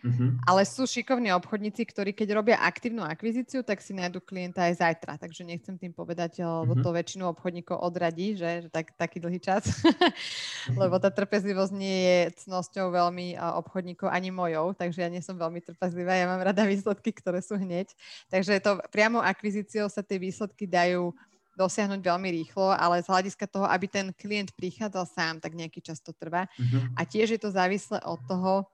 Uh-huh. 0.00 0.32
Ale 0.48 0.64
sú 0.64 0.88
šikovní 0.88 1.28
obchodníci, 1.36 1.84
ktorí 1.84 2.16
keď 2.16 2.28
robia 2.32 2.56
aktívnu 2.56 3.04
akvizíciu, 3.04 3.60
tak 3.60 3.84
si 3.84 3.92
nájdu 3.92 4.24
klienta 4.24 4.64
aj 4.64 4.80
zajtra. 4.80 5.20
Takže 5.20 5.44
nechcem 5.44 5.76
tým 5.76 5.92
povedať, 5.92 6.40
lebo 6.40 6.72
uh-huh. 6.72 6.84
to 6.84 6.90
väčšinu 6.96 7.24
obchodníkov 7.28 7.76
odradí, 7.76 8.32
že, 8.34 8.64
že 8.64 8.68
tak, 8.72 8.96
taký 8.96 9.20
dlhý 9.20 9.40
čas. 9.40 9.84
lebo 10.80 10.96
tá 10.96 11.12
trpezlivosť 11.12 11.72
nie 11.76 11.98
je 12.00 12.18
cnosťou 12.48 12.92
veľmi 12.92 13.36
obchodníkov 13.36 14.08
ani 14.08 14.32
mojou, 14.32 14.72
takže 14.72 15.04
ja 15.04 15.12
nie 15.12 15.20
som 15.20 15.36
veľmi 15.36 15.60
trpezlivá, 15.60 16.16
ja 16.16 16.24
mám 16.24 16.40
rada 16.40 16.64
výsledky, 16.64 17.12
ktoré 17.12 17.44
sú 17.44 17.60
hneď. 17.60 17.92
Takže 18.32 18.56
to 18.64 18.80
priamo 18.88 19.20
akvizíciou 19.20 19.92
sa 19.92 20.00
tie 20.00 20.16
výsledky 20.16 20.64
dajú 20.64 21.12
dosiahnuť 21.60 22.00
veľmi 22.00 22.28
rýchlo, 22.40 22.72
ale 22.72 23.04
z 23.04 23.10
hľadiska 23.12 23.44
toho, 23.44 23.68
aby 23.68 23.84
ten 23.84 24.06
klient 24.16 24.48
prichádzal 24.56 25.04
sám, 25.04 25.34
tak 25.44 25.52
nejaký 25.52 25.84
čas 25.84 26.00
to 26.00 26.16
trvá. 26.16 26.48
Uh-huh. 26.56 26.88
A 26.96 27.04
tiež 27.04 27.36
je 27.36 27.40
to 27.40 27.52
závislé 27.52 28.00
od 28.08 28.16
toho, 28.24 28.64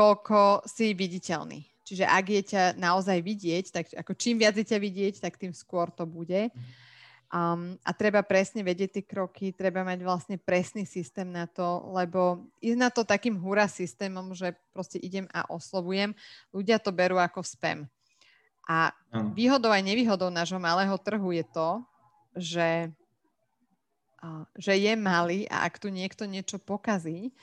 koľko 0.00 0.64
si 0.64 0.96
viditeľný. 0.96 1.60
Čiže 1.84 2.08
ak 2.08 2.24
je 2.32 2.42
ťa 2.56 2.64
naozaj 2.80 3.20
vidieť, 3.20 3.64
tak 3.68 3.84
ako 3.92 4.16
čím 4.16 4.40
viac 4.40 4.56
je 4.56 4.64
ťa 4.64 4.78
vidieť, 4.80 5.14
tak 5.20 5.36
tým 5.36 5.52
skôr 5.52 5.92
to 5.92 6.08
bude. 6.08 6.48
Um, 7.30 7.76
a 7.84 7.92
treba 7.92 8.24
presne 8.24 8.64
vedieť 8.64 8.90
tie 8.96 9.04
kroky, 9.04 9.52
treba 9.52 9.84
mať 9.84 10.00
vlastne 10.02 10.36
presný 10.40 10.88
systém 10.88 11.28
na 11.28 11.44
to, 11.44 11.84
lebo 11.92 12.48
ísť 12.58 12.78
na 12.80 12.88
to 12.88 13.04
takým 13.04 13.36
hura 13.38 13.68
systémom, 13.70 14.32
že 14.32 14.56
proste 14.74 14.98
idem 14.98 15.28
a 15.30 15.46
oslovujem, 15.52 16.16
ľudia 16.50 16.80
to 16.80 16.90
berú 16.90 17.20
ako 17.20 17.44
spam. 17.44 17.86
A 18.66 18.94
výhodou 19.34 19.70
aj 19.70 19.82
nevýhodou 19.82 20.30
nášho 20.30 20.58
malého 20.58 20.94
trhu 20.98 21.30
je 21.34 21.44
to, 21.50 21.70
že, 22.38 22.70
že 24.58 24.74
je 24.78 24.92
malý 24.94 25.46
a 25.50 25.66
ak 25.66 25.78
tu 25.82 25.90
niekto 25.90 26.26
niečo 26.26 26.58
pokazí, 26.58 27.34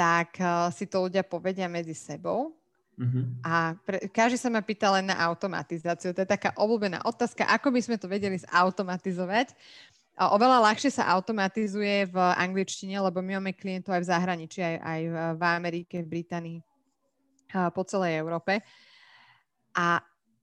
tak 0.00 0.40
uh, 0.40 0.72
si 0.72 0.88
to 0.88 1.04
ľudia 1.04 1.20
povedia 1.20 1.68
medzi 1.68 1.92
sebou. 1.92 2.56
Uh-huh. 2.96 3.24
A 3.44 3.76
pre, 3.84 4.08
každý 4.08 4.40
sa 4.40 4.48
ma 4.48 4.64
pýta 4.64 4.88
len 4.96 5.12
na 5.12 5.16
automatizáciu. 5.28 6.16
To 6.16 6.24
je 6.24 6.28
taká 6.28 6.56
obľúbená 6.56 7.04
otázka, 7.04 7.44
ako 7.44 7.68
by 7.68 7.80
sme 7.84 7.96
to 8.00 8.08
vedeli 8.08 8.40
zautomatizovať. 8.40 9.52
A 10.16 10.32
oveľa 10.32 10.64
ľahšie 10.72 10.88
sa 11.00 11.08
automatizuje 11.12 12.08
v 12.08 12.16
angličtine, 12.16 12.96
lebo 12.96 13.20
my 13.20 13.40
máme 13.40 13.52
klientov 13.56 13.96
aj 13.96 14.04
v 14.04 14.10
zahraničí, 14.12 14.60
aj, 14.60 14.76
aj 14.80 15.00
v 15.36 15.42
Amerike, 15.44 15.96
v 16.04 16.08
Británii, 16.12 16.58
po 17.72 17.82
celej 17.88 18.20
Európe. 18.20 18.60
A 19.72 20.00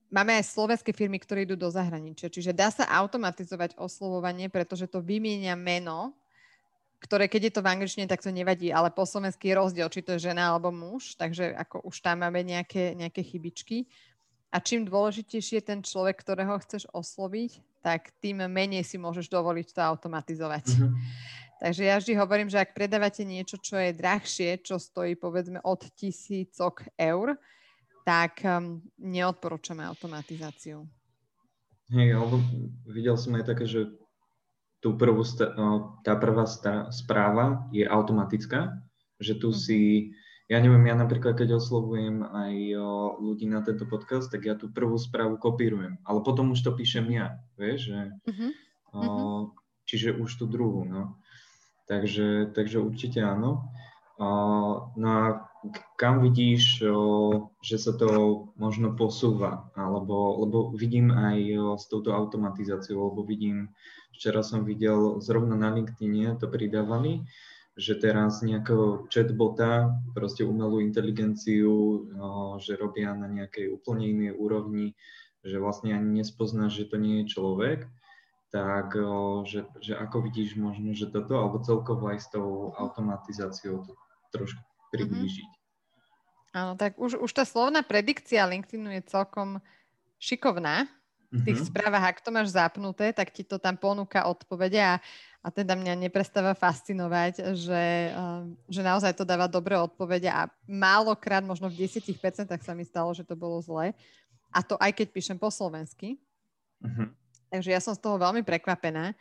máme 0.10 0.38
aj 0.38 0.50
slovenské 0.50 0.94
firmy, 0.98 1.22
ktoré 1.22 1.46
idú 1.46 1.54
do 1.54 1.70
zahraničia. 1.70 2.30
Čiže 2.30 2.58
dá 2.58 2.74
sa 2.74 2.90
automatizovať 2.90 3.78
oslovovanie, 3.78 4.50
pretože 4.50 4.90
to 4.90 4.98
vymieňa 5.02 5.54
meno 5.54 6.18
ktoré 6.98 7.30
keď 7.30 7.42
je 7.50 7.54
to 7.54 7.62
v 7.62 7.72
angličtine, 7.78 8.10
tak 8.10 8.26
to 8.26 8.34
nevadí, 8.34 8.74
ale 8.74 8.90
po 8.90 9.06
slovensky 9.06 9.54
je 9.54 9.60
rozdiel, 9.60 9.88
či 9.90 10.02
to 10.02 10.18
je 10.18 10.34
žena 10.34 10.50
alebo 10.50 10.74
muž, 10.74 11.14
takže 11.14 11.54
ako 11.54 11.86
už 11.86 12.02
tam 12.02 12.26
máme 12.26 12.42
nejaké, 12.42 12.98
nejaké 12.98 13.22
chybičky. 13.22 13.86
A 14.50 14.58
čím 14.64 14.88
dôležitejší 14.88 15.62
je 15.62 15.64
ten 15.64 15.80
človek, 15.84 16.18
ktorého 16.18 16.58
chceš 16.64 16.88
osloviť, 16.96 17.84
tak 17.84 18.16
tým 18.24 18.48
menej 18.50 18.82
si 18.82 18.98
môžeš 18.98 19.30
dovoliť 19.30 19.68
to 19.76 19.82
automatizovať. 19.84 20.66
Mm-hmm. 20.74 20.92
Takže 21.58 21.84
ja 21.84 21.96
vždy 21.98 22.14
hovorím, 22.18 22.50
že 22.50 22.62
ak 22.62 22.78
predávate 22.78 23.26
niečo, 23.26 23.58
čo 23.58 23.82
je 23.82 23.94
drahšie, 23.94 24.62
čo 24.62 24.78
stojí 24.78 25.18
povedzme 25.18 25.58
od 25.66 25.90
tisícok 25.98 26.86
eur, 26.96 27.34
tak 28.06 28.40
um, 28.46 28.80
neodporúčame 29.02 29.84
automatizáciu. 29.84 30.86
Hej, 31.92 32.16
alebo 32.16 32.40
videl 32.88 33.18
som 33.20 33.36
aj 33.36 33.46
také, 33.52 33.66
že 33.68 33.90
tú 34.80 34.94
prvú, 34.94 35.26
tá 36.06 36.14
prvá 36.18 36.46
správa 36.94 37.66
je 37.74 37.86
automatická, 37.86 38.78
že 39.18 39.34
tu 39.38 39.50
mm. 39.50 39.58
si, 39.58 39.80
ja 40.46 40.62
neviem, 40.62 40.86
ja 40.86 40.94
napríklad, 40.94 41.34
keď 41.34 41.58
oslovujem 41.58 42.22
aj 42.22 42.54
ľudí 43.18 43.50
na 43.50 43.66
tento 43.66 43.90
podcast, 43.90 44.30
tak 44.30 44.46
ja 44.46 44.54
tú 44.54 44.70
prvú 44.70 44.96
správu 45.02 45.42
kopírujem, 45.42 45.98
ale 46.06 46.20
potom 46.22 46.54
už 46.54 46.62
to 46.62 46.72
píšem 46.78 47.10
ja, 47.10 47.42
vieš, 47.58 47.90
že, 47.90 48.02
o, 48.94 49.52
čiže 49.90 50.14
už 50.14 50.30
tú 50.38 50.46
druhú, 50.46 50.86
no. 50.86 51.18
Takže, 51.88 52.52
takže 52.52 52.84
určite 52.84 53.24
áno. 53.24 53.72
No 54.98 55.08
a 55.08 55.47
kam 55.98 56.22
vidíš, 56.22 56.84
že 57.64 57.78
sa 57.80 57.92
to 57.96 58.10
možno 58.60 58.94
posúva, 58.94 59.72
alebo 59.74 60.44
lebo 60.46 60.58
vidím 60.76 61.10
aj 61.14 61.38
s 61.78 61.86
touto 61.90 62.14
automatizáciou, 62.14 63.12
lebo 63.12 63.24
vidím, 63.24 63.72
Včera 64.18 64.42
som 64.42 64.66
videl, 64.66 65.22
zrovna 65.22 65.54
na 65.54 65.70
LinkedIne 65.70 66.42
to 66.42 66.50
pridávali, 66.50 67.22
že 67.78 67.94
teraz 67.94 68.42
nejakého 68.42 69.06
chatbota, 69.14 69.94
proste 70.18 70.42
umelú 70.42 70.82
inteligenciu, 70.82 72.10
že 72.58 72.82
robia 72.82 73.14
na 73.14 73.30
nejakej 73.30 73.70
úplne 73.78 74.10
inej 74.10 74.34
úrovni, 74.34 74.98
že 75.46 75.62
vlastne 75.62 75.94
ani 75.94 76.26
nespoznáš, 76.26 76.82
že 76.82 76.90
to 76.90 76.98
nie 76.98 77.22
je 77.22 77.38
človek, 77.38 77.86
tak 78.50 78.98
že, 79.46 79.70
že 79.86 79.94
ako 79.94 80.26
vidíš 80.26 80.58
možno, 80.58 80.98
že 80.98 81.14
toto, 81.14 81.38
alebo 81.38 81.62
celkovo 81.62 82.10
aj 82.10 82.18
s 82.18 82.28
tou 82.34 82.74
automatizáciou 82.74 83.86
to 83.86 83.94
trošku 84.34 84.66
priblížiť. 84.90 85.52
Áno, 86.56 86.80
tak 86.80 86.96
už, 86.96 87.20
už 87.20 87.32
tá 87.32 87.44
slovná 87.44 87.84
predikcia 87.84 88.48
LinkedInu 88.48 88.92
je 88.98 89.02
celkom 89.08 89.60
šikovná, 90.18 90.88
v 91.28 91.44
tých 91.44 91.60
mm-hmm. 91.60 91.76
správach, 91.76 92.06
ak 92.16 92.24
to 92.24 92.32
máš 92.32 92.56
zapnuté, 92.56 93.12
tak 93.12 93.36
ti 93.36 93.44
to 93.44 93.60
tam 93.60 93.76
ponúka 93.76 94.24
odpovede 94.24 94.80
a, 94.80 94.96
a 95.44 95.48
teda 95.52 95.76
mňa 95.76 96.08
neprestáva 96.08 96.56
fascinovať, 96.56 97.52
že, 97.52 97.84
uh, 98.16 98.48
že 98.72 98.80
naozaj 98.80 99.12
to 99.12 99.28
dáva 99.28 99.52
dobré 99.52 99.76
odpovede 99.76 100.32
a 100.32 100.48
málokrát, 100.64 101.44
možno 101.44 101.68
v 101.68 101.84
10% 101.84 102.16
sa 102.48 102.72
mi 102.72 102.88
stalo, 102.88 103.12
že 103.12 103.28
to 103.28 103.36
bolo 103.36 103.60
zle. 103.60 103.92
A 104.56 104.64
to 104.64 104.80
aj 104.80 104.96
keď 104.96 105.08
píšem 105.12 105.36
po 105.36 105.52
slovensky. 105.52 106.16
Mm-hmm. 106.80 107.08
Takže 107.52 107.70
ja 107.76 107.84
som 107.84 107.92
z 107.92 108.00
toho 108.00 108.16
veľmi 108.16 108.48
prekvapená. 108.48 109.12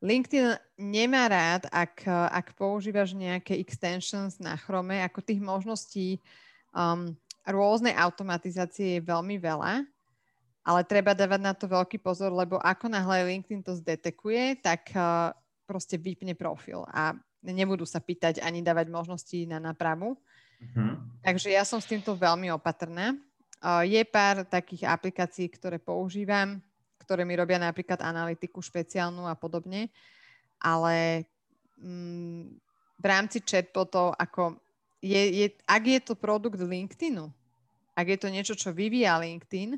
LinkedIn 0.00 0.56
nemá 0.80 1.28
rád, 1.28 1.68
ak, 1.68 2.08
ak 2.08 2.56
používaš 2.56 3.12
nejaké 3.12 3.56
extensions 3.60 4.40
na 4.40 4.56
Chrome, 4.56 5.00
ako 5.04 5.20
tých 5.20 5.40
možností 5.40 6.24
um, 6.74 7.14
rôznej 7.46 7.94
automatizácie 7.96 8.98
je 8.98 9.06
veľmi 9.06 9.38
veľa 9.38 9.86
ale 10.64 10.80
treba 10.88 11.12
dávať 11.12 11.40
na 11.44 11.52
to 11.52 11.68
veľký 11.68 12.00
pozor, 12.00 12.32
lebo 12.32 12.56
ako 12.56 12.88
náhle 12.88 13.28
LinkedIn 13.28 13.60
to 13.60 13.76
zdetekuje, 13.76 14.64
tak 14.64 14.88
uh, 14.96 15.28
proste 15.68 16.00
vypne 16.00 16.32
profil 16.32 16.88
a 16.88 17.12
nebudú 17.44 17.84
sa 17.84 18.00
pýtať 18.00 18.40
ani 18.40 18.64
dávať 18.64 18.88
možnosti 18.88 19.36
na 19.44 19.60
nápravu. 19.60 20.16
Uh-huh. 20.16 20.96
Takže 21.20 21.52
ja 21.52 21.68
som 21.68 21.76
s 21.76 21.88
týmto 21.88 22.16
veľmi 22.16 22.48
opatrná. 22.56 23.12
Uh, 23.60 23.84
je 23.84 24.00
pár 24.08 24.48
takých 24.48 24.88
aplikácií, 24.88 25.52
ktoré 25.52 25.76
používam, 25.76 26.56
ktoré 26.96 27.28
mi 27.28 27.36
robia 27.36 27.60
napríklad 27.60 28.00
analytiku 28.00 28.64
špeciálnu 28.64 29.28
a 29.28 29.36
podobne, 29.36 29.92
ale 30.56 31.28
mm, 31.76 32.56
v 32.96 33.04
rámci 33.04 33.44
chatbotov, 33.44 34.16
ako 34.16 34.56
je, 35.04 35.22
je, 35.44 35.46
ak 35.68 35.82
je 35.84 36.00
to 36.00 36.14
produkt 36.16 36.56
LinkedInu, 36.56 37.28
ak 37.92 38.06
je 38.08 38.18
to 38.18 38.28
niečo, 38.32 38.54
čo 38.56 38.72
vyvíja 38.72 39.20
LinkedIn, 39.20 39.76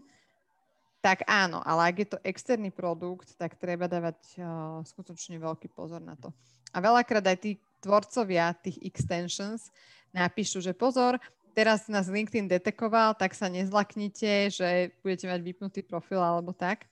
tak 1.03 1.27
áno, 1.27 1.63
ale 1.63 1.91
ak 1.91 1.97
je 2.03 2.09
to 2.15 2.19
externý 2.23 2.71
produkt, 2.71 3.35
tak 3.35 3.59
treba 3.59 3.87
dávať 3.87 4.19
uh, 4.39 4.83
skutočne 4.87 5.39
veľký 5.39 5.71
pozor 5.71 6.03
na 6.03 6.15
to. 6.19 6.31
A 6.75 6.83
veľakrát 6.83 7.23
aj 7.27 7.39
tí 7.43 7.51
tvorcovia 7.79 8.55
tých 8.59 8.79
extensions 8.83 9.71
napíšu, 10.11 10.59
že 10.65 10.75
pozor, 10.75 11.21
teraz 11.55 11.87
nás 11.87 12.11
LinkedIn 12.11 12.51
detekoval, 12.51 13.15
tak 13.15 13.33
sa 13.33 13.47
nezlaknite, 13.47 14.51
že 14.51 14.93
budete 15.01 15.31
mať 15.31 15.41
vypnutý 15.41 15.81
profil 15.87 16.19
alebo 16.19 16.51
tak. 16.51 16.85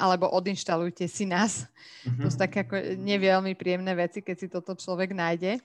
Alebo 0.00 0.24
odinštalujte 0.32 1.04
si 1.04 1.28
nás. 1.28 1.68
Mm-hmm. 2.08 2.22
To 2.24 2.26
sú 2.32 2.36
také 2.40 2.64
ako 2.64 2.96
neveľmi 2.96 3.52
príjemné 3.52 3.92
veci, 3.92 4.24
keď 4.24 4.36
si 4.40 4.48
toto 4.48 4.72
človek 4.72 5.12
nájde. 5.12 5.60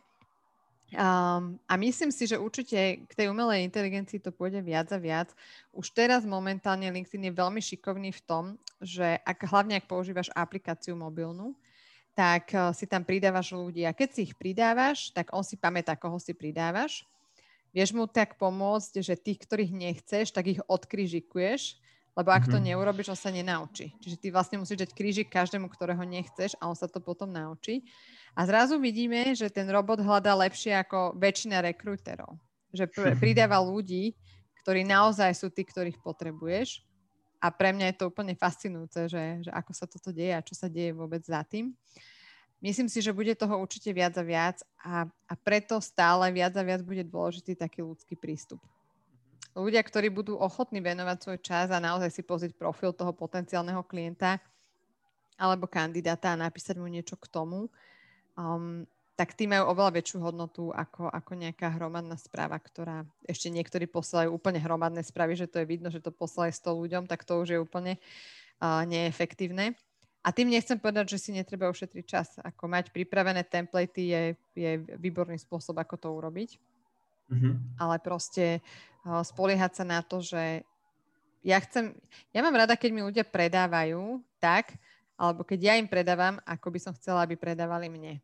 Um, 0.88 1.60
a 1.68 1.76
myslím 1.76 2.16
si, 2.16 2.24
že 2.32 2.40
určite 2.40 3.04
k 3.04 3.12
tej 3.12 3.28
umelej 3.28 3.68
inteligencii 3.68 4.24
to 4.24 4.32
pôjde 4.32 4.64
viac 4.64 4.88
a 4.96 5.00
viac. 5.00 5.36
Už 5.76 5.92
teraz 5.92 6.24
momentálne 6.24 6.88
LinkedIn 6.88 7.28
je 7.28 7.34
veľmi 7.36 7.60
šikovný 7.60 8.16
v 8.16 8.22
tom, 8.24 8.44
že 8.80 9.20
ak, 9.28 9.52
hlavne 9.52 9.76
ak 9.76 9.92
používaš 9.92 10.32
aplikáciu 10.32 10.96
mobilnú, 10.96 11.52
tak 12.16 12.56
uh, 12.56 12.72
si 12.72 12.88
tam 12.88 13.04
pridávaš 13.04 13.52
ľudí 13.52 13.84
a 13.84 13.92
keď 13.92 14.10
si 14.16 14.20
ich 14.32 14.34
pridávaš, 14.40 15.12
tak 15.12 15.36
on 15.36 15.44
si 15.44 15.60
pamätá, 15.60 16.00
koho 16.00 16.16
si 16.24 16.32
pridávaš. 16.32 17.04
Vieš 17.76 17.92
mu 17.92 18.08
tak 18.08 18.40
pomôcť, 18.40 19.04
že 19.04 19.20
tých, 19.20 19.44
ktorých 19.44 19.76
nechceš, 19.76 20.32
tak 20.32 20.48
ich 20.48 20.64
odkrižikuješ, 20.72 21.78
Lebo 22.18 22.34
ak 22.34 22.50
mm-hmm. 22.50 22.54
to 22.54 22.58
mhm. 22.58 22.66
neurobiš, 22.74 23.08
on 23.14 23.20
sa 23.20 23.30
nenaučí. 23.30 23.94
Čiže 24.02 24.18
ty 24.18 24.28
vlastne 24.34 24.58
musíš 24.58 24.82
dať 24.82 24.92
krížik 24.98 25.30
každému, 25.30 25.70
ktorého 25.70 26.02
nechceš 26.02 26.58
a 26.58 26.66
on 26.66 26.74
sa 26.74 26.90
to 26.90 26.98
potom 26.98 27.30
naučí. 27.30 27.86
A 28.34 28.42
zrazu 28.50 28.82
vidíme, 28.82 29.38
že 29.38 29.54
ten 29.54 29.70
robot 29.70 30.02
hľadá 30.02 30.34
lepšie 30.34 30.74
ako 30.74 31.14
väčšina 31.14 31.62
rekrúterov. 31.62 32.42
Že 32.74 32.90
pr- 32.90 33.16
pridáva 33.22 33.62
ľudí, 33.62 34.18
ktorí 34.66 34.82
naozaj 34.82 35.30
sú 35.38 35.54
tí, 35.54 35.62
ktorých 35.62 36.02
potrebuješ. 36.02 36.82
A 37.38 37.54
pre 37.54 37.70
mňa 37.70 37.94
je 37.94 37.98
to 38.02 38.10
úplne 38.10 38.34
fascinujúce, 38.34 39.14
že, 39.14 39.46
že 39.46 39.52
ako 39.54 39.72
sa 39.78 39.86
toto 39.86 40.10
deje 40.10 40.34
a 40.34 40.42
čo 40.42 40.58
sa 40.58 40.66
deje 40.66 40.98
vôbec 40.98 41.22
za 41.22 41.46
tým. 41.46 41.70
Myslím 42.58 42.90
si, 42.90 42.98
že 42.98 43.14
bude 43.14 43.38
toho 43.38 43.62
určite 43.62 43.94
viac 43.94 44.18
a 44.18 44.26
viac 44.26 44.58
a, 44.82 45.06
a 45.06 45.34
preto 45.38 45.78
stále 45.78 46.34
viac 46.34 46.58
a 46.58 46.66
viac 46.66 46.82
bude 46.82 47.06
dôležitý 47.06 47.54
taký 47.54 47.86
ľudský 47.86 48.18
prístup 48.18 48.58
ľudia, 49.58 49.82
ktorí 49.82 50.14
budú 50.14 50.38
ochotní 50.38 50.80
venovať 50.80 51.18
svoj 51.18 51.40
čas 51.42 51.68
a 51.74 51.82
naozaj 51.82 52.14
si 52.14 52.22
pozrieť 52.22 52.54
profil 52.54 52.94
toho 52.94 53.10
potenciálneho 53.12 53.82
klienta 53.82 54.38
alebo 55.38 55.70
kandidáta 55.70 56.34
a 56.34 56.42
napísať 56.50 56.78
mu 56.82 56.90
niečo 56.90 57.14
k 57.18 57.30
tomu, 57.30 57.70
um, 58.38 58.86
tak 59.18 59.34
tí 59.34 59.50
majú 59.50 59.74
oveľa 59.74 59.98
väčšiu 59.98 60.18
hodnotu 60.22 60.70
ako, 60.70 61.10
ako 61.10 61.32
nejaká 61.34 61.74
hromadná 61.74 62.18
správa, 62.22 62.58
ktorá 62.62 63.02
ešte 63.26 63.50
niektorí 63.50 63.90
posielajú 63.90 64.30
úplne 64.30 64.62
hromadné 64.62 65.02
správy, 65.02 65.34
že 65.34 65.50
to 65.50 65.62
je 65.62 65.70
vidno, 65.70 65.90
že 65.90 66.02
to 66.02 66.14
poslali 66.14 66.54
100 66.54 66.70
ľuďom, 66.70 67.04
tak 67.10 67.26
to 67.26 67.42
už 67.42 67.58
je 67.58 67.60
úplne 67.62 67.98
uh, 68.62 68.86
neefektívne. 68.86 69.74
A 70.22 70.30
tým 70.30 70.54
nechcem 70.54 70.78
povedať, 70.78 71.18
že 71.18 71.22
si 71.24 71.32
netreba 71.34 71.72
ušetriť 71.72 72.06
čas. 72.06 72.36
Ako 72.44 72.68
mať 72.68 72.92
pripravené 72.92 73.48
templatey 73.48 74.12
je, 74.12 74.24
je 74.54 74.72
výborný 75.00 75.40
spôsob, 75.40 75.80
ako 75.80 75.96
to 75.98 76.08
urobiť. 76.12 76.60
Mm-hmm. 77.28 77.54
Ale 77.80 77.96
proste 78.00 78.60
spoliehať 79.04 79.82
sa 79.82 79.86
na 79.88 80.00
to, 80.04 80.20
že 80.20 80.64
ja 81.44 81.58
chcem, 81.64 81.96
ja 82.36 82.44
mám 82.44 82.56
rada, 82.56 82.76
keď 82.76 82.90
mi 82.92 83.02
ľudia 83.04 83.24
predávajú 83.24 84.20
tak, 84.40 84.76
alebo 85.16 85.48
keď 85.48 85.60
ja 85.64 85.74
im 85.80 85.88
predávam, 85.88 86.38
ako 86.44 86.68
by 86.76 86.80
som 86.82 86.94
chcela, 86.98 87.24
aby 87.24 87.40
predávali 87.40 87.88
mne. 87.88 88.20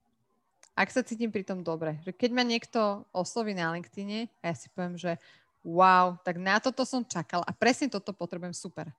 Ak 0.73 0.89
sa 0.89 1.05
cítim 1.05 1.29
pri 1.29 1.45
tom 1.45 1.61
dobre, 1.61 2.01
že 2.01 2.11
keď 2.11 2.29
ma 2.33 2.43
niekto 2.43 3.05
osloví 3.13 3.53
na 3.53 3.71
LinkedIne 3.71 4.27
a 4.41 4.51
ja 4.51 4.55
si 4.57 4.67
poviem, 4.73 4.97
že 4.97 5.15
wow, 5.63 6.19
tak 6.19 6.35
na 6.41 6.59
toto 6.59 6.83
som 6.83 7.05
čakal 7.05 7.45
a 7.47 7.51
presne 7.55 7.87
toto 7.87 8.11
potrebujem, 8.11 8.51
super. 8.51 8.91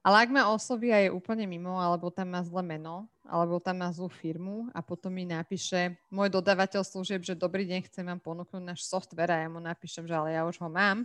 Ale 0.00 0.24
ak 0.24 0.30
ma 0.32 0.48
osloví 0.48 0.88
a 0.96 0.98
je 1.04 1.12
úplne 1.12 1.44
mimo, 1.44 1.76
alebo 1.76 2.08
tam 2.08 2.32
má 2.32 2.40
zlé 2.40 2.64
meno, 2.64 3.04
alebo 3.28 3.60
tam 3.60 3.84
má 3.84 3.92
zlú 3.92 4.08
firmu 4.08 4.72
a 4.72 4.80
potom 4.80 5.12
mi 5.12 5.28
napíše 5.28 5.92
môj 6.08 6.32
dodávateľ 6.32 6.80
služieb, 6.80 7.20
že 7.20 7.36
dobrý 7.36 7.68
deň, 7.68 7.84
chcem 7.84 8.08
vám 8.08 8.16
ponúknuť 8.16 8.64
náš 8.64 8.88
software 8.88 9.28
a 9.28 9.44
ja 9.44 9.48
mu 9.52 9.60
napíšem, 9.60 10.08
že 10.08 10.16
ale 10.16 10.32
ja 10.32 10.48
už 10.48 10.56
ho 10.56 10.72
mám, 10.72 11.04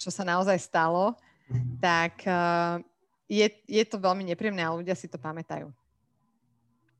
čo 0.00 0.08
sa 0.08 0.24
naozaj 0.24 0.56
stalo, 0.56 1.20
tak 1.76 2.24
uh, 2.24 2.80
je, 3.28 3.44
je 3.68 3.84
to 3.84 4.00
veľmi 4.00 4.24
nepríjemné 4.24 4.64
a 4.64 4.72
ľudia 4.72 4.96
si 4.96 5.12
to 5.12 5.20
pamätajú. 5.20 5.68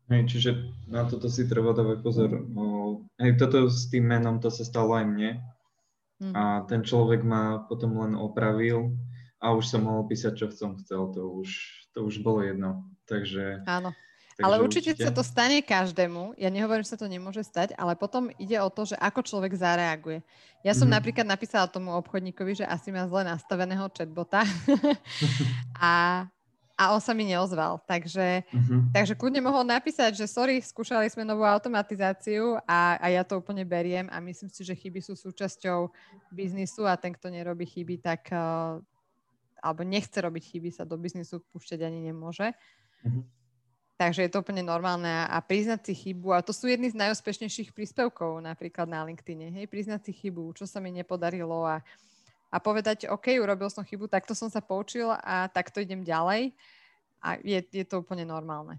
Hej, 0.07 0.23
čiže 0.31 0.51
na 0.87 1.03
toto 1.09 1.27
si 1.27 1.49
treba 1.51 1.75
dávať 1.75 1.99
pozor. 2.05 2.31
hej, 3.19 3.33
toto 3.41 3.67
s 3.67 3.91
tým 3.91 4.07
menom, 4.07 4.39
to 4.39 4.53
sa 4.55 4.63
stalo 4.63 4.95
aj 4.95 5.03
mne. 5.09 5.31
Mm. 6.23 6.33
A 6.37 6.43
ten 6.71 6.87
človek 6.87 7.27
ma 7.27 7.67
potom 7.67 7.99
len 7.99 8.15
opravil 8.15 8.95
a 9.41 9.53
už 9.53 9.65
som 9.69 9.85
mohol 9.85 10.09
písať, 10.09 10.33
čo 10.33 10.47
som 10.49 10.77
chcel, 10.81 11.13
to 11.13 11.23
už, 11.29 11.51
to 11.93 12.05
už 12.05 12.25
bolo 12.25 12.41
jedno. 12.41 12.89
Takže, 13.05 13.63
Áno. 13.69 13.93
Takže 14.37 14.53
ale 14.53 14.61
určite, 14.61 14.93
určite 14.93 15.09
sa 15.09 15.17
to 15.17 15.25
stane 15.25 15.65
každému. 15.65 16.37
Ja 16.37 16.53
nehovorím, 16.53 16.85
že 16.85 16.93
sa 16.93 17.01
to 17.01 17.09
nemôže 17.09 17.41
stať, 17.41 17.73
ale 17.73 17.97
potom 17.97 18.29
ide 18.37 18.61
o 18.61 18.69
to, 18.69 18.85
že 18.85 18.97
ako 19.01 19.25
človek 19.25 19.57
zareaguje. 19.57 20.21
Ja 20.61 20.77
som 20.77 20.85
mm-hmm. 20.85 20.93
napríklad 20.93 21.25
napísala 21.25 21.65
tomu 21.73 21.97
obchodníkovi, 21.97 22.61
že 22.61 22.69
asi 22.69 22.93
má 22.93 23.09
zle 23.09 23.25
nastaveného 23.25 23.89
chatbota 23.89 24.45
a, 25.81 26.29
a 26.77 26.83
on 26.93 27.01
sa 27.01 27.17
mi 27.17 27.25
neozval. 27.25 27.81
Takže, 27.89 28.45
mm-hmm. 28.45 28.93
takže 28.93 29.17
kľudne 29.17 29.41
mohol 29.41 29.65
napísať, 29.65 30.21
že 30.21 30.29
sorry, 30.29 30.61
skúšali 30.61 31.09
sme 31.09 31.25
novú 31.25 31.49
automatizáciu 31.49 32.61
a, 32.69 33.01
a 33.01 33.07
ja 33.09 33.25
to 33.25 33.41
úplne 33.41 33.65
beriem 33.65 34.05
a 34.13 34.21
myslím 34.21 34.53
si, 34.53 34.69
že 34.69 34.77
chyby 34.77 35.01
sú 35.01 35.17
súčasťou 35.17 35.89
biznisu 36.29 36.85
a 36.85 37.01
ten, 37.01 37.17
kto 37.17 37.33
nerobí 37.33 37.65
chyby, 37.65 38.05
tak 38.05 38.29
uh, 38.37 38.85
alebo 39.61 39.83
nechce 39.83 40.17
robiť 40.17 40.43
chyby, 40.53 40.71
sa 40.73 40.85
do 40.85 40.97
biznisu 41.01 41.43
púšťať 41.53 41.87
ani 41.87 42.13
nemôže. 42.13 42.53
Mm-hmm. 43.05 43.25
Takže 43.97 44.29
je 44.29 44.31
to 44.31 44.45
úplne 44.45 44.61
normálne 44.61 45.09
a 45.09 45.41
priznať 45.41 45.89
si 45.89 45.93
chybu, 45.97 46.37
a 46.37 46.45
to 46.45 46.53
sú 46.53 46.69
jedny 46.69 46.93
z 46.93 47.01
najúspešnejších 47.01 47.73
príspevkov 47.73 48.45
napríklad 48.45 48.85
na 48.85 49.01
LinkedIn, 49.09 49.57
hej, 49.57 49.67
priznať 49.73 50.09
si 50.09 50.13
chybu, 50.13 50.53
čo 50.53 50.69
sa 50.69 50.85
mi 50.85 50.93
nepodarilo 50.93 51.65
a, 51.65 51.81
a 52.53 52.57
povedať, 52.61 53.09
OK, 53.09 53.41
urobil 53.41 53.73
som 53.73 53.81
chybu, 53.81 54.05
takto 54.05 54.37
som 54.37 54.53
sa 54.53 54.61
poučil 54.61 55.09
a 55.09 55.49
takto 55.49 55.81
idem 55.81 56.05
ďalej 56.05 56.53
a 57.25 57.41
je, 57.41 57.57
je 57.73 57.85
to 57.89 58.05
úplne 58.05 58.29
normálne. 58.29 58.77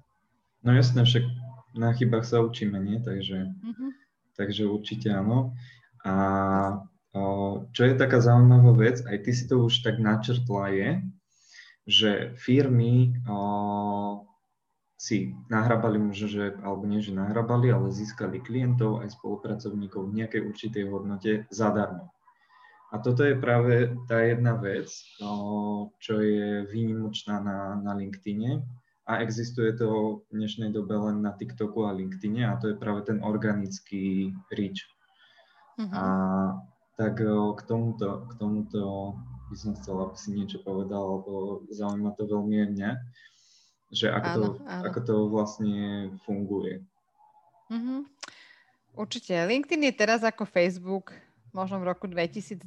No 0.62 0.70
jasné, 0.78 1.02
však 1.02 1.26
na 1.74 1.98
chybách 1.98 2.26
sa 2.26 2.38
učíme, 2.46 2.78
nie? 2.78 3.02
Takže, 3.02 3.38
mm-hmm. 3.58 3.90
takže 4.38 4.70
určite 4.70 5.10
áno. 5.14 5.58
A 6.06 6.14
čo 7.72 7.82
je 7.82 7.94
taká 7.96 8.20
zaujímavá 8.20 8.74
vec, 8.76 9.02
aj 9.06 9.18
ty 9.24 9.32
si 9.32 9.48
to 9.48 9.64
už 9.64 9.82
tak 9.82 9.98
načrtla, 9.98 10.70
je, 10.74 10.90
že 11.88 12.12
firmy 12.36 13.16
si 14.98 15.38
nahrabali 15.48 16.02
možno, 16.02 16.28
že, 16.28 16.58
alebo 16.60 16.90
nie, 16.90 17.06
že 17.06 17.14
nahrabali, 17.14 17.70
ale 17.70 17.94
získali 17.94 18.42
klientov 18.42 19.06
aj 19.06 19.14
spolupracovníkov 19.14 20.10
v 20.10 20.16
nejakej 20.26 20.42
určitej 20.42 20.84
hodnote 20.90 21.32
zadarmo. 21.54 22.10
A 22.90 23.04
toto 23.04 23.22
je 23.22 23.36
práve 23.36 23.94
tá 24.08 24.24
jedna 24.24 24.56
vec, 24.56 24.88
čo 26.00 26.14
je 26.24 26.66
výnimočná 26.72 27.44
na, 27.44 27.76
na 27.78 27.94
LinkedIne 27.94 28.64
a 29.08 29.24
existuje 29.24 29.76
to 29.76 30.24
v 30.28 30.44
dnešnej 30.44 30.72
dobe 30.72 30.96
len 30.96 31.20
na 31.24 31.36
TikToku 31.36 31.84
a 31.84 31.96
LinkedIne 31.96 32.48
a 32.48 32.56
to 32.60 32.72
je 32.72 32.80
práve 32.80 33.04
ten 33.08 33.20
organický 33.24 34.32
reach. 34.52 34.88
Mm-hmm. 35.78 35.94
A 35.94 36.04
tak 36.98 37.22
k 37.22 37.62
tomuto, 37.70 38.26
k 38.26 38.32
tomuto 38.42 39.14
by 39.48 39.56
som 39.56 39.72
chcela, 39.78 40.10
aby 40.10 40.18
si 40.18 40.34
niečo 40.34 40.60
povedal, 40.66 41.22
lebo 41.22 41.64
zaujíma 41.70 42.18
to 42.18 42.26
veľmi 42.26 42.56
aj 42.58 42.70
mňa, 42.74 42.92
že 43.94 44.12
ako, 44.12 44.28
áno, 44.28 44.42
to, 44.42 44.50
áno. 44.66 44.84
ako 44.90 45.00
to 45.06 45.16
vlastne 45.32 45.78
funguje. 46.26 46.84
Mm-hmm. 47.72 48.00
Určite. 48.98 49.34
LinkedIn 49.38 49.88
je 49.88 49.94
teraz 49.94 50.26
ako 50.26 50.44
Facebook, 50.50 51.14
možno 51.54 51.78
v 51.80 51.88
roku 51.94 52.10
2012, 52.10 52.66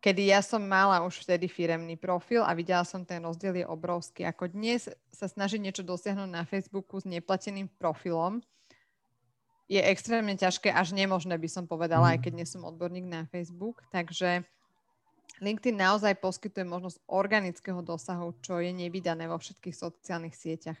kedy 0.00 0.32
ja 0.32 0.40
som 0.40 0.64
mala 0.64 1.04
už 1.04 1.22
vtedy 1.22 1.46
firemný 1.46 2.00
profil 2.00 2.40
a 2.40 2.56
videla 2.56 2.82
som 2.88 3.04
ten 3.04 3.20
rozdiel 3.20 3.62
je 3.62 3.66
obrovský. 3.68 4.24
Ako 4.24 4.48
dnes 4.48 4.88
sa 5.12 5.28
snaží 5.28 5.60
niečo 5.60 5.84
dosiahnuť 5.84 6.30
na 6.30 6.42
Facebooku 6.48 6.98
s 6.98 7.06
neplateným 7.06 7.68
profilom, 7.76 8.40
je 9.66 9.82
extrémne 9.82 10.34
ťažké, 10.38 10.70
až 10.70 10.94
nemožné 10.94 11.34
by 11.34 11.48
som 11.50 11.64
povedala, 11.66 12.10
mm. 12.10 12.12
aj 12.14 12.18
keď 12.22 12.32
nie 12.38 12.46
som 12.46 12.62
odborník 12.62 13.06
na 13.06 13.26
Facebook. 13.26 13.82
Takže 13.90 14.46
LinkedIn 15.42 15.76
naozaj 15.76 16.16
poskytuje 16.22 16.64
možnosť 16.64 17.02
organického 17.10 17.82
dosahu, 17.82 18.32
čo 18.40 18.62
je 18.62 18.70
nevydané 18.72 19.26
vo 19.26 19.36
všetkých 19.36 19.74
sociálnych 19.76 20.38
sieťach. 20.38 20.78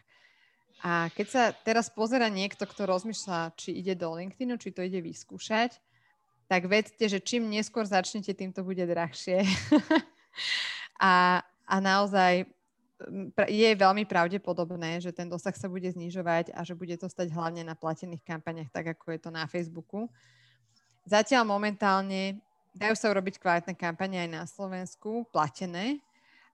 A 0.84 1.08
keď 1.12 1.26
sa 1.26 1.42
teraz 1.52 1.88
pozera 1.88 2.28
niekto, 2.28 2.68
kto 2.68 2.86
rozmýšľa, 2.86 3.56
či 3.56 3.74
ide 3.74 3.96
do 3.96 4.12
LinkedInu, 4.12 4.60
či 4.60 4.70
to 4.70 4.84
ide 4.84 5.00
vyskúšať, 5.02 5.76
tak 6.46 6.70
vedzte, 6.70 7.10
že 7.10 7.18
čím 7.18 7.50
neskôr 7.50 7.82
začnete, 7.88 8.30
tým 8.30 8.54
to 8.54 8.62
bude 8.62 8.84
drahšie. 8.86 9.42
a, 11.02 11.42
a 11.42 11.76
naozaj 11.82 12.46
je 13.48 13.70
veľmi 13.76 14.08
pravdepodobné, 14.08 15.04
že 15.04 15.12
ten 15.12 15.28
dosah 15.28 15.52
sa 15.52 15.68
bude 15.68 15.84
znižovať 15.84 16.56
a 16.56 16.64
že 16.64 16.72
bude 16.72 16.96
to 16.96 17.08
stať 17.12 17.28
hlavne 17.28 17.60
na 17.60 17.76
platených 17.76 18.24
kampaniach, 18.24 18.72
tak 18.72 18.96
ako 18.96 19.12
je 19.12 19.20
to 19.20 19.30
na 19.30 19.44
Facebooku. 19.44 20.08
Zatiaľ 21.04 21.44
momentálne 21.44 22.40
dajú 22.72 22.96
sa 22.96 23.12
urobiť 23.12 23.36
kvalitné 23.36 23.76
kampane 23.76 24.16
aj 24.24 24.30
na 24.32 24.42
Slovensku, 24.48 25.28
platené, 25.28 26.00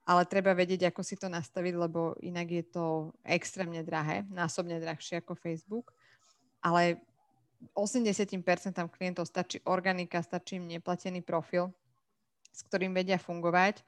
ale 0.03 0.27
treba 0.27 0.51
vedieť, 0.51 0.91
ako 0.91 1.03
si 1.07 1.15
to 1.15 1.31
nastaviť, 1.31 1.75
lebo 1.79 2.19
inak 2.19 2.51
je 2.51 2.65
to 2.67 2.87
extrémne 3.23 3.79
drahé, 3.87 4.27
násobne 4.35 4.83
drahšie 4.83 5.23
ako 5.23 5.39
Facebook. 5.39 5.95
Ale 6.59 6.99
80% 7.79 8.43
klientov 8.91 9.31
stačí 9.31 9.63
organika, 9.63 10.19
stačí 10.19 10.59
im 10.59 10.67
neplatený 10.67 11.23
profil, 11.23 11.71
s 12.51 12.67
ktorým 12.67 12.91
vedia 12.91 13.15
fungovať 13.23 13.87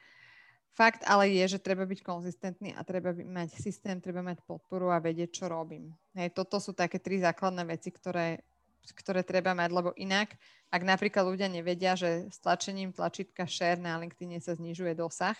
Fakt 0.74 1.06
ale 1.06 1.30
je, 1.30 1.54
že 1.54 1.62
treba 1.62 1.86
byť 1.86 2.02
konzistentný 2.02 2.74
a 2.74 2.82
treba 2.82 3.14
mať 3.14 3.62
systém, 3.62 4.02
treba 4.02 4.26
mať 4.26 4.42
podporu 4.42 4.90
a 4.90 4.98
vedieť, 4.98 5.30
čo 5.30 5.44
robím. 5.46 5.94
Hej, 6.18 6.34
toto 6.34 6.58
sú 6.58 6.74
také 6.74 6.98
tri 6.98 7.22
základné 7.22 7.62
veci, 7.62 7.94
ktoré, 7.94 8.42
ktoré 8.90 9.22
treba 9.22 9.54
mať, 9.54 9.70
lebo 9.70 9.94
inak, 9.94 10.34
ak 10.74 10.82
napríklad 10.82 11.30
ľudia 11.30 11.46
nevedia, 11.46 11.94
že 11.94 12.26
stlačením 12.34 12.90
tlačítka 12.90 13.46
share 13.46 13.78
na 13.78 13.94
LinkedIn 14.02 14.42
sa 14.42 14.58
znižuje 14.58 14.98
dosah, 14.98 15.38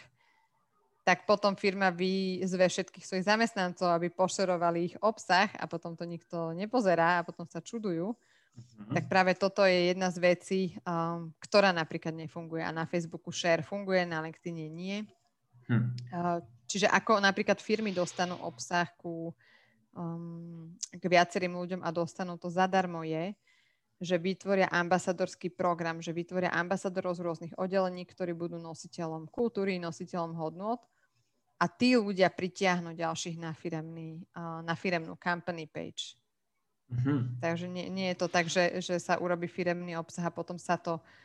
tak 1.03 1.27
potom 1.27 1.59
firma 1.59 1.91
vyzve 1.91 2.71
všetkých 2.71 3.03
svojich 3.05 3.27
zamestnancov, 3.27 3.91
aby 3.91 4.15
pošerovali 4.15 4.95
ich 4.95 4.97
obsah 5.03 5.51
a 5.59 5.67
potom 5.67 5.99
to 5.99 6.07
nikto 6.07 6.55
nepozerá 6.55 7.21
a 7.21 7.27
potom 7.27 7.45
sa 7.45 7.59
čudujú. 7.59 8.15
Uh-huh. 8.15 8.95
Tak 8.95 9.11
práve 9.11 9.35
toto 9.35 9.67
je 9.67 9.93
jedna 9.93 10.09
z 10.15 10.19
vecí, 10.23 10.61
um, 10.87 11.29
ktorá 11.43 11.75
napríklad 11.75 12.15
nefunguje. 12.15 12.63
A 12.63 12.73
na 12.73 12.87
Facebooku 12.87 13.35
share 13.35 13.61
funguje, 13.67 14.07
na 14.07 14.23
LinkedIne 14.23 14.71
nie. 14.71 15.03
Uh, 15.69 16.39
čiže 16.69 16.91
ako 16.91 17.21
napríklad 17.21 17.61
firmy 17.61 17.95
dostanú 17.95 18.37
obsah 18.45 18.89
ku, 19.01 19.33
um, 19.97 20.73
k 20.93 21.05
viacerým 21.05 21.55
ľuďom 21.57 21.81
a 21.85 21.91
dostanú 21.95 22.37
to 22.37 22.53
zadarmo 22.53 23.05
je, 23.07 23.33
že 24.03 24.19
vytvoria 24.19 24.69
ambasadorský 24.69 25.55
program, 25.55 26.03
že 26.03 26.13
vytvoria 26.13 26.51
ambasadorov 26.53 27.17
z 27.17 27.25
rôznych 27.25 27.55
oddelení, 27.57 28.05
ktorí 28.05 28.35
budú 28.35 28.59
nositeľom 28.59 29.31
kultúry, 29.31 29.79
nositeľom 29.81 30.35
hodnot 30.37 30.83
a 31.63 31.71
tí 31.71 31.95
ľudia 31.95 32.29
pritiahnu 32.29 32.93
ďalších 32.93 33.39
na, 33.39 33.55
firemný, 33.55 34.21
uh, 34.35 34.61
na 34.67 34.75
firemnú 34.75 35.17
company 35.17 35.71
page. 35.71 36.19
Mm-hmm. 36.93 37.41
Takže 37.41 37.67
nie, 37.71 37.89
nie 37.89 38.07
je 38.13 38.19
to 38.21 38.29
tak, 38.29 38.51
že, 38.53 38.85
že 38.85 39.01
sa 39.01 39.17
urobí 39.17 39.49
firemný 39.49 39.97
obsah 39.97 40.29
a 40.29 40.35
potom 40.35 40.61
sa 40.61 40.77
to 40.77 41.01
uh, 41.01 41.24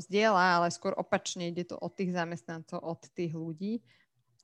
zdieľa, 0.00 0.44
ale 0.60 0.68
skôr 0.72 0.96
opačne 0.96 1.52
ide 1.52 1.68
to 1.68 1.76
od 1.76 1.92
tých 1.92 2.16
zamestnancov, 2.16 2.80
od 2.80 3.04
tých 3.12 3.36
ľudí. 3.36 3.84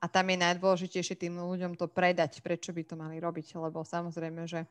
A 0.05 0.07
tam 0.07 0.29
je 0.29 0.37
najdôležitejšie 0.37 1.17
tým 1.17 1.41
ľuďom 1.41 1.81
to 1.81 1.89
predať, 1.89 2.45
prečo 2.45 2.77
by 2.77 2.85
to 2.85 2.95
mali 2.95 3.17
robiť, 3.17 3.57
lebo 3.57 3.81
samozrejme, 3.89 4.45
že 4.45 4.69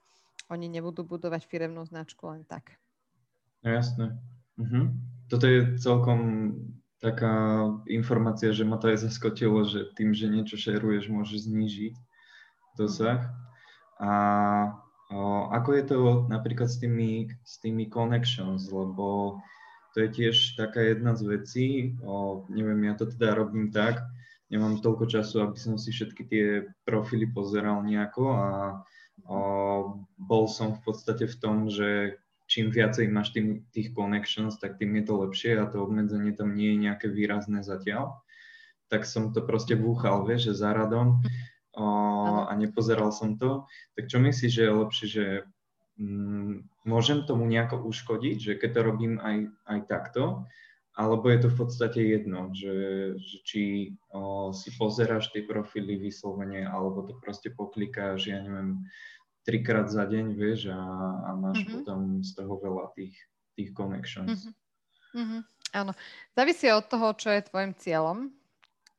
oni 0.54 0.70
nebudú 0.70 1.02
budovať 1.02 1.50
firemnú 1.50 1.82
značku 1.90 2.30
len 2.30 2.46
tak. 2.46 2.78
No 3.66 3.74
jasné. 3.74 4.14
Mhm. 4.62 4.94
Toto 5.32 5.50
je 5.50 5.74
celkom 5.82 6.20
taká 7.02 7.68
informácia, 7.90 8.54
že 8.54 8.64
ma 8.64 8.78
to 8.78 8.94
aj 8.94 9.10
zaskotilo, 9.10 9.66
že 9.66 9.90
tým, 9.98 10.14
že 10.14 10.30
niečo 10.30 10.56
šeruješ, 10.56 11.10
môžeš 11.10 11.50
znížiť 11.50 11.96
dosah. 12.78 13.28
A 13.98 14.12
o, 15.10 15.50
ako 15.50 15.70
je 15.74 15.84
to 15.84 15.98
napríklad 16.30 16.70
s 16.70 16.78
tými, 16.78 17.28
s 17.44 17.60
tými 17.60 17.90
connections, 17.90 18.70
lebo 18.70 19.40
to 19.94 20.02
je 20.02 20.10
tiež 20.10 20.58
taká 20.58 20.82
jedna 20.82 21.14
z 21.14 21.22
vecí, 21.38 21.68
o, 22.02 22.46
neviem, 22.50 22.90
ja 22.90 22.94
to 22.98 23.06
teda 23.06 23.38
robím 23.38 23.70
tak, 23.70 24.02
nemám 24.50 24.82
toľko 24.82 25.06
času, 25.06 25.46
aby 25.46 25.58
som 25.58 25.78
si 25.78 25.94
všetky 25.94 26.24
tie 26.26 26.46
profily 26.82 27.30
pozeral 27.30 27.86
nejako 27.86 28.26
a 28.34 28.50
o, 29.30 29.38
bol 30.18 30.50
som 30.50 30.74
v 30.74 30.82
podstate 30.82 31.30
v 31.30 31.36
tom, 31.38 31.70
že 31.70 32.18
čím 32.50 32.74
viacej 32.74 33.10
máš 33.10 33.34
tým, 33.34 33.66
tých 33.70 33.94
connections, 33.94 34.58
tak 34.58 34.82
tým 34.82 34.98
je 35.00 35.04
to 35.06 35.14
lepšie 35.26 35.58
a 35.58 35.70
to 35.70 35.82
obmedzenie 35.86 36.34
tam 36.34 36.58
nie 36.58 36.74
je 36.74 36.84
nejaké 36.90 37.08
výrazné 37.10 37.62
zatiaľ. 37.62 38.22
Tak 38.90 39.10
som 39.10 39.34
to 39.34 39.42
proste 39.42 39.74
búchal, 39.74 40.26
vieš, 40.26 40.54
že 40.54 40.66
za 40.66 40.74
radom 40.74 41.22
o, 41.78 41.86
a 42.46 42.52
nepozeral 42.58 43.14
som 43.14 43.38
to. 43.38 43.66
Tak 43.98 44.10
čo 44.10 44.18
myslíš, 44.22 44.52
že 44.54 44.64
je 44.66 44.74
lepšie, 44.74 45.08
že 45.10 45.26
môžem 46.84 47.26
tomu 47.30 47.46
nejako 47.46 47.86
uškodiť, 47.86 48.38
že 48.38 48.54
keď 48.58 48.70
to 48.74 48.82
robím 48.82 49.14
aj, 49.22 49.38
aj 49.70 49.80
takto, 49.86 50.24
alebo 50.94 51.26
je 51.30 51.40
to 51.42 51.50
v 51.50 51.58
podstate 51.58 52.00
jedno, 52.06 52.54
že, 52.54 52.76
že 53.18 53.38
či 53.42 53.64
o, 54.14 54.54
si 54.54 54.70
pozeráš 54.78 55.34
tie 55.34 55.42
profily 55.42 55.98
vyslovene, 55.98 56.70
alebo 56.70 57.02
to 57.02 57.18
proste 57.18 57.50
poklikáš, 57.50 58.30
ja 58.30 58.46
neviem, 58.46 58.86
trikrát 59.42 59.90
za 59.90 60.06
deň, 60.06 60.38
vieš, 60.38 60.70
a, 60.70 60.82
a 61.26 61.30
máš 61.34 61.66
mm-hmm. 61.66 61.74
potom 61.82 62.00
z 62.22 62.32
toho 62.38 62.54
veľa 62.62 62.86
tých, 62.94 63.18
tých 63.58 63.70
connections. 63.74 64.46
Mm-hmm. 64.46 64.54
Mm-hmm. 65.18 65.42
Áno. 65.74 65.92
Závisí 66.38 66.70
od 66.70 66.86
toho, 66.86 67.08
čo 67.18 67.34
je 67.34 67.50
tvojim 67.50 67.74
cieľom 67.74 68.30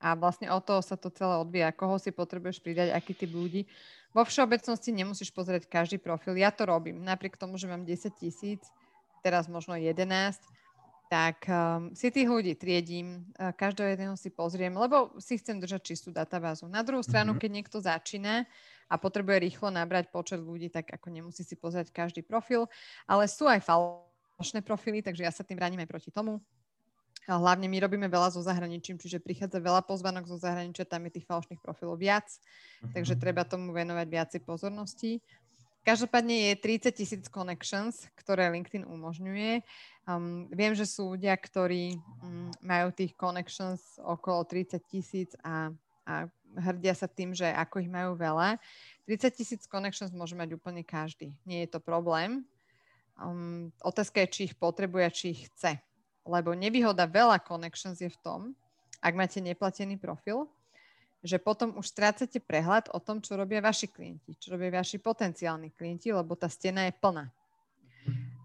a 0.03 0.19
vlastne 0.19 0.51
od 0.51 0.67
toho 0.67 0.83
sa 0.83 0.99
to 0.99 1.15
celé 1.15 1.39
odvíja, 1.39 1.71
koho 1.71 1.97
si 2.03 2.11
potrebuješ 2.11 2.59
pridať, 2.59 2.91
aký 2.91 3.15
typ 3.15 3.31
ľudí. 3.31 3.71
Vo 4.15 4.23
všeobecnosti 4.23 4.95
nemusíš 4.95 5.35
pozrieť 5.35 5.67
každý 5.67 5.99
profil. 5.99 6.39
Ja 6.39 6.55
to 6.55 6.71
robím. 6.71 7.03
Napriek 7.03 7.35
tomu, 7.35 7.59
že 7.59 7.67
mám 7.67 7.83
10 7.83 8.15
tisíc, 8.15 8.63
teraz 9.27 9.51
možno 9.51 9.75
11, 9.75 10.39
tak 11.11 11.45
um, 11.51 11.91
si 11.93 12.09
tých 12.15 12.31
ľudí 12.31 12.55
triedím, 12.55 13.27
uh, 13.37 13.51
každého 13.51 13.93
jedného 13.93 14.15
si 14.15 14.31
pozriem, 14.31 14.73
lebo 14.73 15.13
si 15.19 15.37
chcem 15.37 15.59
držať 15.59 15.83
čistú 15.83 16.09
databázu. 16.15 16.71
Na 16.71 16.87
druhú 16.87 17.03
stranu, 17.03 17.35
mm-hmm. 17.35 17.43
keď 17.43 17.51
niekto 17.51 17.79
začína 17.83 18.47
a 18.87 18.95
potrebuje 18.97 19.51
rýchlo 19.51 19.69
nabrať 19.75 20.09
počet 20.15 20.41
ľudí, 20.41 20.71
tak 20.71 20.95
ako 20.95 21.11
nemusí 21.11 21.43
si 21.43 21.59
pozrieť 21.59 21.91
každý 21.91 22.23
profil, 22.23 22.71
ale 23.05 23.27
sú 23.27 23.51
aj 23.51 23.67
falošné 23.67 24.63
profily, 24.63 25.03
takže 25.03 25.27
ja 25.27 25.33
sa 25.35 25.43
tým 25.43 25.59
bránim 25.59 25.83
aj 25.83 25.91
proti 25.91 26.11
tomu. 26.15 26.39
A 27.25 27.41
hlavne 27.41 27.65
my 27.73 27.81
robíme 27.81 28.05
veľa 28.05 28.37
so 28.37 28.45
zahraničím, 28.45 29.01
čiže 29.01 29.23
prichádza 29.23 29.57
veľa 29.57 29.81
pozvanok 29.89 30.29
zo 30.29 30.37
zahraničia, 30.37 30.85
tam 30.85 31.09
je 31.09 31.21
tých 31.21 31.29
falošných 31.29 31.61
profilov 31.65 31.97
viac, 31.97 32.29
uh-huh. 32.29 32.93
takže 32.93 33.17
treba 33.17 33.49
tomu 33.49 33.73
venovať 33.73 34.07
viacej 34.09 34.41
pozornosti. 34.45 35.25
Každopádne 35.85 36.49
je 36.49 36.81
30 36.81 36.97
tisíc 36.97 37.25
connections, 37.29 38.09
ktoré 38.17 38.49
LinkedIn 38.49 38.89
umožňuje. 38.89 39.61
Um, 40.09 40.49
viem, 40.49 40.73
že 40.73 40.89
sú 40.89 41.13
ľudia, 41.13 41.37
ktorí 41.37 42.01
um, 42.25 42.49
majú 42.65 42.89
tých 42.89 43.13
connections 43.13 44.01
okolo 44.01 44.49
30 44.49 44.81
tisíc 44.89 45.37
a, 45.45 45.69
a 46.09 46.25
hrdia 46.57 46.97
sa 46.97 47.05
tým, 47.05 47.37
že 47.37 47.45
ako 47.45 47.85
ich 47.85 47.93
majú 47.93 48.17
veľa. 48.17 48.57
30 49.05 49.37
tisíc 49.37 49.63
connections 49.69 50.09
môže 50.09 50.33
mať 50.33 50.57
úplne 50.57 50.81
každý. 50.81 51.37
Nie 51.45 51.69
je 51.69 51.77
to 51.77 51.81
problém. 51.85 52.49
Um, 53.21 53.69
otázka 53.85 54.25
je, 54.25 54.33
či 54.33 54.41
ich 54.49 54.55
potrebuje, 54.57 55.07
či 55.13 55.25
ich 55.37 55.53
chce. 55.53 55.85
Lebo 56.25 56.57
nevýhoda 56.57 57.05
veľa 57.05 57.41
connections 57.45 58.01
je 58.01 58.09
v 58.09 58.19
tom, 58.25 58.41
ak 59.05 59.13
máte 59.13 59.39
neplatený 59.45 60.01
profil, 60.01 60.49
že 61.25 61.41
potom 61.41 61.77
už 61.81 61.89
strácate 61.89 62.37
prehľad 62.41 62.93
o 62.93 63.01
tom, 63.01 63.21
čo 63.21 63.37
robia 63.37 63.61
vaši 63.65 63.89
klienti, 63.89 64.37
čo 64.37 64.57
robia 64.57 64.81
vaši 64.81 65.01
potenciálni 65.01 65.73
klienti, 65.73 66.13
lebo 66.13 66.37
tá 66.37 66.49
stena 66.53 66.85
je 66.85 66.93
plná. 66.97 67.33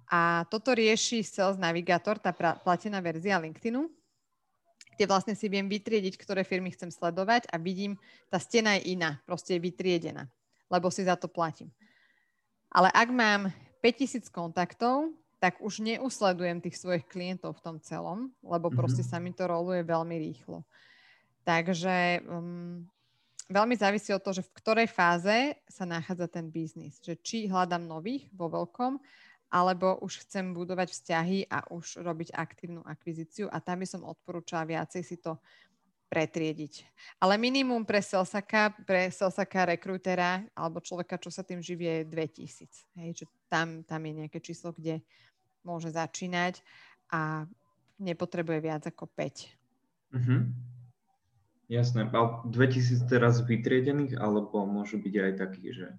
A 0.10 0.48
toto 0.48 0.72
rieši 0.72 1.22
Sales 1.22 1.60
Navigator, 1.60 2.18
tá 2.18 2.32
platená 2.34 3.04
verzia 3.04 3.38
LinkedInu, 3.38 3.92
kde 4.96 5.06
vlastne 5.08 5.36
si 5.36 5.48
viem 5.52 5.68
vytriediť, 5.68 6.18
ktoré 6.20 6.44
firmy 6.44 6.72
chcem 6.76 6.92
sledovať 6.92 7.48
a 7.52 7.56
vidím, 7.56 7.96
tá 8.28 8.36
stena 8.36 8.76
je 8.80 8.96
iná, 8.96 9.20
proste 9.24 9.56
je 9.56 9.64
vytriedená, 9.64 10.28
lebo 10.68 10.92
si 10.92 11.08
za 11.08 11.16
to 11.16 11.32
platím. 11.32 11.72
Ale 12.68 12.92
ak 12.92 13.08
mám 13.12 13.42
5000 13.84 14.28
kontaktov, 14.28 15.14
tak 15.40 15.64
už 15.64 15.80
neusledujem 15.80 16.60
tých 16.60 16.76
svojich 16.76 17.08
klientov 17.08 17.58
v 17.58 17.64
tom 17.64 17.78
celom, 17.80 18.30
lebo 18.44 18.68
proste 18.68 19.02
mm-hmm. 19.02 19.20
sa 19.20 19.24
mi 19.24 19.32
to 19.32 19.48
roluje 19.48 19.88
veľmi 19.88 20.16
rýchlo. 20.20 20.68
Takže 21.48 22.28
um, 22.28 22.84
veľmi 23.48 23.76
závisí 23.80 24.12
od 24.12 24.20
toho, 24.20 24.44
že 24.44 24.46
v 24.46 24.56
ktorej 24.60 24.88
fáze 24.92 25.56
sa 25.72 25.88
nachádza 25.88 26.28
ten 26.28 26.52
biznis. 26.52 27.00
Že 27.00 27.14
či 27.24 27.38
hľadám 27.48 27.88
nových 27.88 28.28
vo 28.36 28.52
veľkom, 28.52 29.00
alebo 29.50 29.98
už 30.06 30.28
chcem 30.28 30.54
budovať 30.54 30.94
vzťahy 30.94 31.50
a 31.50 31.66
už 31.74 32.06
robiť 32.06 32.38
aktívnu 32.38 32.86
akvizíciu 32.86 33.50
a 33.50 33.58
tam 33.58 33.82
by 33.82 33.88
som 33.90 34.06
odporúčala 34.06 34.70
viacej 34.70 35.02
si 35.02 35.18
to 35.18 35.42
pretriediť. 36.10 36.86
Ale 37.22 37.38
minimum 37.38 37.86
pre 37.86 38.02
selsaka, 38.02 38.74
pre 38.86 39.14
selsaka 39.14 39.74
rekrutera 39.74 40.42
alebo 40.58 40.82
človeka, 40.82 41.22
čo 41.22 41.30
sa 41.30 41.46
tým 41.46 41.62
živie, 41.62 42.02
je 42.02 42.10
2000. 42.10 42.98
Hej, 42.98 43.10
že 43.14 43.26
tam, 43.46 43.86
tam 43.86 44.02
je 44.06 44.14
nejaké 44.26 44.42
číslo, 44.42 44.74
kde 44.74 45.02
môže 45.64 45.92
začínať 45.92 46.64
a 47.12 47.46
nepotrebuje 48.00 48.60
viac 48.64 48.84
ako 48.88 49.08
5. 49.12 50.16
Mm-hmm. 50.16 50.42
Jasné. 51.70 52.10
A 52.10 52.42
2000 52.50 53.06
teraz 53.06 53.46
vytriedených, 53.46 54.18
alebo 54.18 54.66
môžu 54.66 54.98
byť 54.98 55.14
aj 55.22 55.34
takí, 55.38 55.70
že 55.70 55.94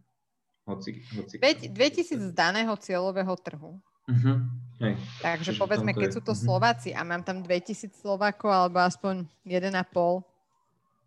hoci... 0.66 0.98
hoci 1.14 1.38
2000 1.38 2.30
z 2.30 2.32
daného 2.34 2.74
cieľového 2.74 3.34
trhu. 3.38 3.78
Uh-huh. 4.10 4.36
Hej. 4.82 4.98
Takže 5.22 5.54
Čiže 5.54 5.60
povedzme, 5.62 5.94
keď 5.94 6.10
je... 6.10 6.14
sú 6.18 6.20
to 6.26 6.34
uh-huh. 6.34 6.44
Slováci 6.58 6.90
a 6.90 7.06
mám 7.06 7.22
tam 7.22 7.46
2000 7.46 7.94
Slovákov 7.94 8.50
alebo 8.50 8.82
aspoň 8.82 9.30
1,5, 9.46 9.70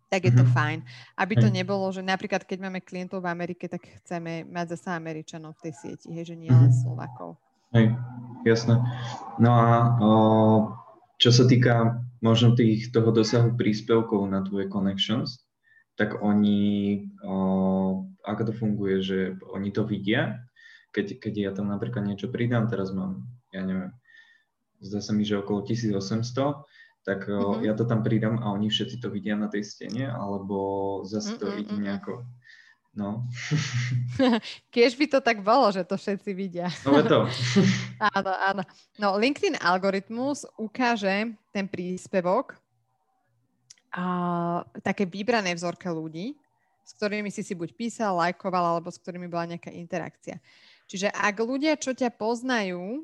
tak 0.08 0.20
je 0.24 0.32
uh-huh. 0.32 0.40
to 0.40 0.44
fajn. 0.56 0.78
Aby 1.12 1.34
to 1.36 1.48
nebolo, 1.52 1.84
že 1.92 2.00
napríklad 2.00 2.48
keď 2.48 2.58
máme 2.64 2.80
klientov 2.80 3.20
v 3.20 3.28
Amerike, 3.28 3.68
tak 3.68 3.84
chceme 4.00 4.48
mať 4.48 4.80
zase 4.80 4.96
Američanov 4.96 5.60
v 5.60 5.68
tej 5.68 5.72
sieti, 5.76 6.08
hej, 6.16 6.32
že 6.32 6.36
nie 6.40 6.48
len 6.48 6.72
uh-huh. 6.72 6.80
Slovákov. 6.88 7.36
Hej, 7.74 7.90
jasné. 8.46 8.78
No 9.42 9.50
a 9.50 9.98
o, 9.98 10.10
čo 11.18 11.34
sa 11.34 11.42
týka 11.42 11.98
možno 12.22 12.54
tých, 12.54 12.94
toho 12.94 13.10
dosahu 13.10 13.58
príspevkov 13.58 14.30
na 14.30 14.46
tvoje 14.46 14.70
connections, 14.70 15.42
tak 15.98 16.22
oni, 16.22 17.02
o, 17.26 17.34
ako 18.22 18.42
to 18.46 18.52
funguje, 18.54 19.02
že 19.02 19.18
oni 19.50 19.74
to 19.74 19.82
vidia, 19.82 20.38
keď, 20.94 21.18
keď 21.18 21.34
ja 21.34 21.50
tam 21.50 21.74
napríklad 21.74 22.06
niečo 22.06 22.30
pridám, 22.30 22.70
teraz 22.70 22.94
mám, 22.94 23.26
ja 23.50 23.66
neviem, 23.66 23.90
zdá 24.78 25.02
sa 25.02 25.10
mi, 25.10 25.26
že 25.26 25.42
okolo 25.42 25.66
1800, 25.66 25.98
tak 27.02 27.26
mm-hmm. 27.26 27.66
ja 27.66 27.74
to 27.74 27.90
tam 27.90 28.06
pridám 28.06 28.38
a 28.38 28.54
oni 28.54 28.70
všetci 28.70 29.02
to 29.02 29.10
vidia 29.10 29.34
na 29.34 29.50
tej 29.50 29.66
stene, 29.66 30.06
alebo 30.06 31.02
zase 31.02 31.34
to 31.42 31.50
mm-hmm. 31.50 31.60
ide 31.66 31.74
nejako 31.74 32.22
No. 32.94 33.26
Keď 34.74 34.90
by 34.94 35.06
to 35.10 35.18
tak 35.18 35.42
bolo, 35.42 35.66
že 35.74 35.82
to 35.82 35.98
všetci 35.98 36.30
vidia. 36.30 36.70
No 36.86 37.02
to. 37.02 37.26
áno, 38.14 38.32
áno. 38.38 38.62
No, 39.02 39.18
LinkedIn 39.18 39.58
algoritmus 39.58 40.46
ukáže 40.54 41.34
ten 41.50 41.66
príspevok 41.66 42.54
a 43.90 44.04
také 44.82 45.06
vybrané 45.06 45.54
vzorke 45.58 45.90
ľudí, 45.90 46.38
s 46.86 46.94
ktorými 46.94 47.34
si 47.34 47.42
si 47.42 47.54
buď 47.58 47.74
písal, 47.74 48.14
lajkoval, 48.14 48.78
alebo 48.78 48.90
s 48.90 48.98
ktorými 49.02 49.26
bola 49.26 49.54
nejaká 49.54 49.74
interakcia. 49.74 50.38
Čiže 50.86 51.10
ak 51.10 51.36
ľudia, 51.42 51.74
čo 51.74 51.94
ťa 51.94 52.14
poznajú, 52.14 53.02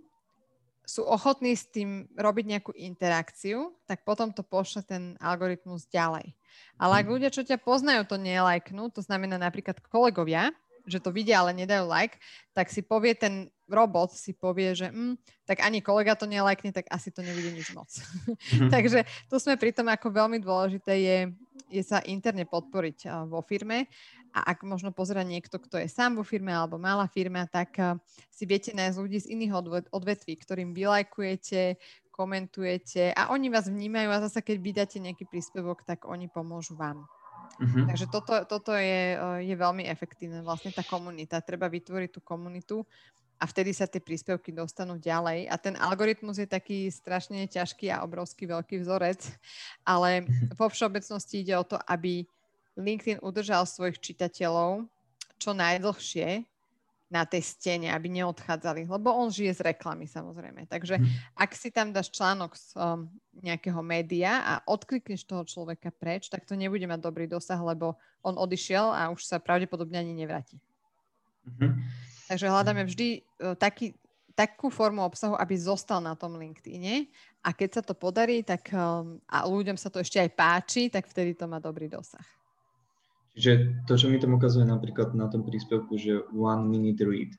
sú 0.91 1.07
ochotní 1.07 1.55
s 1.55 1.71
tým 1.71 2.11
robiť 2.19 2.45
nejakú 2.51 2.73
interakciu, 2.75 3.71
tak 3.87 4.03
potom 4.03 4.35
to 4.35 4.43
pošle 4.43 4.83
ten 4.83 5.15
algoritmus 5.23 5.87
ďalej. 5.87 6.35
Ale 6.75 6.93
ak 6.99 7.07
mhm. 7.07 7.13
ľudia, 7.15 7.31
čo 7.31 7.47
ťa 7.47 7.63
poznajú, 7.63 8.03
to 8.11 8.19
nelajknú, 8.19 8.91
to 8.91 8.99
znamená 8.99 9.39
napríklad 9.39 9.79
kolegovia, 9.87 10.51
že 10.91 10.99
to 10.99 11.15
vidia, 11.15 11.39
ale 11.39 11.55
nedajú 11.55 11.87
like, 11.87 12.19
tak 12.51 12.73
si 12.73 12.83
povie 12.83 13.15
ten 13.15 13.53
robot, 13.71 14.11
si 14.11 14.35
povie, 14.35 14.75
že 14.75 14.91
mm, 14.91 15.15
tak 15.47 15.63
ani 15.63 15.79
kolega 15.79 16.19
to 16.19 16.27
nelajkne, 16.27 16.75
tak 16.75 16.91
asi 16.91 17.15
to 17.15 17.23
nebude 17.23 17.55
nič 17.55 17.71
moc. 17.71 17.87
Mm-hmm. 17.87 18.71
Takže 18.75 19.07
tu 19.31 19.37
sme 19.39 19.55
pri 19.55 19.71
tom, 19.71 19.87
ako 19.87 20.11
veľmi 20.11 20.43
dôležité 20.43 20.93
je, 20.99 21.19
je 21.71 21.83
sa 21.87 22.03
interne 22.03 22.43
podporiť 22.49 22.99
uh, 23.07 23.29
vo 23.31 23.45
firme 23.47 23.87
a 24.31 24.55
ak 24.55 24.63
možno 24.63 24.95
pozera 24.95 25.27
niekto, 25.27 25.59
kto 25.59 25.79
je 25.79 25.89
sám 25.91 26.19
vo 26.19 26.25
firme 26.25 26.55
alebo 26.55 26.79
malá 26.79 27.11
firma, 27.11 27.47
tak 27.51 27.75
uh, 27.79 27.99
si 28.31 28.47
viete 28.47 28.71
nájsť 28.71 28.97
ľudí 28.99 29.19
z 29.21 29.31
iných 29.35 29.53
odvetví, 29.91 30.35
ktorým 30.39 30.73
vylajkujete, 30.73 31.79
komentujete 32.15 33.17
a 33.17 33.33
oni 33.33 33.49
vás 33.49 33.67
vnímajú 33.67 34.09
a 34.13 34.23
zase 34.29 34.45
keď 34.45 34.57
vydáte 34.61 34.99
nejaký 35.01 35.25
príspevok, 35.25 35.83
tak 35.89 36.05
oni 36.05 36.29
pomôžu 36.29 36.77
vám. 36.77 37.09
Uh-huh. 37.61 37.85
Takže 37.89 38.07
toto, 38.09 38.35
toto 38.47 38.73
je, 38.77 39.17
je 39.45 39.55
veľmi 39.57 39.85
efektívne, 39.89 40.45
vlastne 40.45 40.73
tá 40.73 40.85
komunita. 40.85 41.45
Treba 41.45 41.69
vytvoriť 41.69 42.11
tú 42.13 42.21
komunitu 42.21 42.85
a 43.41 43.49
vtedy 43.49 43.73
sa 43.73 43.89
tie 43.89 44.05
príspevky 44.05 44.53
dostanú 44.53 45.01
ďalej. 45.01 45.49
A 45.49 45.57
ten 45.57 45.75
algoritmus 45.81 46.37
je 46.37 46.49
taký 46.49 46.93
strašne 46.93 47.49
ťažký 47.49 47.89
a 47.89 48.05
obrovský 48.05 48.45
veľký 48.45 48.85
vzorec, 48.85 49.25
ale 49.85 50.29
vo 50.53 50.69
všeobecnosti 50.69 51.41
ide 51.41 51.57
o 51.57 51.65
to, 51.65 51.81
aby 51.89 52.29
LinkedIn 52.83 53.19
udržal 53.23 53.69
svojich 53.69 54.01
čitateľov 54.01 54.89
čo 55.41 55.57
najdlhšie 55.57 56.45
na 57.11 57.27
tej 57.27 57.43
stene, 57.43 57.91
aby 57.91 58.07
neodchádzali, 58.07 58.87
lebo 58.87 59.11
on 59.11 59.35
žije 59.35 59.59
z 59.59 59.75
reklamy 59.75 60.07
samozrejme. 60.07 60.71
Takže 60.71 61.03
hmm. 61.03 61.35
ak 61.35 61.51
si 61.59 61.75
tam 61.75 61.91
dáš 61.91 62.15
článok 62.15 62.55
z 62.55 62.79
um, 62.79 63.11
nejakého 63.43 63.83
média 63.83 64.39
a 64.47 64.55
odklikneš 64.63 65.27
toho 65.27 65.43
človeka 65.43 65.91
preč, 65.91 66.31
tak 66.31 66.47
to 66.47 66.55
nebude 66.55 66.87
mať 66.87 67.03
dobrý 67.03 67.27
dosah, 67.27 67.59
lebo 67.59 67.99
on 68.23 68.39
odišiel 68.39 68.95
a 68.95 69.11
už 69.11 69.27
sa 69.27 69.43
pravdepodobne 69.43 69.99
ani 69.99 70.15
nevráti. 70.15 70.63
Hmm. 71.59 71.83
Takže 72.31 72.47
hľadáme 72.47 72.87
vždy 72.87 73.27
uh, 73.43 73.59
taký, 73.59 73.91
takú 74.39 74.71
formu 74.71 75.03
obsahu, 75.03 75.35
aby 75.35 75.59
zostal 75.59 75.99
na 75.99 76.15
tom 76.15 76.39
LinkedIne 76.39 77.11
a 77.43 77.51
keď 77.51 77.71
sa 77.75 77.83
to 77.83 77.99
podarí 77.99 78.47
tak, 78.47 78.71
um, 78.71 79.19
a 79.27 79.51
ľuďom 79.51 79.75
sa 79.75 79.91
to 79.91 79.99
ešte 79.99 80.23
aj 80.23 80.31
páči, 80.39 80.87
tak 80.95 81.11
vtedy 81.11 81.35
to 81.35 81.51
má 81.51 81.59
dobrý 81.59 81.91
dosah. 81.91 82.23
Čiže 83.41 83.89
to, 83.89 83.97
čo 83.97 84.13
mi 84.13 84.21
tam 84.21 84.37
ukazuje 84.37 84.69
napríklad 84.69 85.17
na 85.17 85.33
tom 85.33 85.41
príspevku, 85.49 85.97
že 85.97 86.29
one 86.29 86.69
minute 86.69 87.01
read, 87.01 87.33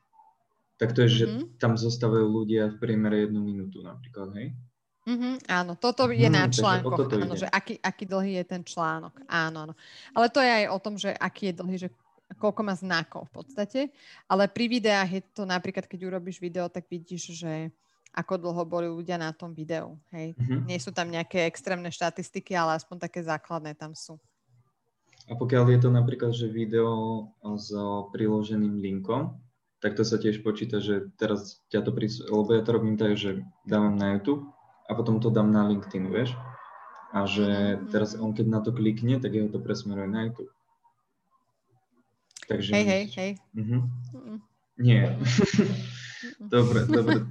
tak 0.82 0.98
to 0.98 1.06
je, 1.06 1.08
mm-hmm. 1.08 1.22
že 1.22 1.24
mhm. 1.30 1.42
tam 1.62 1.78
zostávajú 1.78 2.26
ľudia 2.26 2.74
v 2.74 2.76
priemere 2.82 3.22
jednu 3.22 3.38
minútu 3.38 3.86
napríklad, 3.86 4.34
hej? 4.34 4.50
Mm-hmm, 5.02 5.50
áno, 5.50 5.74
toto 5.74 6.06
je 6.14 6.30
hmm, 6.30 6.38
na 6.38 6.46
článkoch, 6.46 7.10
áno, 7.10 7.34
že 7.34 7.50
aký, 7.50 7.74
aký 7.82 8.06
dlhý 8.06 8.38
je 8.38 8.44
ten 8.46 8.62
článok, 8.62 9.26
áno, 9.26 9.66
áno. 9.66 9.74
Ale 10.14 10.30
to 10.30 10.38
je 10.38 10.50
aj 10.62 10.66
o 10.70 10.78
tom, 10.78 10.94
že 10.94 11.10
aký 11.10 11.50
je 11.50 11.54
dlhý, 11.58 11.76
že 11.86 11.88
koľko 12.38 12.62
má 12.62 12.74
znakov 12.78 13.26
v 13.30 13.42
podstate, 13.42 13.80
ale 14.30 14.46
pri 14.46 14.70
videách 14.70 15.10
je 15.10 15.22
to 15.34 15.42
napríklad, 15.42 15.90
keď 15.90 16.06
urobíš 16.06 16.38
video, 16.38 16.70
tak 16.70 16.86
vidíš, 16.86 17.34
že 17.34 17.74
ako 18.14 18.46
dlho 18.46 18.62
boli 18.62 18.86
ľudia 18.86 19.18
na 19.18 19.34
tom 19.34 19.50
videu, 19.50 19.98
hej. 20.14 20.38
Mm-hmm. 20.38 20.70
Nie 20.70 20.78
sú 20.78 20.94
tam 20.94 21.10
nejaké 21.10 21.50
extrémne 21.50 21.90
štatistiky, 21.90 22.54
ale 22.54 22.78
aspoň 22.78 23.02
také 23.02 23.26
základné 23.26 23.74
tam 23.74 23.98
sú. 23.98 24.22
A 25.30 25.38
pokiaľ 25.38 25.70
je 25.70 25.80
to 25.86 25.90
napríklad, 25.94 26.34
že 26.34 26.50
video 26.50 27.30
s 27.42 27.70
priloženým 28.10 28.82
linkom, 28.82 29.38
tak 29.82 29.98
to 29.98 30.06
sa 30.06 30.18
tiež 30.18 30.46
počíta, 30.46 30.78
že 30.78 31.10
teraz 31.18 31.62
ťa 31.70 31.82
to 31.82 31.90
pris... 31.90 32.22
lebo 32.22 32.54
ja 32.54 32.62
to 32.62 32.74
robím 32.74 32.94
tak, 32.94 33.18
že 33.18 33.42
dávam 33.66 33.98
na 33.98 34.14
YouTube 34.18 34.46
a 34.86 34.94
potom 34.94 35.18
to 35.18 35.30
dám 35.30 35.50
na 35.50 35.66
LinkedIn, 35.66 36.10
vieš? 36.10 36.34
A 37.12 37.26
že 37.26 37.78
mhm. 37.78 37.90
teraz 37.90 38.14
on 38.18 38.34
keď 38.34 38.46
na 38.46 38.60
to 38.62 38.70
klikne, 38.70 39.18
tak 39.18 39.34
jeho 39.34 39.50
to 39.50 39.58
presmeruje 39.58 40.08
na 40.10 40.30
YouTube. 40.30 40.50
Takže... 42.46 42.74
Hej, 42.74 42.86
hej, 42.86 43.04
hej. 43.16 43.30
Uh-huh. 43.54 43.82
Nie. 44.78 45.14
dobre, 46.54 46.86
dobre. 46.86 47.26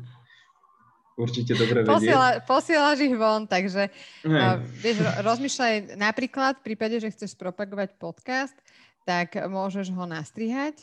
Určite 1.21 1.53
dobre 1.53 1.85
vedieť. 1.85 1.93
Posiela, 1.93 2.29
posielaš 2.41 2.97
ich 3.05 3.13
von, 3.13 3.45
takže 3.45 3.93
uh, 4.25 4.57
vieš, 4.81 5.05
rozmýšľaj 5.21 5.93
napríklad 6.01 6.57
v 6.57 6.73
prípade, 6.73 6.97
že 6.97 7.13
chceš 7.13 7.37
propagovať 7.37 7.93
podcast, 8.01 8.57
tak 9.05 9.37
môžeš 9.37 9.93
ho 9.93 10.09
nastrihať 10.09 10.81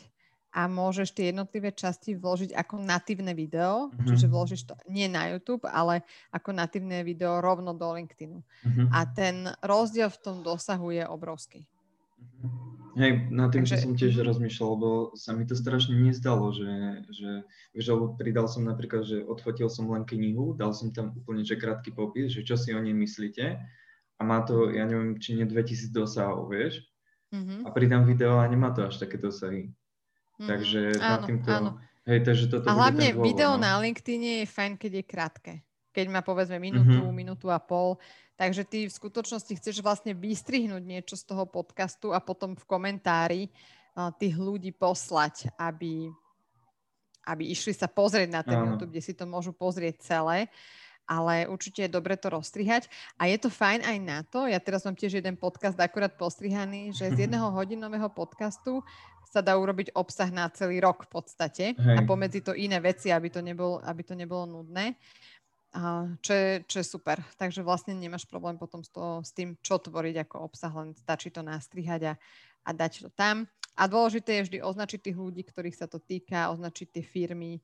a 0.54 0.64
môžeš 0.64 1.12
tie 1.12 1.30
jednotlivé 1.30 1.74
časti 1.74 2.16
vložiť 2.16 2.56
ako 2.56 2.80
natívne 2.80 3.36
video, 3.36 3.92
uh-huh. 3.92 4.06
čiže 4.08 4.26
vložíš 4.30 4.62
to 4.64 4.74
nie 4.88 5.10
na 5.10 5.28
YouTube, 5.34 5.68
ale 5.68 6.06
ako 6.32 6.56
natívne 6.56 7.04
video 7.04 7.42
rovno 7.44 7.76
do 7.76 7.84
LinkedInu. 7.92 8.38
Uh-huh. 8.40 8.86
A 8.94 9.04
ten 9.04 9.52
rozdiel 9.60 10.08
v 10.08 10.18
tom 10.22 10.36
dosahu 10.40 10.94
je 10.94 11.04
obrovský. 11.04 11.66
Uh-huh. 11.66 12.77
Hej, 12.98 13.30
na 13.30 13.46
tým 13.46 13.62
Takže... 13.62 13.78
som 13.78 13.94
tiež 13.94 14.18
mhm. 14.18 14.26
rozmýšľal, 14.26 14.68
lebo 14.74 14.90
sa 15.14 15.30
mi 15.30 15.46
to 15.46 15.54
strašne 15.54 15.94
nezdalo, 15.94 16.50
že, 16.50 17.06
že 17.14 17.46
vieš, 17.70 17.94
pridal 18.18 18.50
som 18.50 18.66
napríklad, 18.66 19.06
že 19.06 19.22
odfotil 19.22 19.70
som 19.70 19.86
len 19.94 20.02
knihu, 20.02 20.58
dal 20.58 20.74
som 20.74 20.90
tam 20.90 21.14
úplne 21.14 21.46
že 21.46 21.54
krátky 21.54 21.94
popis, 21.94 22.34
že 22.34 22.42
čo 22.42 22.58
si 22.58 22.74
o 22.74 22.80
nej 22.82 22.92
myslíte 22.92 23.62
a 24.18 24.20
má 24.26 24.42
to, 24.42 24.74
ja 24.74 24.82
neviem, 24.82 25.14
či 25.22 25.38
nie 25.38 25.46
2000 25.46 25.94
dosahov, 25.94 26.50
vieš, 26.50 26.82
mm-hmm. 27.30 27.62
a 27.62 27.68
pridám 27.70 28.02
video 28.02 28.42
a 28.42 28.50
nemá 28.50 28.74
to 28.74 28.82
až 28.82 28.98
také 28.98 29.14
dosahy. 29.14 29.70
Mm-hmm. 29.70 30.48
Takže 30.50 30.80
áno, 30.98 31.06
na 31.06 31.16
týmto, 31.22 31.50
áno. 31.54 31.70
hej, 32.02 32.18
takže 32.26 32.44
toto 32.50 32.66
A 32.66 32.74
hlavne 32.74 33.14
video 33.14 33.54
no. 33.54 33.62
na 33.62 33.78
LinkedIn 33.78 34.42
je 34.42 34.50
fajn, 34.50 34.72
keď 34.74 34.90
je 34.90 35.04
krátke. 35.06 35.52
Keď 35.94 36.06
má 36.10 36.26
povedzme 36.26 36.58
minútu, 36.58 36.98
mm-hmm. 36.98 37.14
minútu 37.14 37.46
a 37.54 37.62
pol, 37.62 38.02
Takže 38.38 38.62
ty 38.62 38.86
v 38.86 38.94
skutočnosti 38.94 39.50
chceš 39.58 39.82
vlastne 39.82 40.14
vystrihnúť 40.14 40.78
niečo 40.86 41.18
z 41.18 41.26
toho 41.26 41.42
podcastu 41.42 42.14
a 42.14 42.22
potom 42.22 42.54
v 42.54 42.64
komentári 42.70 43.42
uh, 43.50 44.14
tých 44.14 44.38
ľudí 44.38 44.70
poslať, 44.70 45.50
aby, 45.58 46.06
aby 47.26 47.44
išli 47.50 47.74
sa 47.74 47.90
pozrieť 47.90 48.30
na 48.30 48.46
ten 48.46 48.54
YouTube, 48.62 48.94
kde 48.94 49.02
si 49.02 49.10
to 49.10 49.26
môžu 49.26 49.50
pozrieť 49.50 50.06
celé. 50.06 50.46
Ale 51.08 51.48
určite 51.50 51.82
je 51.82 51.90
dobre 51.90 52.14
to 52.14 52.30
rozstrihať. 52.30 52.86
A 53.18 53.26
je 53.26 53.40
to 53.42 53.50
fajn 53.50 53.82
aj 53.82 53.98
na 53.98 54.22
to, 54.22 54.46
ja 54.46 54.60
teraz 54.62 54.86
mám 54.86 54.94
tiež 54.94 55.18
jeden 55.18 55.34
podcast 55.34 55.74
akurát 55.80 56.14
postrihaný, 56.14 56.94
že 56.94 57.10
z 57.10 57.18
jedného 57.26 57.50
hodinového 57.50 58.06
podcastu 58.06 58.86
sa 59.26 59.42
dá 59.42 59.58
urobiť 59.58 59.92
obsah 59.98 60.30
na 60.32 60.46
celý 60.48 60.80
rok 60.80 61.04
v 61.04 61.20
podstate 61.20 61.64
Hej. 61.76 61.96
a 61.96 62.00
pomedzi 62.06 62.40
to 62.40 62.56
iné 62.56 62.80
veci, 62.80 63.12
aby 63.12 63.28
to, 63.28 63.44
nebol, 63.44 63.76
aby 63.84 64.00
to 64.00 64.14
nebolo 64.16 64.46
nudné 64.46 64.96
čo, 66.24 66.32
je, 66.32 66.64
čo 66.64 66.76
je 66.80 66.86
super. 66.86 67.20
Takže 67.36 67.60
vlastne 67.60 67.92
nemáš 67.92 68.24
problém 68.24 68.56
potom 68.56 68.80
s, 68.80 68.88
to, 68.88 69.20
s 69.20 69.30
tým, 69.36 69.54
čo 69.60 69.76
tvoriť 69.76 70.24
ako 70.24 70.36
obsah, 70.48 70.72
len 70.72 70.96
stačí 70.96 71.28
to 71.28 71.44
nastrihať 71.44 72.12
a, 72.12 72.14
a 72.64 72.70
dať 72.72 73.08
to 73.08 73.10
tam. 73.12 73.44
A 73.78 73.86
dôležité 73.86 74.40
je 74.40 74.46
vždy 74.50 74.58
označiť 74.64 75.00
tých 75.10 75.18
ľudí, 75.18 75.42
ktorých 75.46 75.78
sa 75.78 75.86
to 75.86 76.02
týka, 76.02 76.50
označiť 76.50 76.98
tie 76.98 77.04
firmy 77.04 77.62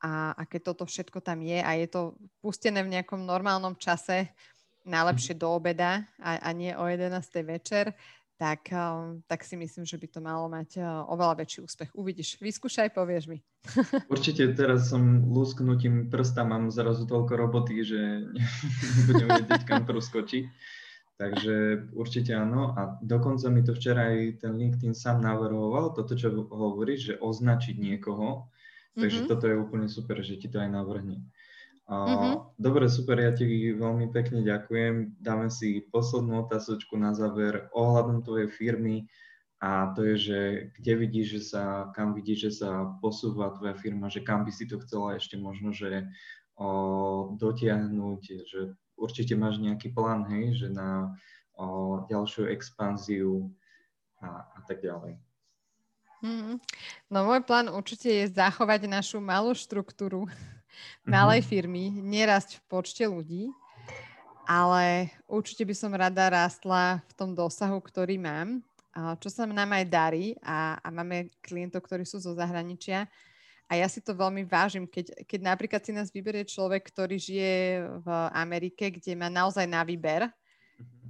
a, 0.00 0.32
a 0.32 0.42
keď 0.48 0.72
toto 0.72 0.84
všetko 0.88 1.20
tam 1.20 1.44
je 1.44 1.60
a 1.60 1.70
je 1.76 1.86
to 1.90 2.16
pustené 2.40 2.80
v 2.80 2.92
nejakom 2.98 3.20
normálnom 3.22 3.76
čase, 3.76 4.32
najlepšie 4.82 5.38
do 5.38 5.46
obeda 5.46 6.02
a, 6.18 6.42
a 6.42 6.50
nie 6.50 6.74
o 6.74 6.82
11. 6.88 7.14
večer, 7.46 7.94
tak, 8.42 8.74
um, 8.74 9.22
tak 9.30 9.46
si 9.46 9.54
myslím, 9.54 9.86
že 9.86 9.94
by 9.94 10.06
to 10.10 10.18
malo 10.18 10.50
mať 10.50 10.82
uh, 10.82 11.06
oveľa 11.06 11.46
väčší 11.46 11.62
úspech. 11.62 11.94
Uvidíš, 11.94 12.42
vyskúšaj, 12.42 12.90
povieš 12.90 13.30
mi. 13.30 13.38
Určite 14.10 14.50
teraz 14.58 14.90
som 14.90 15.30
lúsknutím 15.30 16.10
prsta, 16.10 16.42
mám 16.42 16.66
zrazu 16.74 17.06
toľko 17.06 17.38
roboty, 17.38 17.86
že 17.86 18.26
nebudem 18.98 19.30
vedieť, 19.46 19.62
kam 19.62 19.86
proskočiť. 19.86 20.50
Takže 21.22 21.54
určite 21.94 22.34
áno. 22.34 22.74
A 22.74 22.98
dokonca 22.98 23.46
mi 23.46 23.62
to 23.62 23.78
včera 23.78 24.10
aj 24.10 24.42
ten 24.42 24.58
LinkedIn 24.58 24.90
sám 24.90 25.22
navrhoval, 25.22 25.94
toto, 25.94 26.18
čo 26.18 26.34
hovoríš, 26.34 27.14
že 27.14 27.20
označiť 27.22 27.78
niekoho. 27.78 28.50
Takže 28.98 29.22
mm-hmm. 29.22 29.30
toto 29.30 29.46
je 29.46 29.54
úplne 29.54 29.86
super, 29.86 30.18
že 30.18 30.34
ti 30.34 30.50
to 30.50 30.58
aj 30.58 30.66
navrhne. 30.66 31.22
Mm-hmm. 31.90 32.56
Dobre, 32.62 32.86
super, 32.86 33.18
ja 33.18 33.34
ti 33.34 33.44
veľmi 33.74 34.14
pekne 34.14 34.46
ďakujem. 34.46 35.18
Dáme 35.18 35.50
si 35.50 35.82
poslednú 35.90 36.46
otázočku 36.46 36.94
na 36.94 37.10
záver 37.12 37.68
ohľadom 37.74 38.22
tvojej 38.22 38.48
firmy 38.48 39.10
a 39.58 39.90
to 39.94 40.02
je, 40.14 40.16
že 40.18 40.40
kde 40.78 40.92
vidíš, 40.98 41.26
že 41.38 41.40
sa, 41.54 41.62
kam 41.94 42.14
vidíš, 42.14 42.38
že 42.50 42.52
sa 42.64 42.70
posúva 43.02 43.54
tvoja 43.54 43.74
firma, 43.78 44.10
že 44.10 44.22
kam 44.22 44.46
by 44.46 44.50
si 44.54 44.66
to 44.66 44.78
chcela 44.82 45.18
ešte 45.18 45.38
možno, 45.38 45.70
že 45.74 46.06
o, 46.58 47.34
dotiahnuť, 47.38 48.22
že 48.46 48.60
určite 48.98 49.34
máš 49.38 49.58
nejaký 49.62 49.94
plán, 49.94 50.26
hej, 50.30 50.58
že 50.58 50.68
na 50.70 51.14
o, 51.54 52.02
ďalšiu 52.10 52.50
expanziu 52.50 53.50
a, 54.22 54.50
a 54.50 54.58
tak 54.66 54.82
ďalej. 54.82 55.18
Mm, 56.22 56.62
no 57.10 57.18
môj 57.26 57.42
plán 57.42 57.66
určite 57.66 58.06
je 58.06 58.30
zachovať 58.30 58.86
našu 58.86 59.18
malú 59.18 59.50
štruktúru 59.58 60.30
malej 61.02 61.42
mhm. 61.42 61.48
firmy, 61.50 61.84
nerasť 61.90 62.62
v 62.62 62.62
počte 62.70 63.04
ľudí, 63.10 63.50
ale 64.46 65.10
určite 65.26 65.66
by 65.66 65.74
som 65.74 65.90
rada 65.90 66.30
rástla 66.30 67.02
v 67.10 67.12
tom 67.18 67.34
dosahu, 67.34 67.82
ktorý 67.82 68.22
mám, 68.22 68.62
čo 69.18 69.28
sa 69.32 69.48
nám 69.48 69.72
aj 69.72 69.84
darí 69.88 70.26
a, 70.44 70.76
a 70.78 70.88
máme 70.92 71.32
klientov, 71.40 71.82
ktorí 71.82 72.04
sú 72.04 72.20
zo 72.20 72.36
zahraničia. 72.36 73.08
A 73.08 73.32
A 73.72 73.80
ja 73.80 73.88
si 73.88 74.04
to 74.04 74.12
veľmi 74.12 74.44
vážim, 74.44 74.84
keď, 74.84 75.24
keď 75.24 75.40
napríklad 75.48 75.80
si 75.80 75.96
nás 75.96 76.12
vyberie 76.12 76.44
človek, 76.44 76.92
ktorý 76.92 77.16
žije 77.16 77.80
v 78.04 78.08
Amerike, 78.36 78.92
kde 78.92 79.16
má 79.16 79.32
naozaj 79.32 79.64
na 79.64 79.80
výber 79.80 80.28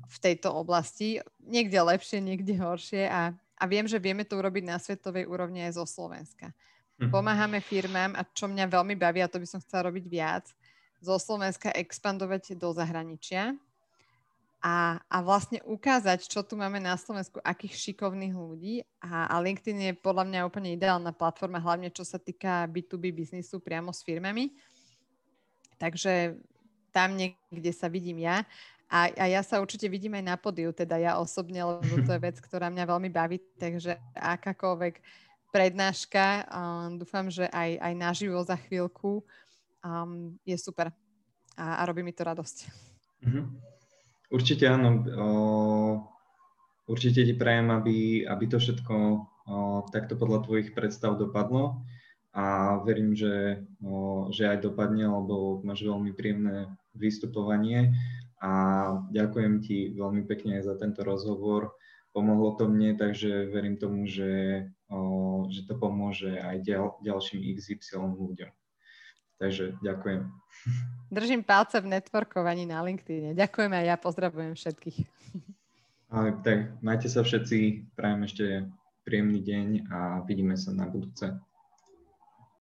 v 0.07 0.17
tejto 0.23 0.55
oblasti, 0.55 1.19
niekde 1.43 1.75
lepšie, 1.75 2.23
niekde 2.23 2.55
horšie 2.55 3.11
a, 3.11 3.35
a 3.63 3.65
viem, 3.71 3.87
že 3.87 4.03
vieme 4.03 4.27
to 4.27 4.35
urobiť 4.35 4.65
na 4.67 4.83
svetovej 4.83 5.31
úrovni 5.31 5.63
aj 5.63 5.79
zo 5.79 5.87
Slovenska. 5.87 6.51
Mhm. 6.99 7.15
Pomáhame 7.15 7.63
firmám 7.63 8.19
a 8.19 8.27
čo 8.27 8.51
mňa 8.51 8.67
veľmi 8.67 8.99
baví, 8.99 9.23
a 9.23 9.31
to 9.31 9.39
by 9.39 9.47
som 9.47 9.63
chcela 9.63 9.87
robiť 9.87 10.05
viac, 10.11 10.51
zo 10.99 11.15
Slovenska 11.19 11.71
expandovať 11.71 12.59
do 12.59 12.75
zahraničia 12.75 13.55
a, 14.63 15.03
a 15.11 15.17
vlastne 15.27 15.59
ukázať, 15.67 16.31
čo 16.31 16.47
tu 16.47 16.55
máme 16.55 16.79
na 16.79 16.95
Slovensku, 16.95 17.43
akých 17.43 17.91
šikovných 17.91 18.31
ľudí. 18.31 18.87
A, 19.03 19.27
a 19.27 19.43
LinkedIn 19.43 19.91
je 19.91 19.93
podľa 19.99 20.23
mňa 20.31 20.47
úplne 20.47 20.71
ideálna 20.71 21.11
platforma, 21.11 21.59
hlavne 21.59 21.91
čo 21.91 22.07
sa 22.07 22.23
týka 22.23 22.71
B2B 22.71 23.11
biznisu 23.11 23.59
priamo 23.59 23.91
s 23.91 24.07
firmami. 24.07 24.55
Takže 25.83 26.39
tam 26.95 27.19
niekde 27.19 27.75
sa 27.75 27.91
vidím 27.91 28.23
ja. 28.23 28.47
A, 28.93 29.09
a 29.09 29.25
ja 29.25 29.41
sa 29.41 29.57
určite 29.57 29.89
vidím 29.89 30.21
aj 30.21 30.25
na 30.29 30.37
podiu, 30.37 30.69
teda 30.69 31.01
ja 31.01 31.17
osobne, 31.17 31.65
lebo 31.65 32.05
to 32.05 32.13
je 32.13 32.21
vec, 32.21 32.37
ktorá 32.37 32.69
mňa 32.69 32.85
veľmi 32.85 33.09
baví, 33.09 33.41
takže 33.57 33.97
akákoľvek 34.13 35.01
prednáška, 35.49 36.45
um, 36.53 37.01
dúfam, 37.01 37.33
že 37.33 37.49
aj, 37.49 37.81
aj 37.81 37.93
naživo 37.97 38.37
za 38.45 38.61
chvíľku 38.61 39.25
um, 39.81 40.37
je 40.45 40.57
super 40.61 40.93
a, 41.57 41.81
a 41.81 41.83
robí 41.89 42.05
mi 42.05 42.13
to 42.13 42.21
radosť. 42.25 42.57
Mm-hmm. 43.25 43.45
Určite 44.33 44.65
áno. 44.65 44.89
O, 45.13 45.29
určite 46.89 47.25
ti 47.25 47.37
prajem, 47.37 47.69
aby, 47.69 48.25
aby 48.25 48.45
to 48.49 48.57
všetko 48.57 48.95
o, 48.97 49.17
takto 49.93 50.17
podľa 50.17 50.49
tvojich 50.49 50.73
predstav 50.73 51.21
dopadlo 51.21 51.85
a 52.33 52.77
verím, 52.81 53.13
že, 53.13 53.61
o, 53.85 54.29
že 54.33 54.49
aj 54.49 54.65
dopadne, 54.65 55.05
lebo 55.05 55.61
máš 55.61 55.85
veľmi 55.85 56.17
príjemné 56.17 56.73
vystupovanie 56.97 57.93
a 58.43 58.51
ďakujem 59.15 59.63
ti 59.63 59.95
veľmi 59.95 60.27
pekne 60.27 60.59
za 60.59 60.75
tento 60.75 61.07
rozhovor. 61.07 61.79
Pomohlo 62.11 62.59
to 62.59 62.67
mne, 62.67 62.99
takže 62.99 63.49
verím 63.49 63.79
tomu, 63.79 64.05
že, 64.05 64.67
o, 64.91 65.47
že 65.49 65.65
to 65.65 65.79
pomôže 65.79 66.37
aj 66.43 66.61
ďal, 66.67 66.99
ďalším 67.01 67.41
XY 67.57 68.19
ľuďom. 68.19 68.51
Takže 69.39 69.79
ďakujem. 69.81 70.27
Držím 71.09 71.43
palce 71.47 71.79
v 71.81 71.89
networkovaní 71.95 72.67
na 72.67 72.83
LinkedIn. 72.83 73.39
Ďakujem 73.39 73.73
aj 73.73 73.85
ja, 73.87 73.97
pozdravujem 73.97 74.53
všetkých. 74.59 74.99
Ale, 76.13 76.37
tak 76.45 76.77
majte 76.85 77.09
sa 77.09 77.25
všetci, 77.25 77.89
prajem 77.97 78.21
ešte 78.29 78.45
príjemný 79.07 79.41
deň 79.41 79.67
a 79.89 79.99
vidíme 80.29 80.59
sa 80.59 80.75
na 80.75 80.85
budúce. 80.85 81.33